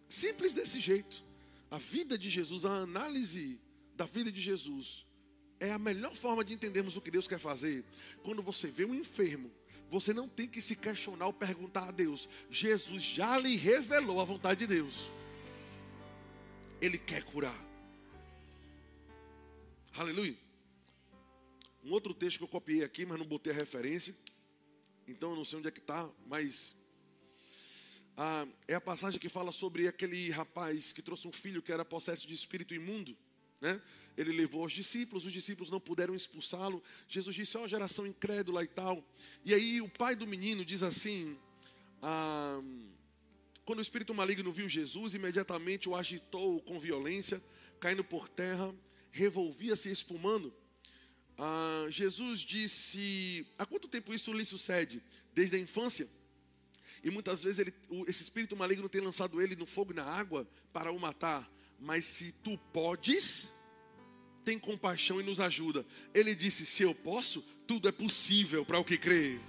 Simples 0.07 0.53
desse 0.53 0.79
jeito. 0.79 1.21
A 1.69 1.77
vida 1.77 2.17
de 2.17 2.29
Jesus, 2.29 2.65
a 2.65 2.71
análise 2.71 3.59
da 3.93 4.05
vida 4.05 4.31
de 4.31 4.41
Jesus, 4.41 5.05
é 5.59 5.71
a 5.71 5.77
melhor 5.77 6.15
forma 6.15 6.45
de 6.45 6.53
entendermos 6.53 6.95
o 6.95 7.01
que 7.01 7.11
Deus 7.11 7.27
quer 7.27 7.37
fazer. 7.37 7.83
Quando 8.23 8.41
você 8.41 8.67
vê 8.67 8.85
um 8.85 8.95
enfermo 8.95 9.51
você 9.89 10.13
não 10.13 10.29
tem 10.29 10.47
que 10.47 10.61
se 10.61 10.75
questionar 10.75 11.25
ou 11.25 11.33
perguntar 11.33 11.89
a 11.89 11.91
Deus. 11.91 12.29
Jesus 12.49 13.01
já 13.01 13.37
lhe 13.37 13.55
revelou 13.55 14.21
a 14.21 14.23
vontade 14.23 14.59
de 14.59 14.67
Deus. 14.67 15.09
Ele 16.79 16.97
quer 16.97 17.23
curar. 17.23 17.59
Aleluia. 19.95 20.37
Um 21.83 21.91
outro 21.91 22.13
texto 22.13 22.37
que 22.37 22.43
eu 22.43 22.47
copiei 22.47 22.83
aqui, 22.83 23.05
mas 23.05 23.17
não 23.17 23.25
botei 23.25 23.51
a 23.51 23.55
referência. 23.55 24.15
Então 25.09 25.31
eu 25.31 25.35
não 25.35 25.43
sei 25.43 25.59
onde 25.59 25.67
é 25.67 25.71
que 25.71 25.79
está, 25.79 26.09
mas 26.27 26.75
ah, 28.15 28.47
é 28.67 28.75
a 28.75 28.81
passagem 28.81 29.19
que 29.19 29.27
fala 29.27 29.51
sobre 29.51 29.87
aquele 29.87 30.29
rapaz 30.29 30.93
que 30.93 31.01
trouxe 31.01 31.27
um 31.27 31.31
filho 31.31 31.61
que 31.61 31.71
era 31.71 31.83
possesso 31.83 32.27
de 32.27 32.33
espírito 32.33 32.73
imundo. 32.75 33.17
Né? 33.59 33.81
Ele 34.15 34.31
levou 34.31 34.65
os 34.65 34.71
discípulos, 34.71 35.25
os 35.25 35.31
discípulos 35.31 35.71
não 35.71 35.79
puderam 35.79 36.13
expulsá-lo. 36.13 36.83
Jesus 37.07 37.35
disse: 37.35 37.57
Ó, 37.57 37.63
oh, 37.63 37.67
geração 37.67 38.05
incrédula 38.05 38.63
e 38.63 38.67
tal. 38.67 39.03
E 39.43 39.53
aí 39.53 39.81
o 39.81 39.89
pai 39.89 40.15
do 40.15 40.27
menino 40.27 40.63
diz 40.63 40.83
assim: 40.83 41.37
ah, 42.01 42.61
quando 43.65 43.79
o 43.79 43.81
espírito 43.81 44.13
maligno 44.13 44.51
viu 44.51 44.69
Jesus, 44.69 45.13
imediatamente 45.15 45.89
o 45.89 45.95
agitou 45.95 46.61
com 46.61 46.79
violência, 46.79 47.41
caindo 47.79 48.03
por 48.03 48.27
terra, 48.29 48.73
revolvia-se 49.11 49.89
espumando. 49.89 50.53
Ah, 51.39 51.87
Jesus 51.89 52.41
disse: 52.41 53.47
Há 53.57 53.65
quanto 53.65 53.87
tempo 53.87 54.13
isso 54.13 54.31
lhe 54.33 54.45
sucede? 54.45 55.01
Desde 55.33 55.55
a 55.55 55.59
infância. 55.59 56.07
E 57.03 57.09
muitas 57.09 57.41
vezes 57.41 57.59
ele, 57.59 57.73
esse 58.07 58.21
espírito 58.21 58.55
maligno 58.57 58.89
tem 58.89 58.99
lançado 58.99 59.41
ele 59.41 59.55
no 59.55 59.65
fogo 59.65 59.93
e 59.93 59.95
na 59.95 60.03
água 60.03 60.45
para 60.73 60.91
o 60.91 60.99
matar 60.99 61.49
mas 61.79 62.05
se 62.05 62.33
tu 62.43 62.57
podes, 62.73 63.49
tem 64.43 64.59
compaixão 64.59 65.19
e 65.19 65.23
nos 65.23 65.39
ajuda. 65.39 65.85
Ele 66.13 66.35
disse: 66.35 66.65
se 66.65 66.83
eu 66.83 66.93
posso, 66.93 67.41
tudo 67.65 67.87
é 67.87 67.91
possível 67.91 68.65
para 68.65 68.79
o 68.79 68.83
que 68.83 68.97
crê. 68.97 69.39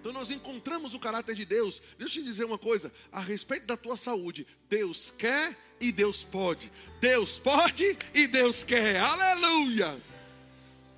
Então 0.00 0.12
nós 0.12 0.30
encontramos 0.30 0.92
o 0.92 0.98
caráter 0.98 1.34
de 1.34 1.46
Deus. 1.46 1.80
Deixa 1.98 2.18
eu 2.18 2.22
te 2.22 2.28
dizer 2.28 2.44
uma 2.44 2.58
coisa 2.58 2.92
a 3.10 3.20
respeito 3.20 3.66
da 3.66 3.76
tua 3.76 3.96
saúde. 3.96 4.46
Deus 4.68 5.10
quer 5.16 5.56
e 5.80 5.90
Deus 5.90 6.22
pode. 6.22 6.70
Deus 7.00 7.38
pode 7.38 7.96
e 8.12 8.26
Deus 8.26 8.64
quer. 8.64 9.00
Aleluia! 9.00 10.13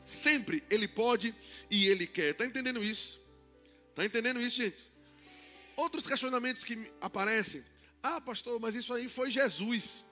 Sempre 0.06 0.62
Ele 0.70 0.86
pode 0.86 1.34
e 1.68 1.88
Ele 1.88 2.06
quer. 2.06 2.30
Está 2.30 2.46
entendendo 2.46 2.82
isso? 2.82 3.20
Está 3.90 4.04
entendendo 4.04 4.40
isso, 4.40 4.56
gente? 4.56 4.88
Outros 5.74 6.06
questionamentos 6.06 6.62
que 6.62 6.90
aparecem. 7.00 7.64
Ah, 8.00 8.20
pastor, 8.20 8.60
mas 8.60 8.76
isso 8.76 8.94
aí 8.94 9.08
foi 9.08 9.32
Jesus. 9.32 10.04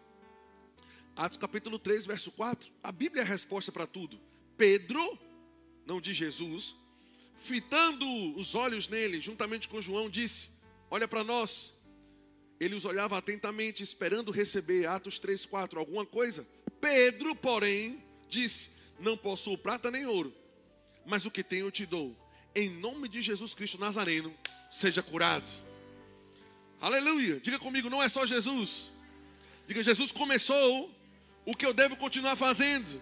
Atos 1.15 1.39
capítulo 1.39 1.79
3, 1.79 2.07
verso 2.07 2.33
4. 2.33 2.69
A 2.83 2.91
Bíblia 2.91 3.23
é 3.23 3.25
a 3.25 3.29
resposta 3.29 3.71
para 3.71 3.87
tudo. 3.87 4.21
Pedro, 4.57 5.17
não 5.87 6.01
de 6.01 6.13
Jesus, 6.13 6.75
fitando 7.45 8.05
os 8.37 8.57
olhos 8.57 8.89
nele, 8.89 9.21
juntamente 9.21 9.69
com 9.69 9.81
João, 9.81 10.11
disse: 10.11 10.49
Olha 10.91 11.07
para 11.07 11.23
nós. 11.23 11.73
Ele 12.59 12.75
os 12.75 12.85
olhava 12.85 13.17
atentamente, 13.17 13.83
esperando 13.83 14.33
receber, 14.33 14.87
Atos 14.87 15.21
3, 15.21 15.47
4, 15.47 15.79
alguma 15.79 16.05
coisa. 16.05 16.45
Pedro, 16.81 17.37
porém, 17.37 18.03
disse: 18.29 18.74
Não 18.99 19.17
possuo 19.17 19.59
prata 19.59 19.91
nem 19.91 20.07
ouro, 20.07 20.35
mas 21.05 21.25
o 21.27 21.31
que 21.31 21.43
tenho 21.43 21.67
eu 21.67 21.73
te 21.73 21.85
dou. 21.87 22.17
Em 22.55 22.71
nome 22.71 23.09
de 23.09 23.21
Jesus 23.21 23.55
Cristo 23.55 23.79
Nazareno, 23.79 24.33
seja 24.71 25.03
curado. 25.03 25.51
Aleluia. 26.81 27.41
Diga 27.41 27.59
comigo, 27.59 27.91
não 27.91 28.03
é 28.03 28.09
só 28.09 28.27
Jesus. 28.27 28.93
Diga, 29.67 29.83
Jesus 29.83 30.13
começou 30.13 30.95
o 31.45 31.55
que 31.55 31.65
eu 31.65 31.73
devo 31.73 31.97
continuar 31.97 32.37
fazendo. 32.37 33.01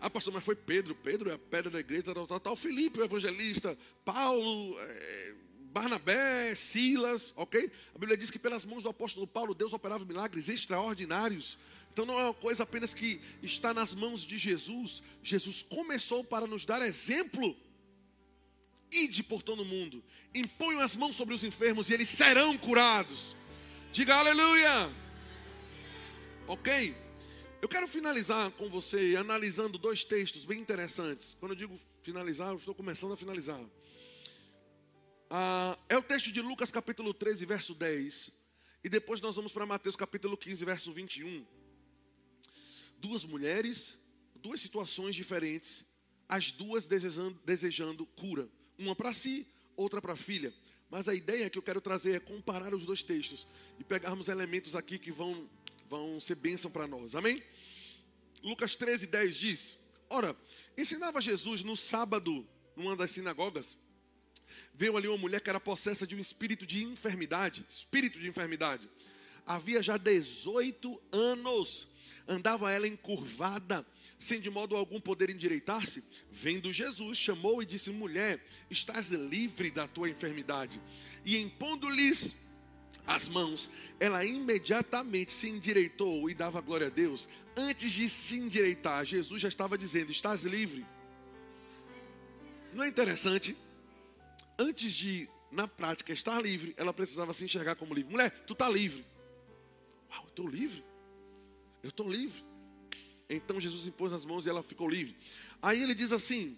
Ah, 0.00 0.10
pastor, 0.10 0.34
mas 0.34 0.44
foi 0.44 0.56
Pedro. 0.56 0.94
Pedro 0.94 1.30
é 1.30 1.34
a 1.34 1.38
pedra 1.38 1.70
da 1.70 1.78
igreja, 1.78 2.12
tal, 2.14 2.26
tal, 2.26 2.40
tal. 2.40 2.56
Filipe, 2.56 2.98
o 2.98 3.04
evangelista. 3.04 3.78
Paulo, 4.04 4.76
é, 4.80 5.34
Barnabé, 5.72 6.54
Silas, 6.54 7.32
ok? 7.36 7.70
A 7.94 7.98
Bíblia 7.98 8.16
diz 8.16 8.30
que 8.30 8.38
pelas 8.38 8.64
mãos 8.64 8.82
do 8.82 8.88
apóstolo 8.88 9.26
Paulo, 9.26 9.54
Deus 9.54 9.72
operava 9.72 10.04
milagres 10.04 10.48
extraordinários. 10.48 11.56
Então 11.92 12.06
não 12.06 12.18
é 12.18 12.24
uma 12.24 12.34
coisa 12.34 12.62
apenas 12.62 12.94
que 12.94 13.20
está 13.42 13.74
nas 13.74 13.94
mãos 13.94 14.22
de 14.22 14.38
Jesus. 14.38 15.02
Jesus 15.22 15.62
começou 15.62 16.24
para 16.24 16.46
nos 16.46 16.64
dar 16.64 16.80
exemplo. 16.80 17.54
Ide 18.90 19.22
por 19.22 19.42
todo 19.42 19.64
mundo, 19.64 20.02
imponham 20.34 20.80
as 20.80 20.96
mãos 20.96 21.16
sobre 21.16 21.34
os 21.34 21.44
enfermos 21.44 21.90
e 21.90 21.94
eles 21.94 22.08
serão 22.08 22.56
curados. 22.56 23.36
Diga 23.92 24.16
aleluia. 24.16 24.90
Ok? 26.46 26.94
Eu 27.60 27.68
quero 27.68 27.86
finalizar 27.86 28.50
com 28.52 28.68
você 28.68 29.14
analisando 29.16 29.78
dois 29.78 30.02
textos 30.02 30.44
bem 30.44 30.60
interessantes. 30.60 31.36
Quando 31.38 31.52
eu 31.52 31.56
digo 31.56 31.80
finalizar, 32.02 32.48
eu 32.48 32.56
estou 32.56 32.74
começando 32.74 33.12
a 33.12 33.16
finalizar. 33.16 33.60
Ah, 35.30 35.78
é 35.88 35.96
o 35.96 36.02
texto 36.02 36.32
de 36.32 36.40
Lucas 36.40 36.70
capítulo 36.70 37.12
13, 37.12 37.44
verso 37.46 37.74
10. 37.74 38.30
E 38.82 38.88
depois 38.88 39.20
nós 39.20 39.36
vamos 39.36 39.52
para 39.52 39.64
Mateus 39.64 39.94
capítulo 39.94 40.36
15, 40.36 40.64
verso 40.64 40.92
21. 40.92 41.46
Duas 43.02 43.24
mulheres, 43.24 43.98
duas 44.36 44.60
situações 44.60 45.14
diferentes, 45.14 45.84
as 46.28 46.52
duas 46.52 46.86
desejando, 46.86 47.38
desejando 47.44 48.06
cura 48.06 48.48
uma 48.78 48.96
para 48.96 49.12
si, 49.12 49.46
outra 49.76 50.00
para 50.00 50.14
a 50.14 50.16
filha. 50.16 50.54
Mas 50.88 51.08
a 51.08 51.14
ideia 51.14 51.50
que 51.50 51.58
eu 51.58 51.62
quero 51.62 51.80
trazer 51.80 52.14
é 52.14 52.20
comparar 52.20 52.72
os 52.74 52.86
dois 52.86 53.02
textos 53.02 53.46
e 53.78 53.84
pegarmos 53.84 54.28
elementos 54.28 54.76
aqui 54.76 54.98
que 54.98 55.10
vão, 55.10 55.48
vão 55.90 56.20
ser 56.20 56.36
bênção 56.36 56.70
para 56.70 56.86
nós. 56.86 57.14
Amém? 57.14 57.42
Lucas 58.42 58.76
13, 58.76 59.08
10 59.08 59.36
diz: 59.36 59.78
Ora, 60.08 60.36
ensinava 60.78 61.20
Jesus 61.20 61.64
no 61.64 61.76
sábado, 61.76 62.46
numa 62.76 62.96
das 62.96 63.10
sinagogas. 63.10 63.76
Veio 64.74 64.96
ali 64.96 65.08
uma 65.08 65.18
mulher 65.18 65.40
que 65.40 65.50
era 65.50 65.60
possessa 65.60 66.06
de 66.06 66.14
um 66.14 66.18
espírito 66.20 66.66
de 66.66 66.84
enfermidade. 66.84 67.64
Espírito 67.68 68.18
de 68.18 68.28
enfermidade. 68.28 68.88
Havia 69.46 69.82
já 69.82 69.96
18 69.96 71.00
anos. 71.10 71.88
Andava 72.26 72.70
ela 72.70 72.86
encurvada, 72.86 73.84
sem 74.18 74.40
de 74.40 74.48
modo 74.48 74.76
algum 74.76 75.00
poder 75.00 75.30
endireitar-se. 75.30 76.04
Vendo 76.30 76.72
Jesus, 76.72 77.18
chamou 77.18 77.62
e 77.62 77.66
disse: 77.66 77.90
Mulher, 77.90 78.44
estás 78.70 79.10
livre 79.10 79.70
da 79.70 79.88
tua 79.88 80.08
enfermidade. 80.08 80.80
E 81.24 81.36
impondo-lhes 81.38 82.34
as 83.06 83.28
mãos, 83.28 83.68
ela 83.98 84.24
imediatamente 84.24 85.32
se 85.32 85.48
endireitou 85.48 86.30
e 86.30 86.34
dava 86.34 86.60
glória 86.60 86.86
a 86.86 86.90
Deus. 86.90 87.28
Antes 87.56 87.92
de 87.92 88.08
se 88.08 88.36
endireitar, 88.36 89.04
Jesus 89.04 89.42
já 89.42 89.48
estava 89.48 89.76
dizendo: 89.76 90.12
Estás 90.12 90.44
livre. 90.44 90.86
Não 92.72 92.84
é 92.84 92.88
interessante? 92.88 93.56
Antes 94.58 94.92
de, 94.92 95.28
na 95.50 95.66
prática, 95.66 96.12
estar 96.12 96.40
livre, 96.40 96.74
ela 96.76 96.92
precisava 96.92 97.32
se 97.32 97.44
enxergar 97.44 97.74
como 97.74 97.92
livre. 97.94 98.10
Mulher, 98.10 98.30
tu 98.46 98.52
está 98.52 98.68
livre. 98.68 99.04
Uau, 100.12 100.24
eu 100.24 100.28
estou 100.28 100.48
livre. 100.48 100.84
Eu 101.82 101.88
estou 101.88 102.10
livre. 102.10 102.44
Então 103.28 103.60
Jesus 103.60 103.86
impôs 103.86 104.12
as 104.12 104.24
mãos 104.24 104.46
e 104.46 104.50
ela 104.50 104.62
ficou 104.62 104.88
livre. 104.88 105.16
Aí 105.60 105.82
ele 105.82 105.94
diz 105.94 106.12
assim: 106.12 106.56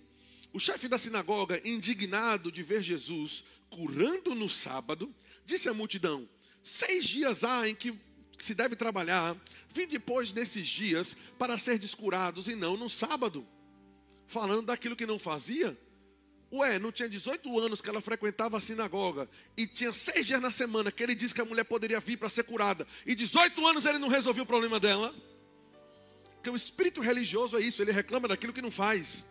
o 0.52 0.60
chefe 0.60 0.88
da 0.88 0.98
sinagoga, 0.98 1.60
indignado 1.64 2.50
de 2.50 2.62
ver 2.62 2.82
Jesus 2.82 3.44
curando 3.70 4.34
no 4.34 4.48
sábado, 4.48 5.12
disse 5.46 5.68
à 5.68 5.74
multidão: 5.74 6.28
Seis 6.62 7.06
dias 7.06 7.44
há 7.44 7.68
em 7.68 7.74
que 7.74 7.98
se 8.38 8.54
deve 8.54 8.76
trabalhar, 8.76 9.36
vim 9.72 9.86
depois 9.86 10.32
nesses 10.32 10.66
dias 10.66 11.16
para 11.38 11.58
ser 11.58 11.78
descurados 11.78 12.48
e 12.48 12.54
não 12.54 12.76
no 12.76 12.90
sábado. 12.90 13.46
Falando 14.26 14.66
daquilo 14.66 14.96
que 14.96 15.06
não 15.06 15.18
fazia, 15.18 15.78
Ué, 16.54 16.78
não 16.78 16.92
tinha 16.92 17.08
18 17.08 17.58
anos 17.58 17.80
que 17.80 17.88
ela 17.88 18.00
frequentava 18.00 18.56
a 18.56 18.60
sinagoga 18.60 19.28
e 19.56 19.66
tinha 19.66 19.92
seis 19.92 20.24
dias 20.24 20.40
na 20.40 20.52
semana 20.52 20.92
que 20.92 21.02
ele 21.02 21.14
disse 21.14 21.34
que 21.34 21.40
a 21.40 21.44
mulher 21.44 21.64
poderia 21.64 21.98
vir 21.98 22.16
para 22.16 22.28
ser 22.28 22.44
curada 22.44 22.86
e 23.04 23.12
18 23.12 23.66
anos 23.66 23.84
ele 23.84 23.98
não 23.98 24.06
resolveu 24.06 24.44
o 24.44 24.46
problema 24.46 24.78
dela? 24.78 25.12
Porque 26.36 26.48
o 26.48 26.54
espírito 26.54 27.00
religioso 27.00 27.56
é 27.56 27.60
isso, 27.60 27.82
ele 27.82 27.90
reclama 27.90 28.28
daquilo 28.28 28.52
que 28.52 28.62
não 28.62 28.70
faz. 28.70 29.26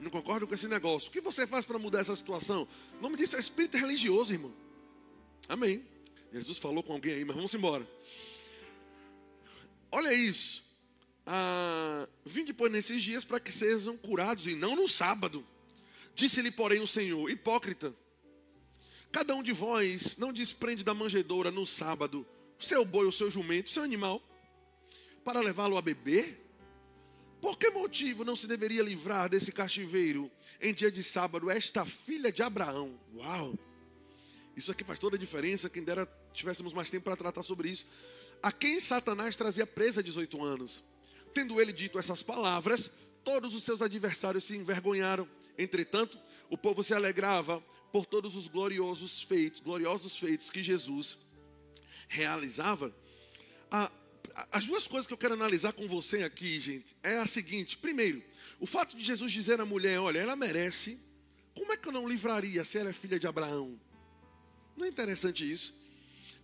Não 0.00 0.10
concordo 0.10 0.48
com 0.48 0.54
esse 0.54 0.66
negócio. 0.66 1.10
O 1.10 1.12
que 1.12 1.20
você 1.20 1.46
faz 1.46 1.64
para 1.64 1.78
mudar 1.78 2.00
essa 2.00 2.16
situação? 2.16 2.66
O 2.98 3.02
nome 3.02 3.16
disso 3.16 3.36
é 3.36 3.40
espírito 3.40 3.76
religioso, 3.76 4.32
irmão. 4.32 4.52
Amém. 5.48 5.84
Jesus 6.32 6.58
falou 6.58 6.82
com 6.82 6.92
alguém 6.92 7.14
aí, 7.14 7.24
mas 7.24 7.36
vamos 7.36 7.54
embora. 7.54 7.86
Olha 9.92 10.12
isso 10.12 10.67
ah, 11.30 12.08
vim 12.24 12.42
depois 12.42 12.72
nesses 12.72 13.02
dias 13.02 13.22
para 13.22 13.38
que 13.38 13.52
sejam 13.52 13.98
curados, 13.98 14.46
e 14.46 14.54
não 14.54 14.74
no 14.74 14.88
sábado. 14.88 15.46
Disse-lhe, 16.14 16.50
porém, 16.50 16.80
o 16.80 16.86
Senhor: 16.86 17.30
Hipócrita, 17.30 17.94
cada 19.12 19.34
um 19.34 19.42
de 19.42 19.52
vós 19.52 20.16
não 20.16 20.32
desprende 20.32 20.82
da 20.82 20.94
manjedoura 20.94 21.50
no 21.50 21.66
sábado 21.66 22.26
o 22.58 22.64
seu 22.64 22.82
boi, 22.82 23.06
o 23.06 23.12
seu 23.12 23.30
jumento, 23.30 23.66
o 23.66 23.70
seu 23.70 23.82
animal, 23.82 24.22
para 25.22 25.40
levá-lo 25.40 25.76
a 25.76 25.82
beber? 25.82 26.46
Por 27.42 27.58
que 27.58 27.68
motivo 27.68 28.24
não 28.24 28.34
se 28.34 28.46
deveria 28.46 28.82
livrar 28.82 29.28
desse 29.28 29.52
cativeiro 29.52 30.30
em 30.62 30.72
dia 30.72 30.90
de 30.90 31.04
sábado 31.04 31.50
esta 31.50 31.84
filha 31.84 32.32
de 32.32 32.42
Abraão? 32.42 32.98
Uau! 33.14 33.54
Isso 34.56 34.72
aqui 34.72 34.82
faz 34.82 34.98
toda 34.98 35.16
a 35.16 35.18
diferença. 35.18 35.68
Quem 35.68 35.84
dera 35.84 36.06
tivéssemos 36.32 36.72
mais 36.72 36.90
tempo 36.90 37.04
para 37.04 37.16
tratar 37.16 37.42
sobre 37.42 37.68
isso. 37.68 37.86
A 38.42 38.50
quem 38.50 38.80
Satanás 38.80 39.36
trazia 39.36 39.66
presa 39.66 40.02
18 40.02 40.42
anos? 40.42 40.82
Tendo 41.38 41.60
ele 41.60 41.72
dito 41.72 42.00
essas 42.00 42.20
palavras, 42.20 42.90
todos 43.22 43.54
os 43.54 43.62
seus 43.62 43.80
adversários 43.80 44.42
se 44.42 44.56
envergonharam. 44.56 45.28
Entretanto, 45.56 46.18
o 46.50 46.58
povo 46.58 46.82
se 46.82 46.92
alegrava 46.92 47.60
por 47.92 48.04
todos 48.06 48.34
os 48.34 48.48
gloriosos 48.48 49.22
feitos, 49.22 49.60
gloriosos 49.60 50.16
feitos 50.16 50.50
que 50.50 50.64
Jesus 50.64 51.16
realizava. 52.08 52.92
as 54.50 54.66
duas 54.66 54.88
coisas 54.88 55.06
que 55.06 55.12
eu 55.12 55.16
quero 55.16 55.34
analisar 55.34 55.72
com 55.74 55.86
você 55.86 56.24
aqui, 56.24 56.60
gente, 56.60 56.96
é 57.04 57.18
a 57.18 57.26
seguinte: 57.28 57.76
primeiro, 57.76 58.20
o 58.58 58.66
fato 58.66 58.96
de 58.96 59.04
Jesus 59.04 59.30
dizer 59.30 59.60
à 59.60 59.64
mulher, 59.64 60.00
olha, 60.00 60.18
ela 60.18 60.34
merece. 60.34 60.98
Como 61.54 61.72
é 61.72 61.76
que 61.76 61.86
eu 61.86 61.92
não 61.92 62.08
livraria 62.08 62.64
se 62.64 62.78
ela 62.78 62.90
é 62.90 62.92
filha 62.92 63.20
de 63.20 63.28
Abraão? 63.28 63.80
Não 64.76 64.84
é 64.84 64.88
interessante 64.88 65.48
isso? 65.48 65.72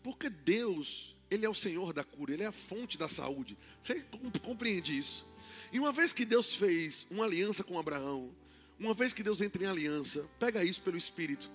Porque 0.04 0.30
Deus 0.30 1.13
ele 1.34 1.44
é 1.44 1.48
o 1.48 1.54
Senhor 1.54 1.92
da 1.92 2.04
cura, 2.04 2.32
Ele 2.32 2.42
é 2.42 2.46
a 2.46 2.52
fonte 2.52 2.96
da 2.96 3.08
saúde. 3.08 3.56
Você 3.82 4.04
compreende 4.42 4.96
isso? 4.96 5.26
E 5.72 5.78
uma 5.78 5.92
vez 5.92 6.12
que 6.12 6.24
Deus 6.24 6.54
fez 6.54 7.06
uma 7.10 7.24
aliança 7.24 7.64
com 7.64 7.78
Abraão, 7.78 8.30
uma 8.78 8.94
vez 8.94 9.12
que 9.12 9.22
Deus 9.22 9.40
entra 9.40 9.62
em 9.62 9.66
aliança, 9.66 10.24
pega 10.38 10.64
isso 10.64 10.80
pelo 10.80 10.96
Espírito. 10.96 11.50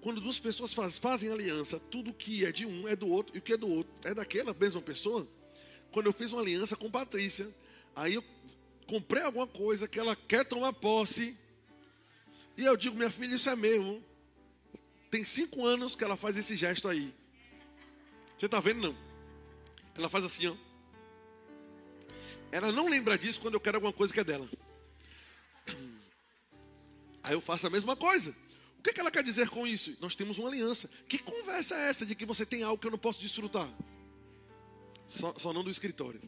Quando 0.00 0.20
duas 0.20 0.38
pessoas 0.38 0.72
faz, 0.74 0.98
fazem 0.98 1.30
aliança, 1.30 1.78
tudo 1.78 2.12
que 2.12 2.44
é 2.44 2.52
de 2.52 2.66
um 2.66 2.86
é 2.86 2.94
do 2.94 3.08
outro, 3.08 3.36
e 3.36 3.38
o 3.38 3.42
que 3.42 3.52
é 3.52 3.56
do 3.56 3.68
outro 3.68 3.92
é 4.04 4.14
daquela 4.14 4.52
mesma 4.52 4.82
pessoa. 4.82 5.26
Quando 5.90 6.06
eu 6.06 6.12
fiz 6.12 6.32
uma 6.32 6.42
aliança 6.42 6.76
com 6.76 6.90
Patrícia, 6.90 7.48
aí 7.94 8.14
eu 8.14 8.24
comprei 8.86 9.22
alguma 9.22 9.46
coisa 9.46 9.88
que 9.88 9.98
ela 9.98 10.14
quer 10.14 10.44
tomar 10.44 10.72
posse, 10.72 11.36
e 12.56 12.64
eu 12.64 12.76
digo, 12.76 12.96
minha 12.96 13.10
filha, 13.10 13.34
isso 13.34 13.50
é 13.50 13.56
mesmo. 13.56 14.02
Tem 15.10 15.24
cinco 15.24 15.64
anos 15.64 15.94
que 15.94 16.02
ela 16.02 16.16
faz 16.16 16.36
esse 16.36 16.56
gesto 16.56 16.88
aí. 16.88 17.14
Você 18.36 18.46
está 18.46 18.60
vendo, 18.60 18.88
não? 18.88 18.96
Ela 19.94 20.08
faz 20.08 20.24
assim, 20.24 20.46
ó. 20.46 20.56
Ela 22.52 22.70
não 22.70 22.88
lembra 22.88 23.18
disso 23.18 23.40
quando 23.40 23.54
eu 23.54 23.60
quero 23.60 23.76
alguma 23.76 23.92
coisa 23.92 24.12
que 24.12 24.20
é 24.20 24.24
dela. 24.24 24.48
Aí 27.22 27.32
eu 27.32 27.40
faço 27.40 27.66
a 27.66 27.70
mesma 27.70 27.96
coisa. 27.96 28.34
O 28.78 28.82
que, 28.82 28.90
é 28.90 28.92
que 28.92 29.00
ela 29.00 29.10
quer 29.10 29.24
dizer 29.24 29.48
com 29.48 29.66
isso? 29.66 29.96
Nós 30.00 30.14
temos 30.14 30.38
uma 30.38 30.48
aliança. 30.48 30.88
Que 31.08 31.18
conversa 31.18 31.74
é 31.74 31.88
essa 31.88 32.06
de 32.06 32.14
que 32.14 32.24
você 32.24 32.46
tem 32.46 32.62
algo 32.62 32.80
que 32.80 32.86
eu 32.86 32.90
não 32.90 32.98
posso 32.98 33.20
desfrutar? 33.20 33.68
Só, 35.08 35.34
só 35.38 35.52
não 35.52 35.64
do 35.64 35.70
escritório. 35.70 36.20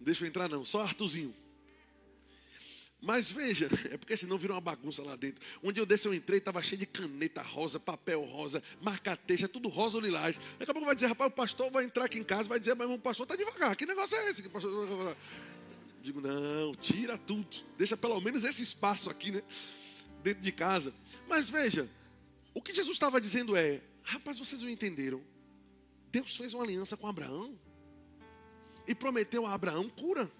Deixa 0.00 0.24
eu 0.24 0.28
entrar, 0.28 0.48
não. 0.48 0.64
Só 0.64 0.80
Artuzinho. 0.80 1.34
Mas 3.02 3.32
veja, 3.32 3.68
é 3.90 3.96
porque 3.96 4.16
senão 4.16 4.38
vira 4.38 4.54
uma 4.54 4.60
bagunça 4.60 5.02
lá 5.02 5.16
dentro. 5.16 5.44
Onde 5.60 5.80
eu 5.80 5.84
desci, 5.84 6.06
eu 6.06 6.14
entrei, 6.14 6.38
estava 6.38 6.62
cheio 6.62 6.78
de 6.78 6.86
caneta 6.86 7.42
rosa, 7.42 7.80
papel 7.80 8.22
rosa, 8.22 8.62
marca-texto, 8.80 9.48
tudo 9.48 9.68
rosa 9.68 9.96
ou 9.96 10.02
lilás. 10.02 10.40
Daqui 10.56 10.70
a 10.70 10.74
pouco 10.74 10.86
vai 10.86 10.94
dizer, 10.94 11.08
rapaz, 11.08 11.28
o 11.28 11.34
pastor 11.34 11.70
vai 11.72 11.84
entrar 11.84 12.04
aqui 12.04 12.20
em 12.20 12.24
casa, 12.24 12.48
vai 12.48 12.60
dizer, 12.60 12.76
mas 12.76 12.88
o 12.88 12.96
pastor 12.96 13.24
está 13.24 13.34
devagar. 13.34 13.74
Que 13.74 13.84
negócio 13.84 14.16
é 14.16 14.30
esse? 14.30 14.48
Pastor... 14.48 15.16
Digo, 16.00 16.20
não, 16.20 16.74
tira 16.76 17.18
tudo. 17.18 17.64
Deixa 17.76 17.96
pelo 17.96 18.20
menos 18.20 18.44
esse 18.44 18.62
espaço 18.62 19.10
aqui, 19.10 19.32
né? 19.32 19.42
Dentro 20.22 20.42
de 20.42 20.52
casa. 20.52 20.94
Mas 21.28 21.50
veja, 21.50 21.88
o 22.54 22.62
que 22.62 22.72
Jesus 22.72 22.94
estava 22.94 23.20
dizendo 23.20 23.56
é, 23.56 23.80
rapaz, 24.04 24.38
vocês 24.38 24.62
não 24.62 24.70
entenderam. 24.70 25.20
Deus 26.12 26.36
fez 26.36 26.54
uma 26.54 26.62
aliança 26.62 26.96
com 26.96 27.08
Abraão 27.08 27.58
e 28.86 28.94
prometeu 28.94 29.44
a 29.44 29.54
Abraão 29.54 29.88
cura. 29.88 30.30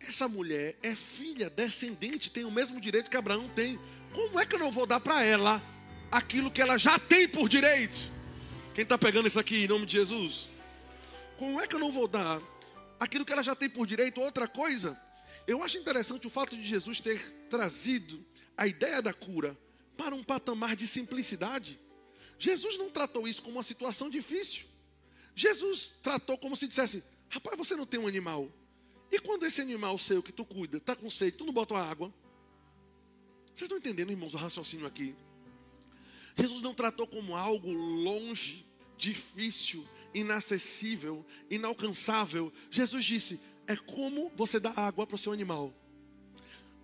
Essa 0.00 0.28
mulher 0.28 0.76
é 0.82 0.94
filha, 0.94 1.50
descendente, 1.50 2.30
tem 2.30 2.44
o 2.44 2.50
mesmo 2.50 2.80
direito 2.80 3.10
que 3.10 3.16
Abraão 3.16 3.48
tem. 3.48 3.78
Como 4.12 4.38
é 4.38 4.46
que 4.46 4.54
eu 4.54 4.58
não 4.58 4.70
vou 4.70 4.86
dar 4.86 5.00
para 5.00 5.22
ela 5.22 5.62
aquilo 6.10 6.50
que 6.50 6.62
ela 6.62 6.78
já 6.78 6.98
tem 6.98 7.28
por 7.28 7.48
direito? 7.48 7.98
Quem 8.74 8.84
está 8.84 8.96
pegando 8.96 9.28
isso 9.28 9.38
aqui 9.38 9.64
em 9.64 9.68
nome 9.68 9.86
de 9.86 9.92
Jesus? 9.92 10.48
Como 11.36 11.60
é 11.60 11.66
que 11.66 11.74
eu 11.74 11.80
não 11.80 11.92
vou 11.92 12.08
dar 12.08 12.40
aquilo 12.98 13.24
que 13.24 13.32
ela 13.32 13.42
já 13.42 13.54
tem 13.54 13.68
por 13.68 13.86
direito? 13.86 14.20
Outra 14.20 14.46
coisa, 14.46 14.98
eu 15.46 15.62
acho 15.62 15.78
interessante 15.78 16.26
o 16.26 16.30
fato 16.30 16.56
de 16.56 16.64
Jesus 16.64 17.00
ter 17.00 17.20
trazido 17.50 18.24
a 18.56 18.66
ideia 18.66 19.02
da 19.02 19.12
cura 19.12 19.56
para 19.96 20.14
um 20.14 20.22
patamar 20.22 20.76
de 20.76 20.86
simplicidade. 20.86 21.78
Jesus 22.38 22.78
não 22.78 22.88
tratou 22.88 23.26
isso 23.26 23.42
como 23.42 23.56
uma 23.56 23.62
situação 23.62 24.08
difícil. 24.08 24.64
Jesus 25.34 25.92
tratou 26.02 26.38
como 26.38 26.56
se 26.56 26.68
dissesse: 26.68 27.02
rapaz, 27.28 27.56
você 27.56 27.74
não 27.74 27.86
tem 27.86 27.98
um 27.98 28.06
animal. 28.06 28.48
E 29.10 29.18
quando 29.18 29.46
esse 29.46 29.60
animal 29.60 29.98
seu 29.98 30.22
que 30.22 30.32
tu 30.32 30.44
cuida 30.44 30.78
está 30.78 30.94
com 30.94 31.10
sede, 31.10 31.36
tu 31.36 31.44
não 31.44 31.52
bota 31.52 31.76
água? 31.76 32.12
Vocês 33.46 33.62
estão 33.62 33.78
entendendo, 33.78 34.10
irmãos, 34.10 34.34
o 34.34 34.36
raciocínio 34.36 34.86
aqui? 34.86 35.14
Jesus 36.36 36.62
não 36.62 36.74
tratou 36.74 37.06
como 37.06 37.34
algo 37.34 37.72
longe, 37.72 38.64
difícil, 38.96 39.86
inacessível, 40.14 41.26
inalcançável. 41.50 42.52
Jesus 42.70 43.04
disse: 43.04 43.40
é 43.66 43.74
como 43.76 44.30
você 44.36 44.60
dá 44.60 44.72
água 44.76 45.06
para 45.06 45.16
o 45.16 45.18
seu 45.18 45.32
animal. 45.32 45.74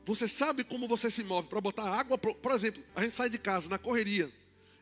Você 0.04 0.28
sabe 0.28 0.64
como 0.64 0.86
você 0.86 1.10
se 1.10 1.24
move 1.24 1.48
para 1.48 1.60
botar 1.60 1.84
água, 1.84 2.18
por, 2.18 2.34
por 2.34 2.52
exemplo, 2.52 2.82
a 2.94 3.02
gente 3.02 3.16
sai 3.16 3.30
de 3.30 3.38
casa 3.38 3.70
na 3.70 3.78
correria. 3.78 4.30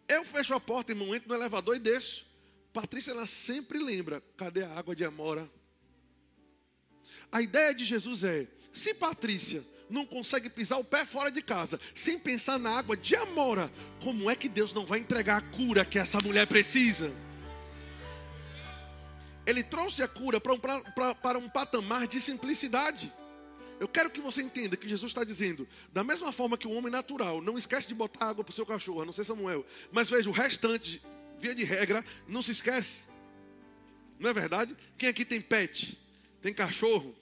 Eu 0.09 0.24
fecho 0.24 0.53
a 0.53 0.59
porta, 0.59 0.93
irmão, 0.93 1.14
entro 1.14 1.28
no 1.28 1.34
elevador 1.34 1.76
e 1.76 1.78
desço. 1.78 2.26
Patrícia, 2.72 3.12
ela 3.12 3.26
sempre 3.26 3.78
lembra: 3.78 4.22
cadê 4.36 4.62
a 4.64 4.72
água 4.76 4.97
de 4.97 5.05
amora? 5.05 5.49
A 7.31 7.41
ideia 7.43 7.75
de 7.75 7.85
Jesus 7.85 8.25
é: 8.25 8.47
se 8.73 8.95
Patrícia 8.95 9.65
não 9.89 10.07
consegue 10.07 10.49
pisar 10.49 10.79
o 10.79 10.85
pé 10.85 11.05
fora 11.05 11.31
de 11.31 11.43
casa, 11.43 11.79
sem 11.95 12.19
pensar 12.19 12.59
na 12.59 12.71
água 12.71 12.97
de 12.97 13.15
Amora, 13.15 13.71
como 14.03 14.31
é 14.31 14.35
que 14.35 14.49
Deus 14.49 14.73
não 14.73 14.87
vai 14.87 14.99
entregar 14.99 15.37
a 15.37 15.41
cura 15.41 15.85
que 15.85 15.99
essa 15.99 16.21
mulher 16.21 16.47
precisa? 16.47 17.13
Ele 19.45 19.63
trouxe 19.63 20.03
a 20.03 20.09
cura 20.09 20.41
para 20.41 20.55
um, 20.55 20.59
para 21.15 21.39
um 21.39 21.49
patamar 21.49 22.07
de 22.07 22.21
simplicidade. 22.21 23.13
Eu 23.81 23.89
quero 23.89 24.09
que 24.11 24.21
você 24.21 24.41
entenda 24.41 24.77
que 24.77 24.89
Jesus 24.89 25.11
está 25.11 25.25
dizendo, 25.25 25.69
da 25.93 26.05
mesma 26.05 26.31
forma 26.33 26.57
que 26.57 26.69
o 26.69 26.73
homem 26.73 26.93
natural 26.93 27.43
não 27.43 27.59
esquece 27.59 27.89
de 27.89 27.95
botar 27.95 28.27
água 28.27 28.45
para 28.45 28.53
o 28.53 28.55
seu 28.55 28.65
cachorro, 28.65 29.05
não 29.05 29.13
ser 29.13 29.25
Samuel, 29.25 29.67
mas 29.91 30.09
veja, 30.09 30.31
o 30.31 30.33
restante 30.33 31.03
via 31.43 31.55
de 31.55 31.65
regra, 31.65 32.05
não 32.29 32.41
se 32.41 32.53
esquece. 32.53 33.03
Não 34.17 34.31
é 34.31 34.33
verdade? 34.33 34.77
Quem 34.97 35.09
aqui 35.09 35.25
tem 35.25 35.41
pet? 35.41 35.99
Tem 36.43 36.53
cachorro? 36.53 37.14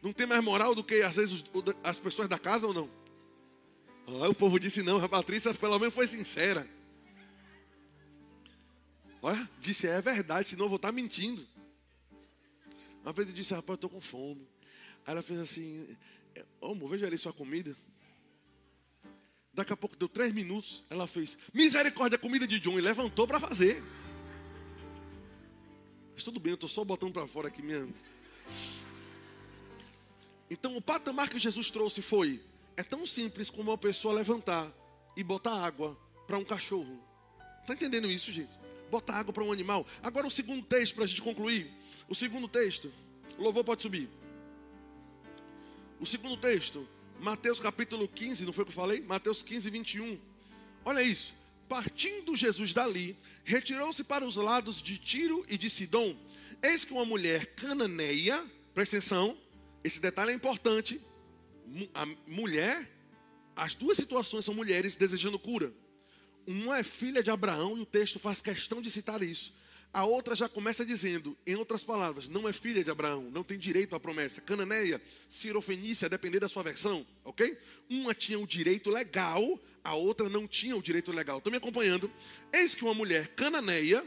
Não 0.00 0.12
tem 0.12 0.26
mais 0.26 0.42
moral 0.42 0.74
do 0.74 0.82
que 0.84 1.02
às 1.02 1.16
vezes 1.16 1.44
as 1.82 1.98
pessoas 1.98 2.28
da 2.28 2.38
casa 2.38 2.66
ou 2.66 2.72
não? 2.72 2.88
Ah, 4.06 4.28
o 4.28 4.34
povo 4.34 4.58
disse 4.58 4.82
não, 4.82 5.04
a 5.04 5.08
Patrícia 5.08 5.52
pelo 5.52 5.78
menos 5.78 5.94
foi 5.94 6.06
sincera. 6.06 6.66
Olha, 9.20 9.48
disse, 9.60 9.86
é 9.86 10.00
verdade, 10.00 10.48
senão 10.48 10.64
eu 10.64 10.68
vou 10.68 10.76
estar 10.76 10.92
mentindo. 10.92 11.46
Uma 13.02 13.12
vez 13.12 13.28
eu 13.28 13.34
disse, 13.34 13.52
rapaz, 13.52 13.70
eu 13.70 13.74
estou 13.74 13.90
com 13.90 14.00
fome. 14.00 14.48
Aí 15.06 15.12
ela 15.12 15.22
fez 15.22 15.38
assim, 15.38 15.96
ô 16.60 16.72
amor, 16.72 16.90
veja 16.90 17.06
ali 17.06 17.18
sua 17.18 17.32
comida. 17.32 17.76
Daqui 19.52 19.72
a 19.72 19.76
pouco 19.76 19.96
deu 19.96 20.08
três 20.08 20.32
minutos, 20.32 20.84
ela 20.88 21.06
fez, 21.06 21.36
misericórdia, 21.52 22.18
comida 22.18 22.46
de 22.46 22.60
John, 22.60 22.78
e 22.78 22.80
levantou 22.80 23.26
para 23.26 23.40
fazer. 23.40 23.82
Mas 26.14 26.24
tudo 26.24 26.38
bem, 26.40 26.52
eu 26.52 26.54
estou 26.54 26.68
só 26.68 26.84
botando 26.84 27.12
para 27.12 27.26
fora 27.26 27.48
aqui 27.48 27.60
mesmo. 27.60 27.92
Então 30.50 30.76
o 30.76 30.82
patamar 30.82 31.28
que 31.28 31.38
Jesus 31.38 31.70
trouxe 31.70 32.02
foi: 32.02 32.40
é 32.76 32.82
tão 32.82 33.06
simples 33.06 33.50
como 33.50 33.70
uma 33.70 33.78
pessoa 33.78 34.14
levantar 34.14 34.72
e 35.16 35.22
botar 35.22 35.64
água 35.64 35.96
para 36.26 36.38
um 36.38 36.44
cachorro. 36.44 36.98
Está 37.60 37.74
entendendo 37.74 38.10
isso, 38.10 38.32
gente? 38.32 38.50
Botar 38.90 39.16
água 39.16 39.32
para 39.32 39.44
um 39.44 39.52
animal. 39.52 39.86
Agora 40.02 40.26
o 40.26 40.30
segundo 40.30 40.62
texto 40.64 40.94
para 40.94 41.04
a 41.04 41.06
gente 41.06 41.22
concluir. 41.22 41.70
O 42.08 42.14
segundo 42.14 42.48
texto, 42.48 42.92
o 43.38 43.42
louvor 43.42 43.62
pode 43.62 43.82
subir. 43.82 44.08
O 46.00 46.06
segundo 46.06 46.36
texto, 46.36 46.88
Mateus 47.20 47.60
capítulo 47.60 48.08
15, 48.08 48.44
não 48.44 48.52
foi 48.52 48.62
o 48.62 48.66
que 48.66 48.72
eu 48.72 48.76
falei? 48.76 49.00
Mateus 49.02 49.42
15, 49.42 49.70
21. 49.70 50.18
Olha 50.84 51.02
isso. 51.02 51.34
Partindo 51.68 52.36
Jesus 52.36 52.74
dali, 52.74 53.16
retirou-se 53.44 54.02
para 54.02 54.24
os 54.24 54.36
lados 54.36 54.82
de 54.82 54.98
Tiro 54.98 55.44
e 55.48 55.56
de 55.56 55.70
Sidom. 55.70 56.16
Eis 56.62 56.84
que 56.84 56.92
uma 56.92 57.04
mulher 57.04 57.46
cananeia, 57.54 58.44
presta 58.74 58.98
atenção, 58.98 59.36
esse 59.82 60.00
detalhe 60.00 60.30
é 60.30 60.34
importante. 60.34 61.00
A 61.94 62.04
mulher, 62.26 62.90
as 63.56 63.74
duas 63.74 63.96
situações 63.96 64.44
são 64.44 64.52
mulheres 64.52 64.94
desejando 64.94 65.38
cura. 65.38 65.72
Uma 66.46 66.78
é 66.78 66.82
filha 66.82 67.22
de 67.22 67.30
Abraão 67.30 67.78
e 67.78 67.80
o 67.80 67.86
texto 67.86 68.18
faz 68.18 68.42
questão 68.42 68.82
de 68.82 68.90
citar 68.90 69.22
isso. 69.22 69.54
A 69.92 70.04
outra 70.04 70.36
já 70.36 70.48
começa 70.48 70.84
dizendo, 70.84 71.36
em 71.44 71.56
outras 71.56 71.82
palavras, 71.82 72.28
não 72.28 72.48
é 72.48 72.52
filha 72.52 72.84
de 72.84 72.90
Abraão, 72.90 73.28
não 73.30 73.42
tem 73.42 73.58
direito 73.58 73.96
à 73.96 74.00
promessa. 74.00 74.40
Cananeia, 74.40 75.02
Cirofenícia, 75.28 76.08
depender 76.08 76.38
da 76.38 76.48
sua 76.48 76.62
versão, 76.62 77.04
ok? 77.24 77.58
Uma 77.88 78.14
tinha 78.14 78.38
o 78.38 78.46
direito 78.46 78.88
legal, 78.88 79.58
a 79.82 79.94
outra 79.94 80.28
não 80.28 80.46
tinha 80.46 80.76
o 80.76 80.82
direito 80.82 81.10
legal. 81.10 81.38
Estão 81.38 81.50
me 81.50 81.56
acompanhando? 81.56 82.10
Eis 82.52 82.74
que 82.74 82.84
uma 82.84 82.94
mulher 82.94 83.28
cananeia, 83.34 84.04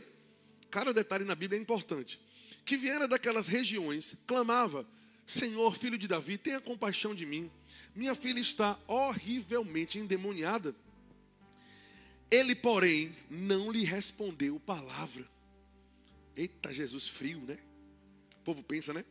cada 0.69 0.93
detalhe 0.93 1.25
na 1.25 1.35
Bíblia 1.35 1.59
é 1.59 1.61
importante, 1.61 2.19
que 2.65 2.77
viera 2.77 3.07
daquelas 3.07 3.47
regiões, 3.47 4.15
clamava: 4.25 4.85
Senhor, 5.25 5.77
filho 5.77 5.97
de 5.97 6.07
Davi, 6.07 6.37
tenha 6.37 6.59
compaixão 6.59 7.13
de 7.15 7.25
mim. 7.25 7.49
Minha 7.95 8.15
filha 8.15 8.39
está 8.39 8.77
horrivelmente 8.87 9.97
endemoniada. 9.97 10.75
Ele, 12.29 12.55
porém, 12.55 13.15
não 13.29 13.71
lhe 13.71 13.83
respondeu 13.83 14.59
palavra. 14.59 15.27
Eita, 16.35 16.73
Jesus 16.73 17.07
frio, 17.07 17.39
né? 17.41 17.59
O 18.39 18.43
povo 18.43 18.63
pensa, 18.63 18.93
né? 18.93 19.05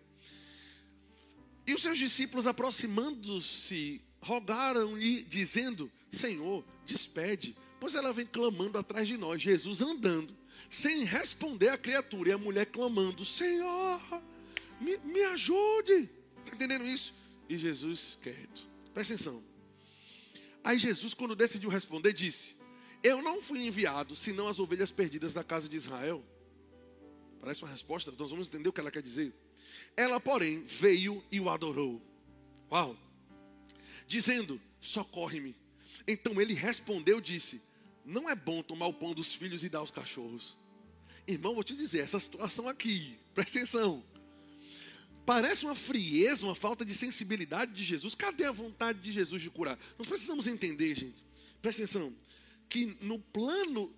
E 1.67 1.75
os 1.75 1.83
seus 1.83 1.97
discípulos, 1.97 2.47
aproximando-se, 2.47 4.01
rogaram-lhe, 4.21 5.23
dizendo: 5.23 5.91
Senhor, 6.11 6.65
despede, 6.85 7.57
pois 7.79 7.95
ela 7.95 8.13
vem 8.13 8.27
clamando 8.27 8.77
atrás 8.77 9.07
de 9.07 9.17
nós. 9.17 9.41
Jesus 9.41 9.81
andando, 9.81 10.37
sem 10.71 11.05
responder 11.05 11.69
a 11.69 11.79
criatura, 11.79 12.31
e 12.31 12.33
a 12.33 12.39
mulher 12.39 12.67
clamando: 12.67 13.25
Senhor, 13.25 14.01
me, 14.81 14.97
me 14.99 15.23
ajude. 15.25 16.09
Está 16.45 16.55
entendendo 16.55 16.85
isso? 16.85 17.15
E 17.49 17.57
Jesus 17.57 18.19
quieto. 18.23 18.69
Presta 18.93 19.15
atenção. 19.15 19.43
Aí 20.65 20.79
Jesus, 20.79 21.15
quando 21.15 21.35
decidiu 21.35 21.71
responder, 21.71 22.13
disse: 22.13 22.55
Eu 23.03 23.23
não 23.23 23.43
fui 23.43 23.67
enviado 23.67 24.15
senão 24.15 24.49
as 24.49 24.59
ovelhas 24.59 24.91
perdidas 24.91 25.35
da 25.35 25.43
casa 25.43 25.69
de 25.69 25.77
Israel. 25.77 26.25
Parece 27.41 27.63
uma 27.63 27.71
resposta, 27.71 28.13
nós 28.17 28.31
vamos 28.31 28.47
entender 28.47 28.69
o 28.69 28.73
que 28.73 28.81
ela 28.81 28.91
quer 28.91 29.03
dizer. 29.03 29.35
Ela, 29.97 30.21
porém, 30.21 30.65
veio 30.65 31.23
e 31.31 31.41
o 31.41 31.51
adorou. 31.51 32.01
Uau! 32.71 32.97
Dizendo: 34.07 34.61
Socorre-me. 34.81 35.57
Então 36.07 36.41
ele 36.41 36.55
respondeu, 36.55 37.21
disse: 37.21 37.61
Não 38.05 38.29
é 38.29 38.35
bom 38.35 38.63
tomar 38.63 38.87
o 38.87 38.95
pão 38.95 39.15
dos 39.15 39.35
filhos 39.35 39.63
e 39.63 39.69
dar 39.69 39.79
aos 39.79 39.91
cachorros. 39.91 40.57
Irmão, 41.27 41.55
vou 41.55 41.63
te 41.63 41.77
dizer, 41.77 42.01
essa 42.01 42.19
situação 42.19 42.69
aqui, 42.69 43.19
presta 43.35 43.59
atenção. 43.59 44.03
Parece 45.25 45.65
uma 45.65 45.75
frieza, 45.75 46.45
uma 46.45 46.57
falta 46.57 46.85
de 46.85 46.95
sensibilidade 46.95 47.73
de 47.73 47.85
Jesus. 47.85 48.15
Cadê 48.15 48.45
a 48.45 48.53
vontade 48.53 48.99
de 48.99 49.13
Jesus 49.13 49.41
de 49.41 49.49
curar? 49.51 49.79
Nós 49.97 50.09
precisamos 50.09 50.49
entender, 50.49 50.97
gente. 50.97 51.25
Presta 51.61 51.83
atenção. 51.83 52.13
Que 52.69 52.97
no 53.01 53.21
plano. 53.21 53.95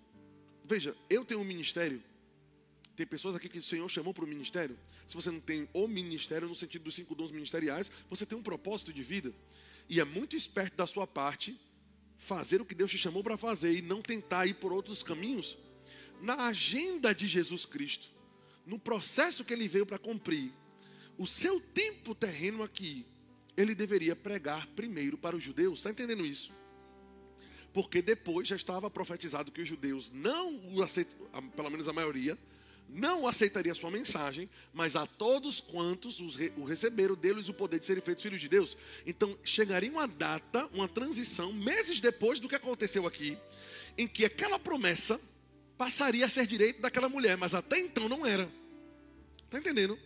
Veja, 0.63 0.95
eu 1.09 1.25
tenho 1.25 1.39
um 1.39 1.43
ministério. 1.43 2.01
Tem 2.95 3.07
pessoas 3.07 3.35
aqui 3.35 3.49
que 3.49 3.57
o 3.57 3.63
Senhor 3.63 3.89
chamou 3.89 4.13
para 4.13 4.23
o 4.23 4.27
ministério. 4.27 4.77
Se 5.07 5.15
você 5.15 5.31
não 5.31 5.39
tem 5.39 5.67
o 5.73 5.87
ministério, 5.87 6.47
no 6.47 6.55
sentido 6.55 6.83
dos 6.83 6.95
cinco 6.95 7.15
dons 7.15 7.31
ministeriais, 7.31 7.91
você 8.09 8.25
tem 8.25 8.37
um 8.37 8.43
propósito 8.43 8.93
de 8.93 9.01
vida. 9.01 9.33
E 9.89 9.99
é 9.99 10.05
muito 10.05 10.35
esperto 10.35 10.77
da 10.77 10.85
sua 10.85 11.07
parte 11.07 11.59
fazer 12.17 12.61
o 12.61 12.65
que 12.65 12.75
Deus 12.75 12.91
te 12.91 12.97
chamou 12.97 13.23
para 13.23 13.37
fazer 13.37 13.73
e 13.73 13.81
não 13.81 14.01
tentar 14.01 14.45
ir 14.45 14.55
por 14.55 14.73
outros 14.73 15.03
caminhos. 15.03 15.57
Na 16.21 16.47
agenda 16.47 17.13
de 17.13 17.27
Jesus 17.27 17.65
Cristo, 17.65 18.09
no 18.65 18.79
processo 18.79 19.43
que 19.43 19.53
ele 19.53 19.67
veio 19.67 19.85
para 19.85 19.99
cumprir, 19.99 20.51
o 21.17 21.27
seu 21.27 21.59
tempo 21.59 22.15
terreno 22.15 22.63
aqui, 22.63 23.05
ele 23.55 23.73
deveria 23.73 24.15
pregar 24.15 24.67
primeiro 24.67 25.17
para 25.17 25.35
os 25.35 25.43
judeus. 25.43 25.79
Está 25.79 25.91
entendendo 25.91 26.25
isso? 26.25 26.51
Porque 27.73 28.01
depois 28.01 28.47
já 28.47 28.55
estava 28.55 28.89
profetizado 28.89 29.51
que 29.51 29.61
os 29.61 29.67
judeus 29.67 30.11
não 30.11 30.55
o 30.55 31.51
pelo 31.55 31.69
menos 31.69 31.87
a 31.87 31.93
maioria, 31.93 32.37
não 32.87 33.27
aceitaria 33.27 33.71
a 33.71 33.75
sua 33.75 33.91
mensagem, 33.91 34.49
mas 34.73 34.95
a 34.95 35.05
todos 35.05 35.59
quantos 35.59 36.19
o 36.55 36.63
receberam, 36.63 37.15
deles 37.15 37.49
o 37.49 37.53
poder 37.53 37.79
de 37.79 37.85
serem 37.85 38.03
feitos 38.03 38.23
filhos 38.23 38.39
de 38.39 38.47
Deus. 38.47 38.77
Então, 39.05 39.37
chegaria 39.43 39.91
uma 39.91 40.07
data, 40.07 40.69
uma 40.73 40.87
transição, 40.87 41.51
meses 41.51 41.99
depois 41.99 42.39
do 42.39 42.47
que 42.47 42.55
aconteceu 42.55 43.05
aqui, 43.05 43.37
em 43.97 44.07
que 44.07 44.25
aquela 44.25 44.59
promessa 44.59 45.19
passaria 45.77 46.25
a 46.25 46.29
ser 46.29 46.47
direito 46.47 46.81
daquela 46.81 47.09
mulher, 47.09 47.37
mas 47.37 47.53
até 47.53 47.79
então 47.79 48.07
não 48.07 48.25
era. 48.25 48.49
Está 49.45 49.59
entendendo? 49.59 49.97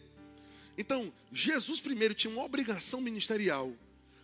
Então, 0.78 1.12
Jesus 1.32 1.80
primeiro 1.80 2.14
tinha 2.14 2.34
uma 2.34 2.44
obrigação 2.44 3.02
ministerial 3.02 3.74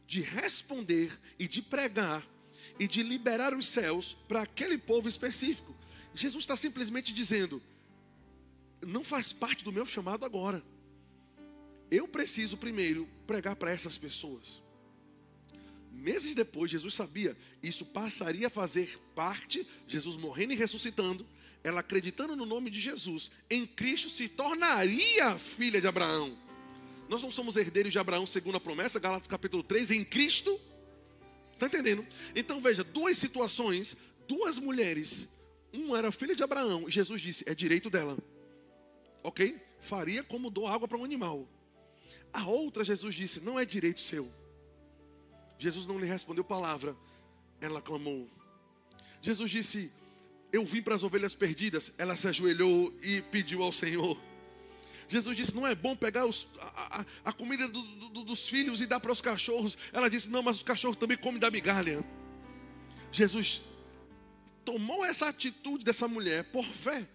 de 0.08 0.22
responder 0.22 1.12
e 1.38 1.48
de 1.48 1.62
pregar 1.62 2.26
e 2.80 2.88
de 2.88 3.04
liberar 3.04 3.54
os 3.54 3.68
céus 3.68 4.16
para 4.28 4.42
aquele 4.42 4.78
povo 4.78 5.08
específico. 5.08 5.76
Jesus 6.14 6.44
está 6.44 6.56
simplesmente 6.56 7.14
dizendo: 7.14 7.62
não 8.82 9.04
faz 9.04 9.32
parte 9.34 9.64
do 9.64 9.72
meu 9.72 9.86
chamado 9.86 10.26
agora. 10.26 10.64
Eu 11.90 12.08
preciso 12.08 12.58
primeiro 12.58 13.08
pregar 13.28 13.56
para 13.56 13.72
essas 13.72 13.98
pessoas. 13.98 14.64
Meses 15.92 16.36
depois, 16.36 16.70
Jesus 16.70 16.94
sabia, 16.94 17.38
isso 17.64 17.86
passaria 17.86 18.48
a 18.48 18.50
fazer 18.50 19.00
parte, 19.16 19.66
Jesus 19.88 20.18
morrendo 20.18 20.54
e 20.54 20.56
ressuscitando, 20.56 21.26
ela 21.64 21.80
acreditando 21.80 22.36
no 22.36 22.46
nome 22.46 22.70
de 22.70 22.80
Jesus, 22.80 23.32
em 23.50 23.66
Cristo 23.66 24.10
se 24.10 24.28
tornaria 24.28 25.38
filha 25.40 25.80
de 25.80 25.88
Abraão. 25.88 26.38
Nós 27.08 27.22
não 27.22 27.32
somos 27.32 27.56
herdeiros 27.56 27.92
de 27.92 28.00
Abraão 28.00 28.26
segundo 28.26 28.56
a 28.56 28.60
promessa, 28.60 29.00
Galatas 29.00 29.28
capítulo 29.28 29.64
3, 29.64 29.92
em 29.92 30.04
Cristo. 30.04 30.60
Está 31.54 31.68
entendendo? 31.68 32.06
Então 32.36 32.62
veja, 32.62 32.84
duas 32.84 33.18
situações, 33.18 33.96
duas 34.28 34.60
mulheres. 34.60 35.28
Uma 35.74 35.98
era 35.98 36.12
filha 36.12 36.36
de 36.36 36.44
Abraão, 36.44 36.88
e 36.88 36.92
Jesus 36.92 37.22
disse: 37.22 37.44
é 37.48 37.56
direito 37.56 37.90
dela. 37.90 38.18
Ok? 39.26 39.60
Faria 39.80 40.24
como 40.24 40.52
dou 40.52 40.68
água 40.68 40.88
para 40.88 41.00
um 41.00 41.04
animal. 41.04 41.48
A 42.32 42.46
outra, 42.46 42.84
Jesus 42.84 43.16
disse: 43.16 43.40
não 43.40 43.60
é 43.60 43.66
direito 43.66 44.00
seu. 44.00 44.32
Jesus 45.58 45.88
não 45.88 45.98
lhe 45.98 46.06
respondeu 46.06 46.44
palavra. 46.44 46.96
Ela 47.60 47.82
clamou. 47.82 48.30
Jesus 49.24 49.50
disse: 49.50 49.92
Eu 50.54 50.64
vim 50.64 50.80
para 50.80 50.94
as 50.94 51.02
ovelhas 51.02 51.34
perdidas. 51.34 51.92
Ela 51.98 52.16
se 52.16 52.28
ajoelhou 52.28 52.94
e 53.02 53.24
pediu 53.24 53.64
ao 53.64 53.74
Senhor. 53.74 54.16
Jesus 55.08 55.36
disse: 55.36 55.56
Não 55.56 55.66
é 55.66 55.74
bom 55.74 55.96
pegar 55.96 56.28
os, 56.28 56.48
a, 56.60 57.00
a, 57.00 57.06
a, 57.26 57.34
comida 57.34 57.68
do, 57.68 57.82
do, 58.10 58.24
dos 58.24 58.48
filhos 58.48 58.80
e 58.80 58.86
dar 58.86 59.00
para 59.00 59.12
os 59.12 59.22
cachorros. 59.22 59.76
Ela 59.92 60.08
disse: 60.08 60.30
Não, 60.30 60.44
mas 60.44 60.58
os 60.58 60.64
cachorros 60.64 60.98
também 60.98 61.18
comem 61.18 61.40
da 61.40 61.50
migalha. 61.50 62.06
Jesus 63.12 63.64
tomou 64.64 65.04
essa 65.04 65.30
atitude 65.30 65.84
dessa 65.84 66.08
mulher 66.08 66.44
por 66.52 66.64
fé. 66.64 67.08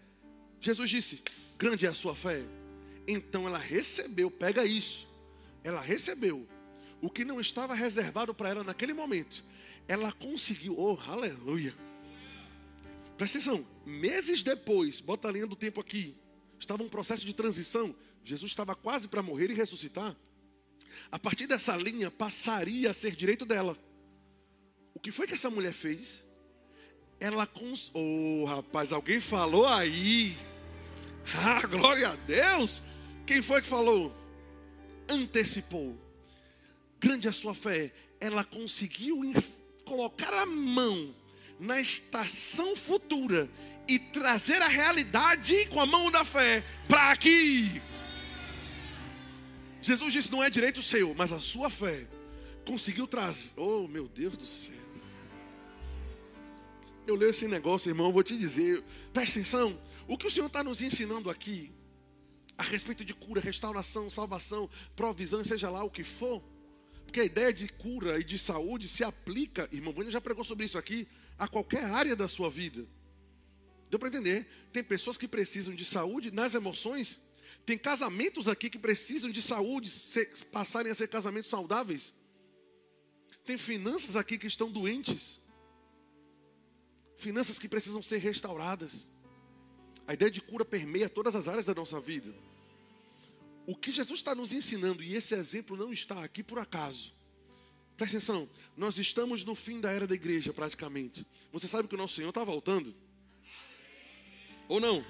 Jesus 0.60 0.90
disse: 0.90 1.22
Grande 1.60 1.86
é 1.86 1.90
a 1.90 1.94
sua 1.94 2.16
fé. 2.16 2.42
Então 3.06 3.46
ela 3.46 3.58
recebeu, 3.58 4.32
pega 4.32 4.64
isso. 4.64 5.06
Ela 5.62 5.80
recebeu 5.80 6.48
o 7.00 7.08
que 7.08 7.24
não 7.24 7.40
estava 7.40 7.74
reservado 7.74 8.34
para 8.34 8.48
ela 8.48 8.64
naquele 8.64 8.92
momento. 8.92 9.44
Ela 9.86 10.10
conseguiu, 10.10 10.74
oh, 10.76 10.98
aleluia 11.06 11.74
Presta 13.20 13.36
atenção, 13.36 13.66
meses 13.84 14.42
depois, 14.42 14.98
bota 14.98 15.28
a 15.28 15.30
linha 15.30 15.46
do 15.46 15.54
tempo 15.54 15.78
aqui, 15.78 16.16
estava 16.58 16.82
um 16.82 16.88
processo 16.88 17.26
de 17.26 17.34
transição. 17.34 17.94
Jesus 18.24 18.50
estava 18.50 18.74
quase 18.74 19.08
para 19.08 19.22
morrer 19.22 19.50
e 19.50 19.54
ressuscitar. 19.54 20.16
A 21.12 21.18
partir 21.18 21.46
dessa 21.46 21.76
linha 21.76 22.10
passaria 22.10 22.88
a 22.88 22.94
ser 22.94 23.14
direito 23.14 23.44
dela. 23.44 23.76
O 24.94 24.98
que 24.98 25.12
foi 25.12 25.26
que 25.26 25.34
essa 25.34 25.50
mulher 25.50 25.74
fez? 25.74 26.24
Ela 27.20 27.46
cons... 27.46 27.90
Oh, 27.92 28.46
rapaz, 28.46 28.90
alguém 28.90 29.20
falou 29.20 29.66
aí. 29.66 30.34
Ah, 31.34 31.66
glória 31.66 32.08
a 32.08 32.16
Deus! 32.16 32.82
Quem 33.26 33.42
foi 33.42 33.62
que 33.62 33.68
falou? 33.68 34.14
Antecipou. 35.08 35.96
Grande 36.98 37.28
a 37.28 37.32
sua 37.32 37.54
fé. 37.54 37.92
Ela 38.20 38.44
conseguiu 38.44 39.20
colocar 39.84 40.32
a 40.34 40.46
mão 40.46 41.14
na 41.58 41.80
estação 41.80 42.74
futura 42.74 43.48
e 43.86 43.98
trazer 43.98 44.62
a 44.62 44.68
realidade 44.68 45.66
com 45.66 45.80
a 45.80 45.86
mão 45.86 46.10
da 46.10 46.24
fé 46.24 46.62
para 46.88 47.10
aqui. 47.10 47.80
Jesus 49.82 50.12
disse: 50.12 50.30
não 50.30 50.42
é 50.42 50.50
direito 50.50 50.82
seu, 50.82 51.14
mas 51.14 51.32
a 51.32 51.40
sua 51.40 51.70
fé 51.70 52.06
conseguiu 52.66 53.06
trazer. 53.06 53.52
Oh, 53.56 53.88
meu 53.88 54.06
Deus 54.06 54.36
do 54.36 54.44
céu. 54.44 54.74
Eu 57.06 57.14
leio 57.14 57.30
esse 57.30 57.48
negócio, 57.48 57.88
irmão, 57.90 58.12
vou 58.12 58.22
te 58.22 58.36
dizer. 58.38 58.82
Presta 59.12 59.38
atenção. 59.40 59.76
O 60.10 60.18
que 60.18 60.26
o 60.26 60.30
Senhor 60.30 60.48
está 60.48 60.64
nos 60.64 60.82
ensinando 60.82 61.30
aqui, 61.30 61.70
a 62.58 62.64
respeito 62.64 63.04
de 63.04 63.14
cura, 63.14 63.40
restauração, 63.40 64.10
salvação, 64.10 64.68
provisão, 64.96 65.44
seja 65.44 65.70
lá 65.70 65.84
o 65.84 65.90
que 65.90 66.02
for, 66.02 66.42
porque 67.04 67.20
a 67.20 67.24
ideia 67.24 67.52
de 67.52 67.68
cura 67.68 68.18
e 68.18 68.24
de 68.24 68.36
saúde 68.36 68.88
se 68.88 69.04
aplica, 69.04 69.68
irmão, 69.70 69.92
Vânia 69.92 70.10
já 70.10 70.20
pregou 70.20 70.42
sobre 70.42 70.64
isso 70.64 70.76
aqui, 70.76 71.06
a 71.38 71.46
qualquer 71.46 71.84
área 71.84 72.16
da 72.16 72.26
sua 72.26 72.50
vida. 72.50 72.84
Deu 73.88 74.00
para 74.00 74.08
entender? 74.08 74.48
Tem 74.72 74.82
pessoas 74.82 75.16
que 75.16 75.28
precisam 75.28 75.72
de 75.72 75.84
saúde 75.84 76.32
nas 76.32 76.56
emoções, 76.56 77.20
tem 77.64 77.78
casamentos 77.78 78.48
aqui 78.48 78.68
que 78.68 78.80
precisam 78.80 79.30
de 79.30 79.40
saúde, 79.40 79.90
ser, 79.90 80.28
passarem 80.46 80.90
a 80.90 80.94
ser 80.96 81.06
casamentos 81.06 81.50
saudáveis. 81.50 82.12
Tem 83.44 83.56
finanças 83.56 84.16
aqui 84.16 84.36
que 84.38 84.48
estão 84.48 84.72
doentes. 84.72 85.38
Finanças 87.16 87.60
que 87.60 87.68
precisam 87.68 88.02
ser 88.02 88.18
restauradas. 88.18 89.08
A 90.10 90.14
ideia 90.14 90.28
de 90.28 90.40
cura 90.40 90.64
permeia 90.64 91.08
todas 91.08 91.36
as 91.36 91.46
áreas 91.46 91.66
da 91.66 91.72
nossa 91.72 92.00
vida. 92.00 92.34
O 93.64 93.76
que 93.76 93.92
Jesus 93.92 94.18
está 94.18 94.34
nos 94.34 94.52
ensinando, 94.52 95.04
e 95.04 95.14
esse 95.14 95.36
exemplo 95.36 95.76
não 95.76 95.92
está 95.92 96.24
aqui 96.24 96.42
por 96.42 96.58
acaso. 96.58 97.14
Presta 97.96 98.16
atenção, 98.16 98.48
nós 98.76 98.98
estamos 98.98 99.44
no 99.44 99.54
fim 99.54 99.80
da 99.80 99.92
era 99.92 100.08
da 100.08 100.14
igreja, 100.16 100.52
praticamente. 100.52 101.24
Você 101.52 101.68
sabe 101.68 101.86
que 101.86 101.94
o 101.94 101.96
nosso 101.96 102.16
Senhor 102.16 102.30
está 102.30 102.42
voltando? 102.42 102.92
Ou 104.66 104.80
não? 104.80 105.04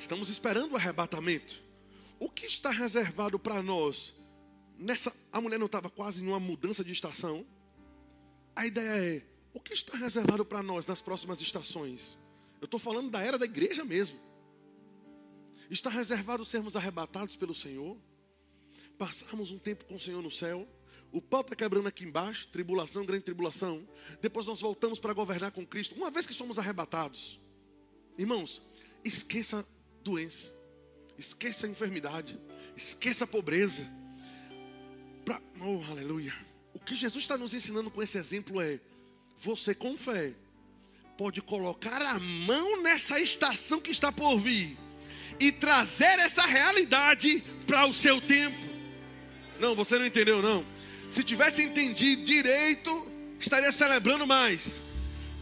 Estamos 0.00 0.28
esperando 0.28 0.72
o 0.72 0.76
arrebatamento. 0.76 1.62
O 2.18 2.28
que 2.28 2.44
está 2.44 2.70
reservado 2.72 3.38
para 3.38 3.62
nós? 3.62 4.16
Nessa, 4.76 5.14
a 5.30 5.40
mulher 5.40 5.60
não 5.60 5.66
estava 5.66 5.88
quase 5.88 6.24
em 6.24 6.26
uma 6.26 6.40
mudança 6.40 6.82
de 6.82 6.92
estação. 6.92 7.46
A 8.56 8.66
ideia 8.66 9.14
é: 9.14 9.22
o 9.54 9.60
que 9.60 9.74
está 9.74 9.96
reservado 9.96 10.44
para 10.44 10.60
nós 10.60 10.88
nas 10.88 11.00
próximas 11.00 11.40
estações? 11.40 12.18
Eu 12.60 12.64
estou 12.64 12.80
falando 12.80 13.10
da 13.10 13.20
era 13.20 13.38
da 13.38 13.44
igreja 13.44 13.84
mesmo. 13.84 14.18
Está 15.70 15.90
reservado 15.90 16.44
sermos 16.44 16.76
arrebatados 16.76 17.36
pelo 17.36 17.54
Senhor, 17.54 17.96
passarmos 18.96 19.50
um 19.50 19.58
tempo 19.58 19.84
com 19.84 19.96
o 19.96 20.00
Senhor 20.00 20.22
no 20.22 20.30
céu. 20.30 20.66
O 21.12 21.20
pau 21.22 21.40
está 21.42 21.54
quebrando 21.54 21.88
aqui 21.88 22.04
embaixo, 22.04 22.48
tribulação, 22.48 23.04
grande 23.04 23.24
tribulação. 23.24 23.86
Depois 24.20 24.46
nós 24.46 24.60
voltamos 24.60 24.98
para 24.98 25.12
governar 25.12 25.52
com 25.52 25.66
Cristo. 25.66 25.94
Uma 25.94 26.10
vez 26.10 26.26
que 26.26 26.34
somos 26.34 26.58
arrebatados, 26.58 27.40
irmãos, 28.16 28.62
esqueça 29.04 29.66
doença. 30.02 30.52
Esqueça 31.18 31.66
a 31.66 31.70
enfermidade. 31.70 32.38
Esqueça 32.76 33.24
a 33.24 33.26
pobreza. 33.26 33.86
Pra... 35.24 35.40
Oh, 35.60 35.90
aleluia. 35.90 36.34
O 36.72 36.78
que 36.78 36.94
Jesus 36.94 37.24
está 37.24 37.36
nos 37.36 37.52
ensinando 37.52 37.90
com 37.90 38.02
esse 38.02 38.16
exemplo 38.16 38.60
é: 38.60 38.80
você 39.38 39.74
com 39.74 39.96
fé 39.96 40.34
pode 41.18 41.42
colocar 41.42 42.00
a 42.00 42.16
mão 42.20 42.80
nessa 42.80 43.18
estação 43.18 43.80
que 43.80 43.90
está 43.90 44.12
por 44.12 44.38
vir 44.38 44.78
e 45.40 45.50
trazer 45.50 46.16
essa 46.20 46.46
realidade 46.46 47.42
para 47.66 47.86
o 47.86 47.92
seu 47.92 48.20
tempo. 48.20 48.64
Não, 49.58 49.74
você 49.74 49.98
não 49.98 50.06
entendeu, 50.06 50.40
não. 50.40 50.64
Se 51.10 51.24
tivesse 51.24 51.60
entendido 51.60 52.24
direito, 52.24 53.04
estaria 53.40 53.72
celebrando 53.72 54.28
mais. 54.28 54.78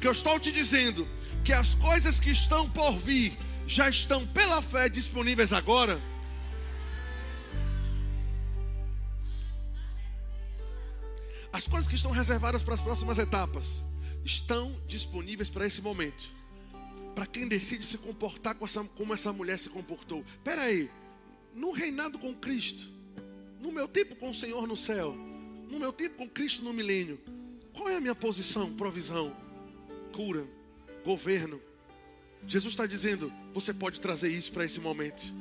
Que 0.01 0.09
eu 0.09 0.13
estou 0.13 0.41
te 0.41 0.51
dizendo 0.51 1.07
que 1.45 1.53
as 1.53 1.75
coisas 1.75 2.19
que 2.19 2.31
estão 2.31 2.71
por 2.71 2.99
vir 2.99 3.37
já 3.67 3.91
estão 3.91 4.27
pela 4.29 4.63
fé 4.63 4.89
disponíveis 4.89 5.53
agora? 5.53 6.01
As 11.53 11.69
coisas 11.69 11.87
que 11.87 11.97
estão 11.97 12.13
reservadas 12.13 12.63
para 12.63 12.75
as 12.75 12.81
próximas 12.81 13.19
etapas 13.19 13.85
estão 14.27 14.77
disponíveis 14.87 15.49
para 15.49 15.67
esse 15.67 15.81
momento. 15.81 16.29
Para 17.15 17.27
quem 17.27 17.47
decide 17.47 17.85
se 17.85 17.97
comportar 17.97 18.57
com 18.57 18.67
essa, 18.67 18.83
como 18.85 19.15
essa 19.15 19.33
mulher 19.33 19.59
se 19.59 19.71
comportou. 19.71 20.25
Espera 20.33 20.63
aí, 20.63 20.91
no 21.55 21.71
reinado 21.71 22.19
com 22.19 22.35
Cristo, 22.35 22.91
no 23.61 23.73
meu 23.73 23.89
tempo 23.89 24.17
com 24.17 24.29
o 24.29 24.35
Senhor 24.35 24.67
no 24.67 24.77
céu, 24.77 25.15
no 25.71 25.79
meu 25.79 25.93
tempo 25.93 26.17
com 26.17 26.29
Cristo 26.29 26.63
no 26.63 26.73
milênio, 26.73 27.19
qual 27.73 27.89
é 27.89 27.97
a 27.97 28.01
minha 28.01 28.15
posição? 28.15 28.75
Provisão, 28.75 29.35
cura, 30.13 30.47
governo, 31.05 31.61
Jesus 32.47 32.73
está 32.73 32.87
dizendo: 32.87 33.33
você 33.55 33.73
pode 33.73 34.01
trazer 34.01 34.29
isso 34.29 34.53
para 34.53 34.65
esse 34.65 34.81
momento. 34.81 35.33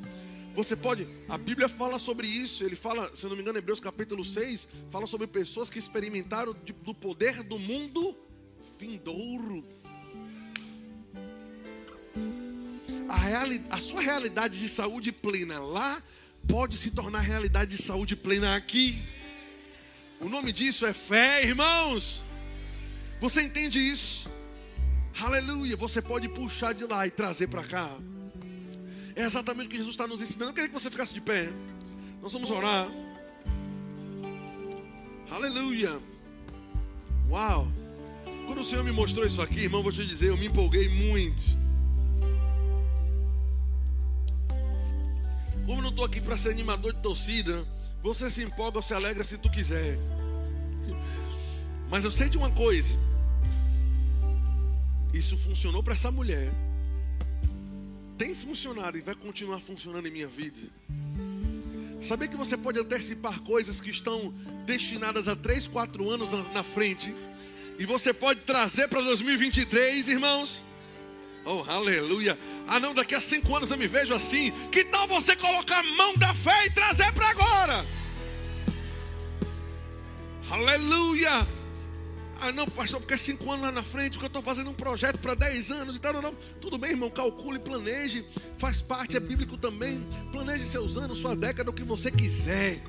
Você 0.53 0.73
pode, 0.73 1.05
a 1.27 1.37
Bíblia 1.37 1.67
fala 1.67 1.99
sobre 1.99 2.27
isso, 2.27 2.63
ele 2.63 2.77
fala, 2.77 3.13
se 3.13 3.25
não 3.25 3.35
me 3.35 3.41
engano, 3.41 3.57
Hebreus 3.57 3.81
capítulo 3.81 4.23
6, 4.23 4.69
fala 4.89 5.05
sobre 5.05 5.27
pessoas 5.27 5.69
que 5.69 5.77
experimentaram 5.77 6.55
do 6.81 6.93
poder 6.93 7.43
do 7.43 7.59
mundo 7.59 8.15
vindouro. 8.85 9.65
A, 13.09 13.17
reali, 13.17 13.63
a 13.69 13.77
sua 13.77 14.01
realidade 14.01 14.59
de 14.59 14.69
saúde 14.69 15.11
plena 15.11 15.59
lá 15.59 16.01
pode 16.47 16.77
se 16.77 16.91
tornar 16.91 17.19
realidade 17.19 17.75
de 17.75 17.81
saúde 17.81 18.15
plena 18.15 18.55
aqui. 18.55 19.01
O 20.19 20.29
nome 20.29 20.51
disso 20.51 20.85
é 20.85 20.93
fé, 20.93 21.43
irmãos. 21.43 22.23
Você 23.19 23.41
entende 23.41 23.79
isso? 23.79 24.29
Aleluia. 25.19 25.75
Você 25.75 26.01
pode 26.01 26.29
puxar 26.29 26.73
de 26.73 26.85
lá 26.85 27.07
e 27.07 27.11
trazer 27.11 27.47
para 27.47 27.63
cá. 27.63 27.89
É 29.15 29.23
exatamente 29.23 29.67
o 29.67 29.69
que 29.69 29.77
Jesus 29.77 29.93
está 29.93 30.07
nos 30.07 30.21
ensinando. 30.21 30.51
Eu 30.51 30.53
queria 30.53 30.69
que 30.69 30.73
você 30.73 30.91
ficasse 30.91 31.13
de 31.13 31.21
pé. 31.21 31.49
Nós 32.21 32.33
vamos 32.33 32.51
orar. 32.51 32.89
Aleluia. 35.31 35.99
Uau. 37.29 37.84
Quando 38.45 38.61
o 38.61 38.63
Senhor 38.63 38.83
me 38.83 38.91
mostrou 38.91 39.25
isso 39.25 39.41
aqui, 39.41 39.61
irmão, 39.61 39.81
vou 39.81 39.91
te 39.91 40.05
dizer, 40.05 40.29
eu 40.29 40.37
me 40.37 40.47
empolguei 40.47 40.87
muito. 40.89 41.43
Como 45.65 45.81
não 45.81 45.89
estou 45.89 46.05
aqui 46.05 46.21
para 46.21 46.37
ser 46.37 46.49
animador 46.49 46.93
de 46.93 47.01
torcida, 47.01 47.65
você 48.03 48.29
se 48.29 48.43
empolga 48.43 48.77
ou 48.77 48.83
se 48.83 48.93
alegra 48.93 49.23
se 49.23 49.37
tu 49.37 49.49
quiser. 49.49 49.97
Mas 51.89 52.03
eu 52.03 52.11
sei 52.11 52.29
de 52.29 52.37
uma 52.37 52.51
coisa. 52.51 52.95
Isso 55.11 55.37
funcionou 55.37 55.81
para 55.81 55.93
essa 55.93 56.11
mulher. 56.11 56.51
Tem 58.17 58.35
funcionado 58.35 58.97
e 58.97 59.01
vai 59.01 59.15
continuar 59.15 59.59
funcionando 59.59 60.07
em 60.07 60.11
minha 60.11 60.27
vida. 60.27 60.59
Saber 62.01 62.27
que 62.27 62.37
você 62.37 62.55
pode 62.55 62.79
antecipar 62.79 63.39
coisas 63.41 63.81
que 63.81 63.89
estão 63.89 64.31
destinadas 64.65 65.27
a 65.27 65.35
3, 65.35 65.67
4 65.67 66.09
anos 66.09 66.31
na, 66.31 66.43
na 66.53 66.63
frente. 66.63 67.13
E 67.77 67.85
você 67.85 68.13
pode 68.13 68.41
trazer 68.41 68.87
para 68.87 69.01
2023, 69.01 70.07
irmãos. 70.07 70.63
Oh, 71.43 71.63
aleluia. 71.67 72.37
Ah, 72.67 72.79
não, 72.79 72.93
daqui 72.93 73.13
a 73.13 73.21
cinco 73.21 73.55
anos 73.55 73.69
eu 73.69 73.77
me 73.77 73.87
vejo 73.87 74.13
assim. 74.13 74.51
Que 74.71 74.83
tal 74.85 75.07
você 75.07 75.35
colocar 75.35 75.79
a 75.79 75.83
mão 75.83 76.15
da 76.15 76.33
fé 76.33 76.65
e 76.65 76.71
trazer 76.71 77.11
para 77.13 77.29
agora? 77.29 77.85
Aleluia. 80.49 81.47
Ah, 82.41 82.51
não, 82.51 82.65
pastor, 82.67 82.99
porque 82.99 83.17
cinco 83.17 83.51
anos 83.51 83.65
lá 83.65 83.71
na 83.71 83.83
frente, 83.83 84.17
que 84.17 84.23
eu 84.23 84.27
estou 84.27 84.41
fazendo 84.41 84.69
um 84.69 84.73
projeto 84.73 85.19
para 85.19 85.35
dez 85.35 85.71
anos 85.71 85.95
e 85.95 85.99
tal, 85.99 86.13
não, 86.13 86.21
não. 86.21 86.35
Tudo 86.59 86.77
bem, 86.77 86.91
irmão, 86.91 87.09
calcule, 87.09 87.59
planeje, 87.59 88.25
faz 88.57 88.81
parte, 88.81 89.15
é 89.15 89.19
bíblico 89.19 89.57
também. 89.57 90.05
Planeje 90.31 90.65
seus 90.65 90.97
anos, 90.97 91.19
sua 91.19 91.35
década, 91.35 91.69
o 91.69 91.73
que 91.73 91.83
você 91.83 92.11
quiser. 92.11 92.81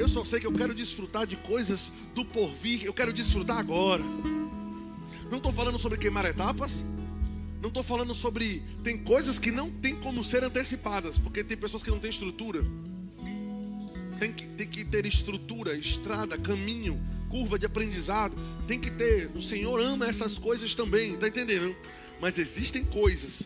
Eu 0.00 0.08
só 0.08 0.24
sei 0.24 0.40
que 0.40 0.46
eu 0.46 0.52
quero 0.52 0.74
desfrutar 0.74 1.26
de 1.26 1.36
coisas 1.36 1.92
do 2.14 2.24
porvir, 2.24 2.86
eu 2.86 2.92
quero 2.94 3.12
desfrutar 3.12 3.58
agora. 3.58 4.02
Não 5.30 5.36
estou 5.36 5.52
falando 5.52 5.78
sobre 5.78 5.98
queimar 5.98 6.24
etapas, 6.24 6.82
não 7.60 7.68
estou 7.68 7.82
falando 7.82 8.14
sobre. 8.14 8.62
Tem 8.82 8.96
coisas 8.96 9.38
que 9.38 9.50
não 9.50 9.70
tem 9.70 9.94
como 9.94 10.24
ser 10.24 10.42
antecipadas, 10.42 11.18
porque 11.18 11.44
tem 11.44 11.54
pessoas 11.54 11.82
que 11.82 11.90
não 11.90 11.98
têm 11.98 12.08
estrutura. 12.08 12.64
Tem 14.18 14.32
que, 14.32 14.46
tem 14.46 14.66
que 14.66 14.86
ter 14.86 15.04
estrutura, 15.04 15.76
estrada, 15.76 16.38
caminho 16.38 16.98
curva 17.28 17.58
de 17.58 17.66
aprendizado. 17.66 18.34
Tem 18.66 18.80
que 18.80 18.90
ter. 18.90 19.30
O 19.36 19.42
Senhor 19.42 19.78
ama 19.82 20.06
essas 20.06 20.38
coisas 20.38 20.74
também, 20.74 21.14
tá 21.18 21.28
entendendo? 21.28 21.76
Mas 22.18 22.38
existem 22.38 22.82
coisas, 22.86 23.42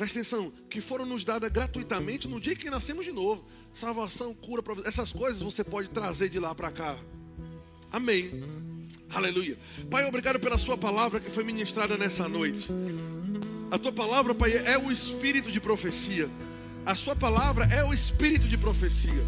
presta 0.00 0.18
atenção, 0.18 0.50
que 0.70 0.80
foram 0.80 1.04
nos 1.04 1.26
dadas 1.26 1.50
gratuitamente 1.50 2.26
no 2.26 2.40
dia 2.40 2.56
que 2.56 2.70
nascemos 2.70 3.04
de 3.04 3.12
novo. 3.12 3.44
Salvação, 3.74 4.32
cura, 4.32 4.62
essas 4.86 5.12
coisas 5.12 5.42
você 5.42 5.62
pode 5.62 5.90
trazer 5.90 6.30
de 6.30 6.38
lá 6.38 6.54
para 6.54 6.70
cá. 6.70 6.96
Amém. 7.92 8.42
Aleluia. 9.10 9.58
Pai, 9.90 10.06
obrigado 10.06 10.40
pela 10.40 10.56
Sua 10.56 10.78
palavra 10.78 11.20
que 11.20 11.28
foi 11.28 11.44
ministrada 11.44 11.98
nessa 11.98 12.26
noite. 12.26 12.70
A 13.70 13.78
Tua 13.78 13.92
palavra, 13.92 14.34
Pai, 14.34 14.52
é 14.52 14.78
o 14.78 14.90
espírito 14.90 15.52
de 15.52 15.60
profecia. 15.60 16.30
A 16.86 16.94
Sua 16.94 17.14
palavra 17.14 17.66
é 17.66 17.84
o 17.84 17.92
espírito 17.92 18.48
de 18.48 18.56
profecia. 18.56 19.22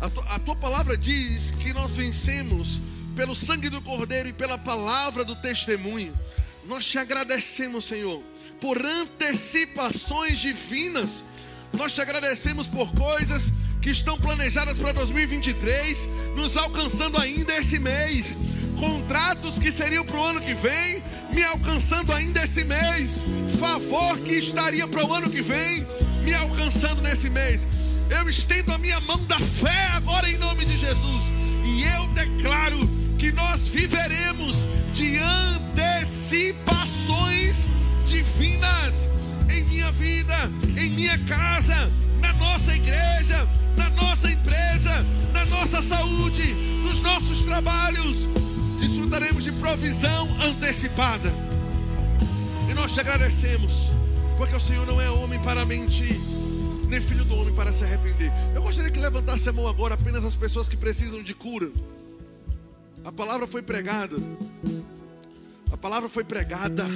A 0.00 0.10
tua, 0.10 0.24
a 0.24 0.38
tua 0.40 0.56
palavra 0.56 0.96
diz 0.96 1.52
que 1.52 1.72
nós 1.72 1.92
vencemos 1.92 2.80
pelo 3.14 3.36
sangue 3.36 3.70
do 3.70 3.80
Cordeiro 3.80 4.28
e 4.28 4.32
pela 4.32 4.58
palavra 4.58 5.24
do 5.24 5.36
testemunho. 5.36 6.18
Nós 6.66 6.84
te 6.84 6.98
agradecemos, 6.98 7.84
Senhor, 7.84 8.20
por 8.60 8.84
antecipações 8.84 10.38
divinas. 10.38 11.24
Nós 11.72 11.92
te 11.92 12.00
agradecemos 12.00 12.66
por 12.66 12.90
coisas 12.92 13.52
que 13.80 13.90
estão 13.90 14.18
planejadas 14.18 14.78
para 14.78 14.92
2023, 14.92 16.06
nos 16.34 16.56
alcançando 16.56 17.18
ainda 17.18 17.56
esse 17.56 17.78
mês. 17.78 18.36
Contratos 18.78 19.58
que 19.58 19.72
seriam 19.72 20.04
para 20.04 20.18
o 20.18 20.24
ano 20.24 20.40
que 20.40 20.54
vem, 20.54 21.02
me 21.30 21.42
alcançando 21.44 22.12
ainda 22.12 22.44
esse 22.44 22.64
mês. 22.64 23.20
Favor 23.58 24.18
que 24.18 24.34
estaria 24.34 24.86
para 24.88 25.04
o 25.04 25.14
ano 25.14 25.30
que 25.30 25.42
vem, 25.42 25.86
me 26.22 26.34
alcançando 26.34 27.00
nesse 27.00 27.30
mês. 27.30 27.66
Eu 28.10 28.28
estendo 28.28 28.72
a 28.72 28.78
minha 28.78 29.00
mão 29.00 29.24
da 29.26 29.38
fé 29.38 29.88
agora 29.92 30.30
em 30.30 30.36
nome 30.36 30.64
de 30.64 30.76
Jesus. 30.76 31.22
E 31.64 31.82
eu 31.82 32.06
declaro 32.08 32.78
que 33.18 33.32
nós 33.32 33.66
viveremos 33.66 34.54
de 34.92 35.18
antecipações 35.18 37.66
divinas 38.06 39.08
em 39.50 39.64
minha 39.64 39.92
vida, 39.92 40.50
em 40.76 40.90
minha 40.90 41.18
casa, 41.26 41.90
na 42.20 42.32
nossa 42.34 42.74
igreja, 42.74 43.46
na 43.76 43.90
nossa 43.90 44.30
empresa, 44.30 45.04
na 45.32 45.44
nossa 45.46 45.82
saúde, 45.82 46.54
nos 46.82 47.02
nossos 47.02 47.44
trabalhos. 47.44 48.28
Desfrutaremos 48.80 49.44
de 49.44 49.52
provisão 49.52 50.28
antecipada. 50.42 51.32
E 52.70 52.74
nós 52.74 52.92
te 52.92 53.00
agradecemos, 53.00 53.72
porque 54.38 54.54
o 54.54 54.60
Senhor 54.60 54.86
não 54.86 55.00
é 55.00 55.10
homem 55.10 55.38
para 55.40 55.64
mentir 55.64 56.18
nem 56.88 57.00
filho 57.00 57.24
do 57.24 57.36
homem 57.36 57.54
para 57.54 57.72
se 57.72 57.84
arrepender. 57.84 58.32
Eu 58.54 58.62
gostaria 58.62 58.90
que 58.90 59.00
levantasse 59.00 59.48
a 59.48 59.52
mão 59.52 59.66
agora 59.66 59.94
apenas 59.94 60.24
as 60.24 60.36
pessoas 60.36 60.68
que 60.68 60.76
precisam 60.76 61.22
de 61.22 61.34
cura. 61.34 61.70
A 63.04 63.12
palavra 63.12 63.46
foi 63.46 63.62
pregada. 63.62 64.16
A 65.70 65.76
palavra 65.76 66.08
foi 66.08 66.24
pregada. 66.24 66.86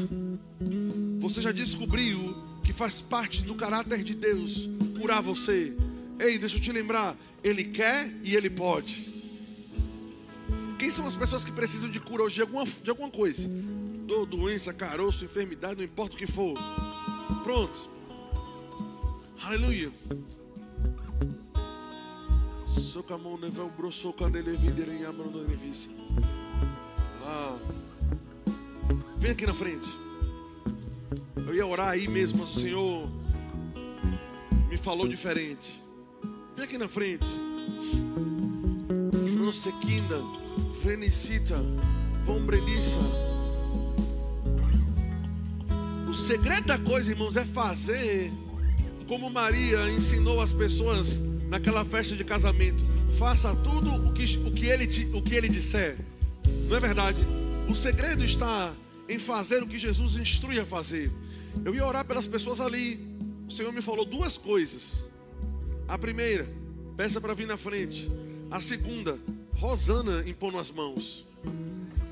Você 1.20 1.40
já 1.40 1.52
descobriu 1.52 2.36
que 2.64 2.72
faz 2.72 3.00
parte 3.00 3.42
do 3.42 3.54
caráter 3.54 4.02
de 4.02 4.14
Deus 4.14 4.68
curar 4.98 5.20
você. 5.20 5.74
Ei, 6.18 6.38
deixa 6.38 6.56
eu 6.56 6.60
te 6.60 6.70
lembrar, 6.70 7.16
Ele 7.42 7.64
quer 7.64 8.12
e 8.22 8.36
Ele 8.36 8.50
pode. 8.50 9.10
Quem 10.78 10.90
são 10.90 11.06
as 11.06 11.16
pessoas 11.16 11.44
que 11.44 11.52
precisam 11.52 11.90
de 11.90 12.00
cura 12.00 12.22
hoje 12.22 12.36
de 12.36 12.40
alguma, 12.42 12.64
de 12.64 12.90
alguma 12.90 13.10
coisa? 13.10 13.48
Dor, 14.06 14.26
doença, 14.26 14.72
caroço, 14.72 15.24
enfermidade, 15.24 15.76
não 15.76 15.84
importa 15.84 16.14
o 16.14 16.18
que 16.18 16.26
for. 16.26 16.54
Pronto. 17.42 17.90
Aleluia. 19.42 19.90
Socamon 22.66 23.38
nevel 23.38 23.70
brosso 23.76 24.12
candele 24.12 24.56
videre 24.56 24.92
em 24.92 25.04
amando 25.04 25.46
nevissa. 25.46 25.88
Vem 29.20 29.32
aqui 29.32 29.46
na 29.46 29.52
frente. 29.52 29.86
Eu 31.36 31.54
ia 31.54 31.66
orar 31.66 31.90
aí 31.90 32.08
mesmo, 32.08 32.38
mas 32.38 32.56
o 32.56 32.60
Senhor 32.60 33.06
me 34.66 34.78
falou 34.78 35.06
diferente. 35.06 35.78
Vem 36.56 36.64
aqui 36.64 36.78
na 36.78 36.88
frente. 36.88 37.26
Fransequinda, 39.36 40.22
Frenicita, 40.80 41.60
Vombreliça. 42.24 42.98
O 46.08 46.14
segredo 46.14 46.68
da 46.68 46.78
coisa, 46.78 47.10
irmãos, 47.10 47.36
é 47.36 47.44
fazer 47.44 48.32
como 49.06 49.28
Maria 49.28 49.90
ensinou 49.90 50.40
as 50.40 50.54
pessoas 50.54 51.18
naquela 51.50 51.84
festa 51.84 52.16
de 52.16 52.24
casamento: 52.24 52.82
faça 53.18 53.54
tudo 53.56 53.92
o 54.08 54.14
que, 54.14 54.38
o 54.38 54.50
que, 54.50 54.66
ele, 54.66 54.86
o 55.12 55.20
que 55.20 55.34
ele 55.34 55.48
disser. 55.50 55.98
Não 56.68 56.76
é 56.76 56.80
verdade? 56.80 57.18
O 57.68 57.74
segredo 57.74 58.24
está 58.24 58.72
em 59.10 59.18
fazer 59.18 59.62
o 59.62 59.66
que 59.66 59.78
Jesus 59.78 60.16
instrui 60.16 60.58
a 60.60 60.64
fazer. 60.64 61.10
Eu 61.64 61.74
ia 61.74 61.84
orar 61.84 62.04
pelas 62.04 62.26
pessoas 62.26 62.60
ali. 62.60 63.00
O 63.48 63.50
Senhor 63.50 63.72
me 63.72 63.82
falou 63.82 64.04
duas 64.04 64.38
coisas. 64.38 65.04
A 65.88 65.98
primeira, 65.98 66.48
peça 66.96 67.20
para 67.20 67.34
vir 67.34 67.46
na 67.46 67.56
frente. 67.56 68.10
A 68.50 68.60
segunda, 68.60 69.18
Rosana 69.54 70.22
impondo 70.28 70.58
as 70.58 70.70
mãos. 70.70 71.26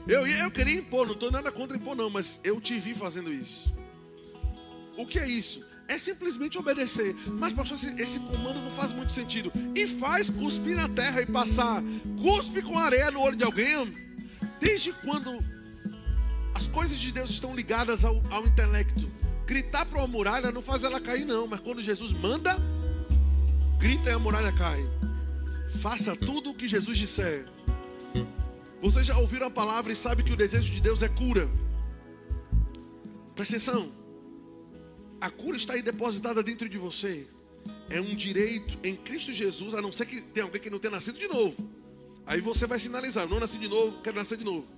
Eu, 0.06 0.26
eu 0.26 0.50
queria 0.50 0.80
impor, 0.80 1.06
não 1.06 1.14
estou 1.14 1.30
nada 1.30 1.52
contra 1.52 1.76
impor, 1.76 1.94
não, 1.94 2.10
mas 2.10 2.40
eu 2.42 2.60
te 2.60 2.78
vi 2.80 2.94
fazendo 2.94 3.32
isso. 3.32 3.72
O 4.96 5.06
que 5.06 5.18
é 5.18 5.28
isso? 5.28 5.64
é 5.88 5.96
simplesmente 5.96 6.58
obedecer. 6.58 7.16
Mas, 7.26 7.54
pastor, 7.54 7.78
esse, 7.78 8.00
esse, 8.00 8.20
comando 8.20 8.60
não 8.60 8.70
faz 8.72 8.92
muito 8.92 9.10
sentido. 9.10 9.50
E 9.74 9.86
faz 9.86 10.28
cuspir 10.28 10.76
na 10.76 10.86
terra 10.86 11.22
e 11.22 11.26
passar 11.26 11.82
cuspe 12.20 12.60
com 12.60 12.78
areia 12.78 13.10
no 13.10 13.22
olho 13.22 13.36
de 13.36 13.42
alguém. 13.42 13.96
Desde 14.60 14.92
quando 14.92 15.42
coisas 16.68 16.98
de 16.98 17.12
Deus 17.12 17.30
estão 17.30 17.54
ligadas 17.54 18.04
ao, 18.04 18.22
ao 18.30 18.46
intelecto? 18.46 19.08
Gritar 19.46 19.86
para 19.86 19.98
uma 19.98 20.06
muralha 20.06 20.52
não 20.52 20.62
faz 20.62 20.84
ela 20.84 21.00
cair, 21.00 21.24
não. 21.24 21.46
Mas 21.46 21.60
quando 21.60 21.82
Jesus 21.82 22.12
manda, 22.12 22.56
grita 23.78 24.10
e 24.10 24.12
a 24.12 24.18
muralha 24.18 24.52
cai. 24.52 24.84
Faça 25.80 26.14
tudo 26.14 26.50
o 26.50 26.54
que 26.54 26.68
Jesus 26.68 26.98
disser. 26.98 27.46
Vocês 28.80 29.06
já 29.06 29.18
ouviram 29.18 29.46
a 29.46 29.50
palavra 29.50 29.92
e 29.92 29.96
sabem 29.96 30.24
que 30.24 30.32
o 30.32 30.36
desejo 30.36 30.72
de 30.72 30.80
Deus 30.80 31.02
é 31.02 31.08
cura. 31.08 31.48
Presta 33.34 33.56
atenção. 33.56 33.92
A 35.20 35.30
cura 35.30 35.56
está 35.56 35.72
aí 35.74 35.82
depositada 35.82 36.42
dentro 36.42 36.68
de 36.68 36.78
você. 36.78 37.26
É 37.90 38.00
um 38.00 38.14
direito 38.14 38.78
em 38.84 38.94
Cristo 38.94 39.32
Jesus, 39.32 39.74
a 39.74 39.82
não 39.82 39.90
ser 39.90 40.06
que 40.06 40.20
tenha 40.20 40.44
alguém 40.44 40.60
que 40.60 40.70
não 40.70 40.78
tenha 40.78 40.92
nascido 40.92 41.18
de 41.18 41.26
novo. 41.26 41.56
Aí 42.26 42.40
você 42.40 42.66
vai 42.66 42.78
sinalizar: 42.78 43.26
não 43.26 43.40
nasci 43.40 43.58
de 43.58 43.68
novo, 43.68 44.00
quero 44.02 44.16
nascer 44.16 44.36
de 44.36 44.44
novo. 44.44 44.77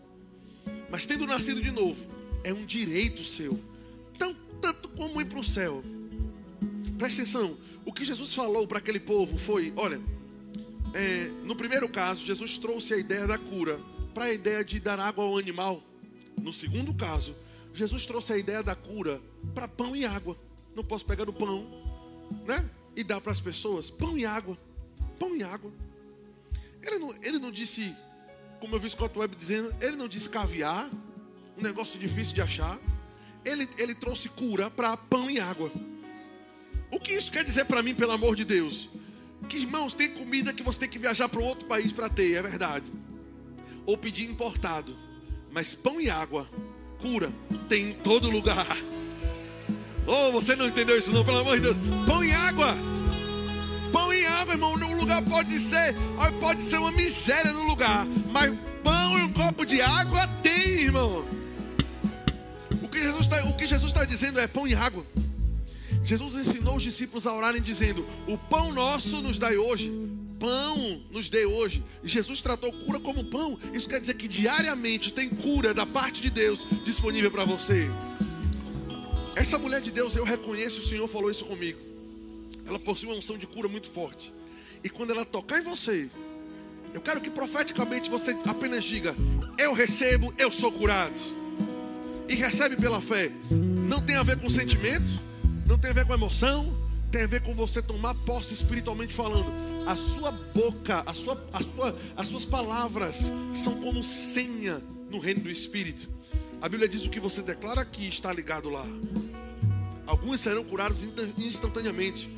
Mas 0.90 1.06
tendo 1.06 1.26
nascido 1.26 1.62
de 1.62 1.70
novo, 1.70 2.04
é 2.42 2.52
um 2.52 2.64
direito 2.64 3.24
seu. 3.24 3.58
Então, 4.14 4.34
tanto 4.60 4.88
como 4.90 5.20
ir 5.20 5.26
para 5.26 5.38
o 5.38 5.44
céu. 5.44 5.82
Presta 6.98 7.22
atenção: 7.22 7.56
o 7.84 7.92
que 7.92 8.04
Jesus 8.04 8.34
falou 8.34 8.66
para 8.66 8.78
aquele 8.78 9.00
povo 9.00 9.38
foi: 9.38 9.72
olha, 9.76 10.00
é, 10.92 11.30
no 11.44 11.54
primeiro 11.54 11.88
caso, 11.88 12.26
Jesus 12.26 12.58
trouxe 12.58 12.94
a 12.94 12.98
ideia 12.98 13.26
da 13.26 13.38
cura 13.38 13.80
para 14.12 14.24
a 14.24 14.32
ideia 14.32 14.64
de 14.64 14.80
dar 14.80 14.98
água 14.98 15.24
ao 15.24 15.38
animal. 15.38 15.82
No 16.40 16.52
segundo 16.52 16.92
caso, 16.92 17.34
Jesus 17.72 18.06
trouxe 18.06 18.32
a 18.32 18.38
ideia 18.38 18.62
da 18.62 18.74
cura 18.74 19.20
para 19.54 19.68
pão 19.68 19.94
e 19.94 20.04
água. 20.04 20.36
Não 20.74 20.84
posso 20.84 21.04
pegar 21.06 21.28
o 21.28 21.32
pão, 21.32 21.66
né? 22.46 22.68
E 22.96 23.04
dar 23.04 23.20
para 23.20 23.32
as 23.32 23.40
pessoas 23.40 23.88
pão 23.88 24.18
e 24.18 24.24
água. 24.24 24.58
Pão 25.18 25.36
e 25.36 25.42
água. 25.42 25.70
Ele 26.82 26.98
não, 26.98 27.14
ele 27.22 27.38
não 27.38 27.52
disse, 27.52 27.94
como 28.60 28.76
eu 28.76 28.80
vi 28.80 28.90
Scott 28.90 29.18
Webb 29.18 29.34
dizendo, 29.34 29.74
ele 29.80 29.96
não 29.96 30.06
disse 30.06 30.28
caviar, 30.28 30.88
um 31.56 31.62
negócio 31.62 31.98
difícil 31.98 32.34
de 32.34 32.42
achar. 32.42 32.78
Ele, 33.44 33.66
ele 33.78 33.94
trouxe 33.94 34.28
cura 34.28 34.70
para 34.70 34.96
pão 34.96 35.30
e 35.30 35.40
água. 35.40 35.72
O 36.90 37.00
que 37.00 37.12
isso 37.12 37.32
quer 37.32 37.42
dizer 37.42 37.64
para 37.64 37.82
mim, 37.82 37.94
pelo 37.94 38.12
amor 38.12 38.36
de 38.36 38.44
Deus? 38.44 38.88
Que 39.48 39.58
irmãos, 39.58 39.94
tem 39.94 40.10
comida 40.10 40.52
que 40.52 40.62
você 40.62 40.80
tem 40.80 40.88
que 40.88 40.98
viajar 40.98 41.28
para 41.28 41.40
outro 41.40 41.66
país 41.66 41.90
para 41.92 42.08
ter, 42.08 42.34
é 42.34 42.42
verdade. 42.42 42.92
Ou 43.86 43.96
pedir 43.96 44.28
importado. 44.28 44.96
Mas 45.50 45.74
pão 45.74 46.00
e 46.00 46.10
água 46.10 46.48
cura 47.00 47.32
tem 47.68 47.90
em 47.90 47.92
todo 47.94 48.30
lugar. 48.30 48.76
Oh, 50.06 50.32
você 50.32 50.54
não 50.54 50.68
entendeu 50.68 50.98
isso 50.98 51.12
não, 51.12 51.24
pelo 51.24 51.38
amor 51.38 51.56
de 51.56 51.62
Deus. 51.62 51.76
Pão 52.06 52.22
e 52.22 52.32
água. 52.32 52.76
Pão 53.92 54.12
e 54.12 54.26
água, 54.26 54.54
irmão, 54.54 54.76
no 54.76 54.89
lugar 55.10 55.22
pode 55.22 55.58
ser, 55.58 55.94
pode 56.38 56.70
ser 56.70 56.78
uma 56.78 56.92
miséria 56.92 57.52
no 57.52 57.64
lugar, 57.64 58.06
mas 58.30 58.56
pão 58.84 59.18
e 59.18 59.22
um 59.22 59.32
copo 59.32 59.66
de 59.66 59.82
água 59.82 60.26
tem, 60.40 60.82
irmão. 60.82 61.24
O 62.80 62.88
que 62.88 63.00
Jesus 63.00 63.22
está, 63.22 63.42
está 63.86 64.04
dizendo 64.04 64.38
é 64.38 64.46
pão 64.46 64.68
e 64.68 64.74
água. 64.74 65.04
Jesus 66.04 66.34
ensinou 66.34 66.76
os 66.76 66.82
discípulos 66.82 67.26
a 67.26 67.34
orarem 67.34 67.60
dizendo: 67.60 68.06
O 68.28 68.38
pão 68.38 68.72
nosso 68.72 69.20
nos 69.20 69.38
dai 69.38 69.56
hoje 69.56 69.92
pão 70.38 71.02
nos 71.10 71.28
dê 71.28 71.44
hoje. 71.44 71.84
Jesus 72.02 72.40
tratou 72.40 72.72
cura 72.72 72.98
como 72.98 73.22
pão. 73.22 73.58
Isso 73.74 73.86
quer 73.86 74.00
dizer 74.00 74.14
que 74.14 74.26
diariamente 74.26 75.12
tem 75.12 75.28
cura 75.28 75.74
da 75.74 75.84
parte 75.84 76.22
de 76.22 76.30
Deus 76.30 76.66
disponível 76.82 77.30
para 77.30 77.44
você. 77.44 77.90
Essa 79.36 79.58
mulher 79.58 79.82
de 79.82 79.90
Deus, 79.90 80.16
eu 80.16 80.24
reconheço, 80.24 80.80
o 80.80 80.82
Senhor 80.82 81.06
falou 81.08 81.30
isso 81.30 81.44
comigo. 81.44 81.78
Ela 82.64 82.78
possui 82.78 83.06
uma 83.06 83.18
unção 83.18 83.36
de 83.36 83.46
cura 83.46 83.68
muito 83.68 83.90
forte. 83.90 84.32
E 84.82 84.88
quando 84.88 85.10
ela 85.10 85.24
tocar 85.24 85.60
em 85.60 85.64
você, 85.64 86.08
eu 86.92 87.00
quero 87.00 87.20
que 87.20 87.30
profeticamente 87.30 88.10
você 88.10 88.36
apenas 88.46 88.84
diga: 88.84 89.14
Eu 89.58 89.72
recebo, 89.72 90.34
eu 90.38 90.50
sou 90.50 90.72
curado. 90.72 91.14
E 92.28 92.34
recebe 92.34 92.76
pela 92.76 93.00
fé. 93.00 93.30
Não 93.50 94.00
tem 94.00 94.16
a 94.16 94.22
ver 94.22 94.38
com 94.38 94.48
sentimento, 94.48 95.10
não 95.66 95.76
tem 95.76 95.90
a 95.90 95.94
ver 95.94 96.06
com 96.06 96.14
emoção, 96.14 96.76
tem 97.10 97.22
a 97.22 97.26
ver 97.26 97.42
com 97.42 97.54
você 97.54 97.82
tomar 97.82 98.14
posse 98.14 98.54
espiritualmente 98.54 99.14
falando. 99.14 99.50
A 99.86 99.96
sua 99.96 100.30
boca, 100.30 101.02
a 101.04 101.12
sua, 101.12 101.44
a 101.52 101.62
sua, 101.62 101.98
as 102.16 102.28
suas 102.28 102.44
palavras 102.44 103.32
são 103.52 103.80
como 103.80 104.04
senha 104.04 104.80
no 105.10 105.18
reino 105.18 105.40
do 105.40 105.50
Espírito. 105.50 106.08
A 106.62 106.68
Bíblia 106.68 106.88
diz 106.88 107.04
o 107.04 107.10
que 107.10 107.18
você 107.18 107.42
declara 107.42 107.80
aqui 107.80 108.06
está 108.06 108.32
ligado 108.32 108.68
lá. 108.68 108.86
Alguns 110.06 110.40
serão 110.40 110.62
curados 110.62 111.06
instantaneamente, 111.38 112.28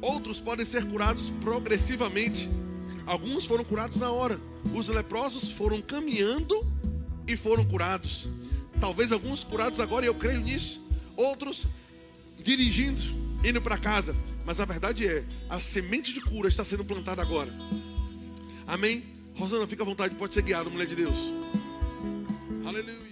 outros 0.00 0.40
podem 0.40 0.64
ser 0.64 0.84
curados 0.86 1.30
progressivamente. 1.40 2.48
Alguns 3.06 3.44
foram 3.44 3.64
curados 3.64 3.98
na 3.98 4.10
hora. 4.10 4.40
Os 4.74 4.88
leprosos 4.88 5.50
foram 5.50 5.80
caminhando 5.80 6.66
e 7.26 7.36
foram 7.36 7.64
curados. 7.64 8.28
Talvez 8.80 9.12
alguns 9.12 9.44
curados 9.44 9.80
agora, 9.80 10.04
e 10.04 10.08
eu 10.08 10.14
creio 10.14 10.40
nisso. 10.40 10.84
Outros 11.16 11.66
dirigindo, 12.38 13.00
indo 13.44 13.60
para 13.60 13.78
casa. 13.78 14.14
Mas 14.44 14.60
a 14.60 14.64
verdade 14.64 15.06
é, 15.06 15.24
a 15.48 15.60
semente 15.60 16.12
de 16.12 16.20
cura 16.20 16.48
está 16.48 16.64
sendo 16.64 16.84
plantada 16.84 17.22
agora. 17.22 17.52
Amém? 18.66 19.04
Rosana, 19.36 19.66
fica 19.66 19.82
à 19.82 19.86
vontade, 19.86 20.14
pode 20.14 20.34
ser 20.34 20.42
guiada, 20.42 20.70
mulher 20.70 20.86
de 20.86 20.96
Deus. 20.96 21.16
Aleluia. 22.64 23.05